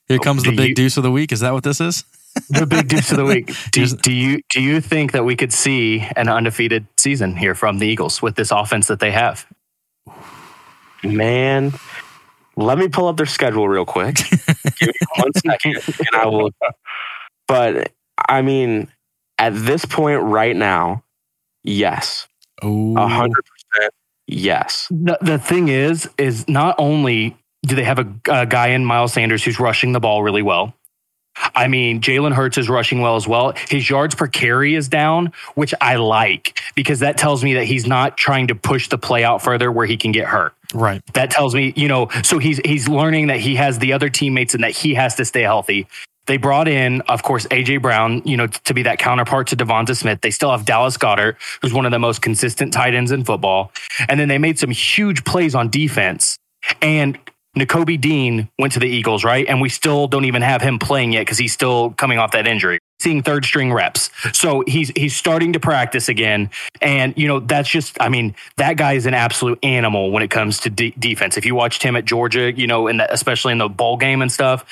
Here 0.07 0.18
comes 0.18 0.42
the 0.42 0.55
big 0.55 0.70
you- 0.70 0.74
deuce 0.74 0.96
of 0.98 1.03
the 1.03 1.11
week. 1.11 1.33
Is 1.33 1.40
that 1.40 1.53
what 1.55 1.64
this 1.64 1.81
is? 1.81 2.05
the 2.51 2.66
big 2.66 2.88
deuce 2.92 3.11
of 3.11 3.16
the 3.16 3.24
week 3.24 3.51
do, 3.72 3.87
do 3.87 4.12
you 4.12 4.42
do 4.51 4.61
you 4.61 4.81
think 4.83 5.12
that 5.12 5.24
we 5.24 5.35
could 5.35 5.53
see 5.53 6.07
an 6.14 6.29
undefeated 6.29 6.87
season 6.98 7.35
here 7.37 7.55
from 7.55 7.79
the 7.79 7.87
eagles 7.87 8.20
with 8.20 8.35
this 8.37 8.51
offense 8.51 8.87
that 8.88 9.01
they 9.01 9.11
have 9.11 9.46
Man, 11.05 11.72
let 12.59 12.79
me 12.79 12.88
pull 12.88 13.07
up 13.07 13.16
their 13.16 13.27
schedule 13.27 13.68
real 13.68 13.85
quick. 13.85 14.16
Give 14.79 14.88
me 14.88 14.94
one 15.16 15.33
second, 15.35 15.77
and 15.99 16.09
I 16.14 16.27
will. 16.27 16.51
But 17.47 17.92
I 18.29 18.42
mean, 18.42 18.88
at 19.38 19.55
this 19.55 19.85
point 19.85 20.23
right 20.23 20.57
now, 20.57 21.05
yes, 21.62 22.27
Oh, 22.62 22.97
a 22.97 23.07
hundred 23.07 23.44
percent, 23.44 23.94
yes. 24.27 24.88
The, 24.90 25.18
the 25.21 25.38
thing 25.38 25.68
is, 25.68 26.09
is 26.18 26.49
not 26.49 26.75
only 26.79 27.37
do 27.66 27.75
they 27.75 27.85
have 27.85 27.99
a, 27.99 28.07
a 28.31 28.47
guy 28.47 28.68
in 28.68 28.85
Miles 28.85 29.12
Sanders 29.12 29.44
who's 29.44 29.61
rushing 29.61 29.92
the 29.92 30.01
ball 30.01 30.23
really 30.23 30.42
well. 30.42 30.75
I 31.55 31.68
mean, 31.68 32.01
Jalen 32.01 32.33
Hurts 32.33 32.59
is 32.59 32.68
rushing 32.68 33.01
well 33.01 33.16
as 33.16 33.27
well. 33.27 33.53
His 33.68 33.88
yards 33.88 34.14
per 34.14 34.27
carry 34.27 34.74
is 34.74 34.88
down, 34.88 35.33
which 35.55 35.74
I 35.81 35.96
like 35.96 36.61
because 36.74 37.01
that 37.01 37.16
tells 37.18 37.44
me 37.44 37.55
that 37.55 37.64
he's 37.64 37.87
not 37.87 38.16
trying 38.16 38.48
to 38.48 38.55
push 38.55 38.88
the 38.88 38.98
play 38.98 39.24
out 39.24 39.42
further 39.42 39.70
where 39.70 39.87
he 39.87 39.96
can 39.96 40.12
get 40.12 40.27
hurt. 40.27 40.55
right. 40.74 41.03
That 41.14 41.31
tells 41.31 41.55
me, 41.55 41.72
you 41.77 41.88
know, 41.88 42.09
so 42.22 42.38
he's 42.38 42.59
he's 42.64 42.88
learning 42.88 43.29
that 43.29 43.40
he 43.40 43.57
has 43.57 43.79
the 43.79 43.92
other 43.92 44.09
teammates 44.09 44.55
and 44.55 44.62
that 44.64 44.72
he 44.72 44.94
has 44.94 45.14
to 45.16 45.24
stay 45.24 45.42
healthy. 45.42 45.87
They 46.27 46.37
brought 46.37 46.68
in, 46.68 47.01
of 47.03 47.22
course, 47.22 47.46
AJ 47.46 47.81
Brown, 47.81 48.20
you 48.27 48.37
know, 48.37 48.46
to 48.46 48.74
be 48.74 48.83
that 48.83 48.98
counterpart 48.98 49.46
to 49.48 49.57
Devonta 49.57 49.96
Smith. 49.96 50.20
They 50.20 50.31
still 50.31 50.51
have 50.51 50.66
Dallas 50.66 50.98
Goedert, 50.98 51.37
who's 51.62 51.72
one 51.72 51.87
of 51.87 51.90
the 51.90 51.98
most 51.98 52.20
consistent 52.20 52.70
tight 52.70 52.94
ends 52.94 53.11
in 53.12 53.24
football. 53.24 53.72
And 54.11 54.20
then 54.20 54.29
they 54.29 54.37
made 54.37 54.59
some 54.59 54.70
huge 54.70 55.24
plays 55.24 55.55
on 55.55 55.70
defense. 55.70 56.38
And 56.83 57.18
Nakobe 57.61 58.01
Dean 58.01 58.49
went 58.59 58.73
to 58.75 58.81
the 58.81 58.87
Eagles, 58.87 59.25
right? 59.25 59.47
And 59.49 59.61
we 59.61 59.68
still 59.68 60.09
don't 60.09 60.25
even 60.25 60.42
have 60.42 60.62
him 60.62 60.79
playing 60.79 61.12
yet 61.12 61.21
because 61.23 61.38
he's 61.38 61.53
still 61.53 61.90
coming 61.90 62.18
off 62.18 62.33
that 62.33 62.47
injury. 62.47 62.79
Seeing 63.01 63.23
third 63.23 63.44
string 63.44 63.73
reps. 63.73 64.11
So 64.33 64.64
he's 64.66 64.90
he's 64.97 65.14
starting 65.14 65.53
to 65.53 65.61
practice 65.61 66.09
again. 66.09 66.51
And, 66.83 67.14
you 67.16 67.29
know, 67.29 67.40
that's 67.40 67.68
just, 67.68 67.97
I 68.01 68.09
mean, 68.09 68.35
that 68.57 68.77
guy 68.77 68.94
is 68.94 69.07
an 69.07 69.14
absolute 69.14 69.59
animal 69.62 70.11
when 70.11 70.23
it 70.23 70.31
comes 70.31 70.61
to 70.61 70.71
de- 70.71 70.94
defense. 70.99 71.37
If 71.37 71.47
you 71.47 71.55
watched 71.55 71.83
him 71.83 71.94
at 71.97 72.05
Georgia, 72.05 72.53
you 72.53 72.66
know, 72.66 72.88
the, 72.88 73.12
especially 73.12 73.53
in 73.53 73.59
the 73.59 73.68
bowl 73.68 73.97
game 73.97 74.21
and 74.21 74.33
stuff, 74.33 74.64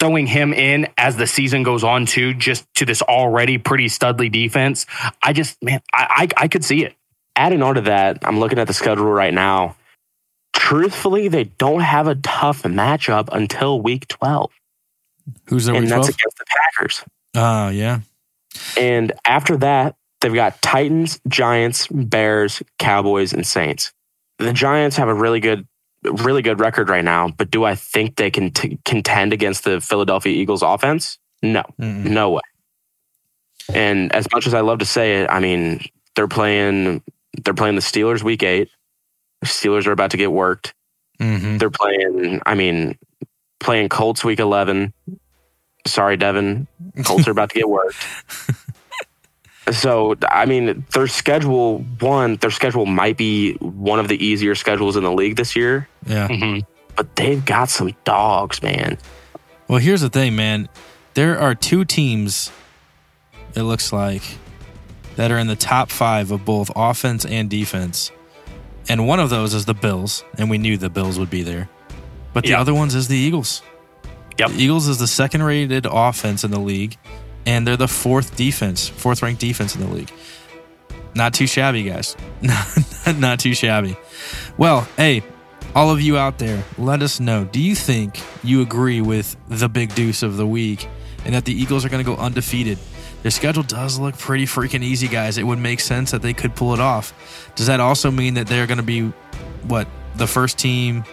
throwing 0.00 0.26
him 0.26 0.52
in 0.52 0.88
as 0.98 1.16
the 1.16 1.26
season 1.26 1.62
goes 1.62 1.84
on 1.84 2.06
too, 2.06 2.34
just 2.34 2.66
to 2.74 2.84
this 2.84 3.02
already 3.02 3.58
pretty 3.58 3.86
studly 3.86 4.32
defense, 4.32 4.86
I 5.22 5.32
just, 5.32 5.62
man, 5.62 5.80
I, 5.92 6.28
I, 6.36 6.44
I 6.44 6.48
could 6.48 6.64
see 6.64 6.84
it. 6.84 6.94
Adding 7.36 7.62
on 7.62 7.76
to 7.76 7.82
that, 7.82 8.18
I'm 8.22 8.40
looking 8.40 8.58
at 8.58 8.66
the 8.66 8.74
schedule 8.74 9.04
right 9.04 9.32
now 9.32 9.76
truthfully, 10.60 11.28
they 11.28 11.44
don't 11.44 11.80
have 11.80 12.06
a 12.06 12.16
tough 12.16 12.64
matchup 12.64 13.30
until 13.32 13.80
week 13.80 14.06
12. 14.08 14.50
Who's 15.46 15.64
their 15.64 15.74
and 15.74 15.84
week 15.84 15.90
12? 15.90 16.06
that's 16.06 16.16
against 16.16 16.36
the 16.36 16.44
Packers. 16.46 17.04
Oh, 17.34 17.42
uh, 17.42 17.70
yeah. 17.70 18.00
And 18.76 19.12
after 19.24 19.56
that, 19.56 19.96
they've 20.20 20.34
got 20.34 20.60
Titans, 20.60 21.18
Giants, 21.26 21.86
Bears, 21.86 22.62
Cowboys, 22.78 23.32
and 23.32 23.46
Saints. 23.46 23.92
The 24.38 24.52
Giants 24.52 24.96
have 24.96 25.08
a 25.08 25.14
really 25.14 25.40
good 25.40 25.66
really 26.02 26.40
good 26.40 26.60
record 26.60 26.88
right 26.88 27.04
now, 27.04 27.28
but 27.28 27.50
do 27.50 27.64
I 27.64 27.74
think 27.74 28.16
they 28.16 28.30
can 28.30 28.50
t- 28.52 28.78
contend 28.86 29.34
against 29.34 29.64
the 29.64 29.82
Philadelphia 29.82 30.32
Eagles 30.32 30.62
offense? 30.62 31.18
No. 31.42 31.62
mm. 31.78 32.04
No 32.04 32.30
way. 32.30 32.40
And 33.74 34.10
as 34.14 34.26
much 34.32 34.46
as 34.46 34.54
I 34.54 34.60
love 34.60 34.78
to 34.78 34.86
say 34.86 35.20
it, 35.20 35.30
I 35.30 35.40
mean, 35.40 35.84
they're 36.16 36.28
playing 36.28 37.02
they're 37.44 37.54
playing 37.54 37.76
the 37.76 37.82
Steelers 37.82 38.22
week 38.22 38.42
8. 38.42 38.68
Steelers 39.44 39.86
are 39.86 39.92
about 39.92 40.10
to 40.12 40.16
get 40.16 40.30
worked. 40.32 40.74
Mhm. 41.20 41.58
They're 41.58 41.70
playing, 41.70 42.40
I 42.46 42.54
mean, 42.54 42.98
playing 43.58 43.88
Colts 43.88 44.24
week 44.24 44.38
eleven. 44.40 44.92
Sorry, 45.86 46.16
Devin. 46.16 46.66
Colts 47.04 47.26
are 47.26 47.30
about 47.30 47.50
to 47.50 47.54
get 47.54 47.68
worked. 47.68 47.96
So, 49.72 50.16
I 50.28 50.46
mean, 50.46 50.84
their 50.92 51.06
schedule, 51.06 51.78
one, 52.00 52.36
their 52.36 52.50
schedule 52.50 52.86
might 52.86 53.16
be 53.16 53.54
one 53.54 54.00
of 54.00 54.08
the 54.08 54.22
easier 54.24 54.54
schedules 54.54 54.96
in 54.96 55.04
the 55.04 55.12
league 55.12 55.36
this 55.36 55.54
year, 55.54 55.88
Yeah. 56.06 56.26
Mhm. 56.28 56.64
but 56.96 57.14
they've 57.14 57.44
got 57.44 57.68
some 57.70 57.94
dogs, 58.04 58.62
man. 58.62 58.98
Well, 59.68 59.78
here's 59.78 60.00
the 60.00 60.08
thing, 60.08 60.34
man. 60.34 60.68
There 61.14 61.38
are 61.38 61.54
two 61.54 61.84
teams, 61.84 62.50
it 63.54 63.62
looks 63.62 63.92
like, 63.92 64.22
that 65.16 65.30
are 65.30 65.38
in 65.38 65.46
the 65.46 65.56
top 65.56 65.90
five 65.90 66.30
of 66.32 66.44
both 66.44 66.70
offense 66.74 67.24
and 67.24 67.48
defense. 67.48 68.10
And 68.88 69.06
one 69.06 69.20
of 69.20 69.30
those 69.30 69.54
is 69.54 69.64
the 69.66 69.74
Bills, 69.74 70.24
and 70.38 70.50
we 70.50 70.58
knew 70.58 70.76
the 70.76 70.90
Bills 70.90 71.18
would 71.18 71.30
be 71.30 71.42
there. 71.42 71.68
But 72.32 72.44
the 72.44 72.50
Yeah. 72.50 72.60
other 72.60 72.74
ones 72.74 72.94
is 72.94 73.08
the 73.08 73.16
Eagles. 73.16 73.62
Yep. 74.38 74.50
The 74.52 74.62
Eagles 74.64 74.88
is 74.88 74.98
the 74.98 75.06
second 75.06 75.42
rated 75.42 75.86
offense 75.90 76.44
in 76.44 76.50
the 76.50 76.58
league, 76.60 76.96
and 77.46 77.66
they're 77.66 77.76
the 77.76 77.88
fourth 77.88 78.36
defense, 78.36 78.88
fourth 78.88 79.22
ranked 79.22 79.40
defense 79.40 79.74
in 79.74 79.82
the 79.82 79.88
league. 79.94 80.10
Not 81.14 81.34
too 81.34 81.46
shabby, 81.46 81.82
guys. 81.82 82.16
Not 83.18 83.40
too 83.40 83.54
shabby. 83.54 83.96
Well, 84.56 84.86
hey, 84.96 85.22
all 85.74 85.90
of 85.90 86.00
you 86.00 86.16
out 86.16 86.38
there, 86.38 86.62
let 86.78 87.02
us 87.02 87.20
know. 87.20 87.44
Do 87.44 87.60
you 87.60 87.74
think 87.74 88.20
you 88.42 88.62
agree 88.62 89.00
with 89.00 89.36
the 89.48 89.68
big 89.68 89.94
deuce 89.94 90.22
of 90.22 90.36
the 90.36 90.46
week 90.46 90.88
and 91.24 91.34
that 91.34 91.44
the 91.44 91.52
Eagles 91.52 91.84
are 91.84 91.88
going 91.88 92.04
to 92.04 92.08
go 92.08 92.16
undefeated? 92.16 92.78
Their 93.22 93.30
schedule 93.30 93.62
does 93.62 93.98
look 93.98 94.16
pretty 94.16 94.46
freaking 94.46 94.82
easy, 94.82 95.08
guys. 95.08 95.36
It 95.36 95.42
would 95.44 95.58
make 95.58 95.80
sense 95.80 96.10
that 96.10 96.22
they 96.22 96.32
could 96.32 96.54
pull 96.54 96.72
it 96.72 96.80
off. 96.80 97.52
Does 97.54 97.66
that 97.66 97.80
also 97.80 98.10
mean 98.10 98.34
that 98.34 98.46
they're 98.46 98.66
going 98.66 98.78
to 98.78 98.82
be, 98.82 99.02
what, 99.66 99.86
the 100.16 100.26
first 100.26 100.58
team 100.58 101.04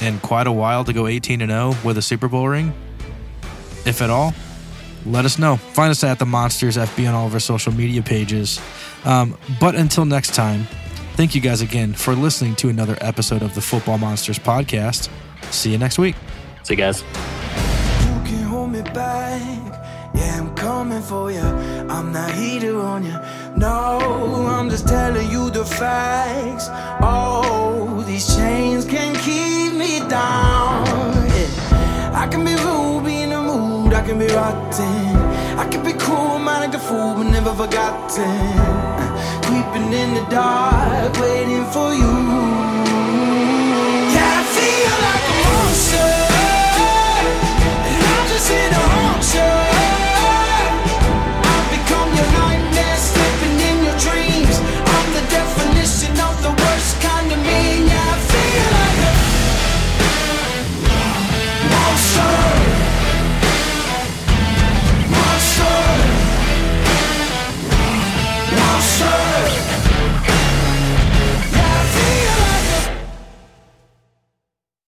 in 0.00 0.18
quite 0.20 0.46
a 0.46 0.52
while 0.52 0.84
to 0.84 0.92
go 0.92 1.06
18 1.06 1.40
and 1.40 1.50
0 1.50 1.74
with 1.84 1.98
a 1.98 2.02
Super 2.02 2.28
Bowl 2.28 2.48
ring? 2.48 2.72
If 3.86 4.02
at 4.02 4.10
all, 4.10 4.34
let 5.06 5.24
us 5.24 5.38
know. 5.38 5.56
Find 5.56 5.90
us 5.90 6.04
at 6.04 6.18
the 6.18 6.26
Monsters 6.26 6.76
FB 6.76 7.08
on 7.08 7.14
all 7.14 7.26
of 7.26 7.34
our 7.34 7.40
social 7.40 7.72
media 7.72 8.02
pages. 8.02 8.60
Um, 9.04 9.38
but 9.58 9.74
until 9.74 10.04
next 10.04 10.34
time, 10.34 10.66
thank 11.14 11.34
you 11.34 11.40
guys 11.40 11.60
again 11.60 11.94
for 11.94 12.14
listening 12.14 12.54
to 12.56 12.68
another 12.68 12.98
episode 13.00 13.42
of 13.42 13.54
the 13.54 13.60
Football 13.60 13.98
Monsters 13.98 14.38
podcast. 14.38 15.08
See 15.50 15.72
you 15.72 15.78
next 15.78 15.98
week. 15.98 16.16
See 16.64 16.74
you 16.74 16.78
guys. 16.78 17.69
Not 22.20 22.32
heater 22.32 22.78
on 22.78 23.02
you. 23.02 23.18
No, 23.56 24.46
I'm 24.46 24.68
just 24.68 24.86
telling 24.86 25.30
you 25.30 25.48
the 25.48 25.64
facts. 25.64 26.66
Oh, 27.00 28.04
these 28.06 28.36
chains 28.36 28.84
can 28.84 29.14
keep 29.24 29.72
me 29.72 30.00
down. 30.00 30.84
Yeah. 31.34 32.12
I 32.22 32.28
can 32.30 32.44
be 32.44 32.54
rude, 32.56 33.04
be 33.06 33.22
in 33.22 33.30
the 33.30 33.40
mood. 33.40 33.94
I 33.94 34.02
can 34.06 34.18
be 34.18 34.26
rotten. 34.26 35.16
I 35.62 35.66
can 35.70 35.82
be 35.82 35.94
cool, 35.94 36.38
man, 36.38 36.60
like 36.60 36.72
the 36.72 36.78
fool, 36.78 37.14
but 37.14 37.24
never 37.24 37.54
forgotten. 37.54 38.36
Creeping 39.46 39.90
in 39.94 40.12
the 40.18 40.26
dark, 40.28 41.18
waiting 41.18 41.64
for 41.72 41.94
you. 41.94 42.69
show. 69.00 69.29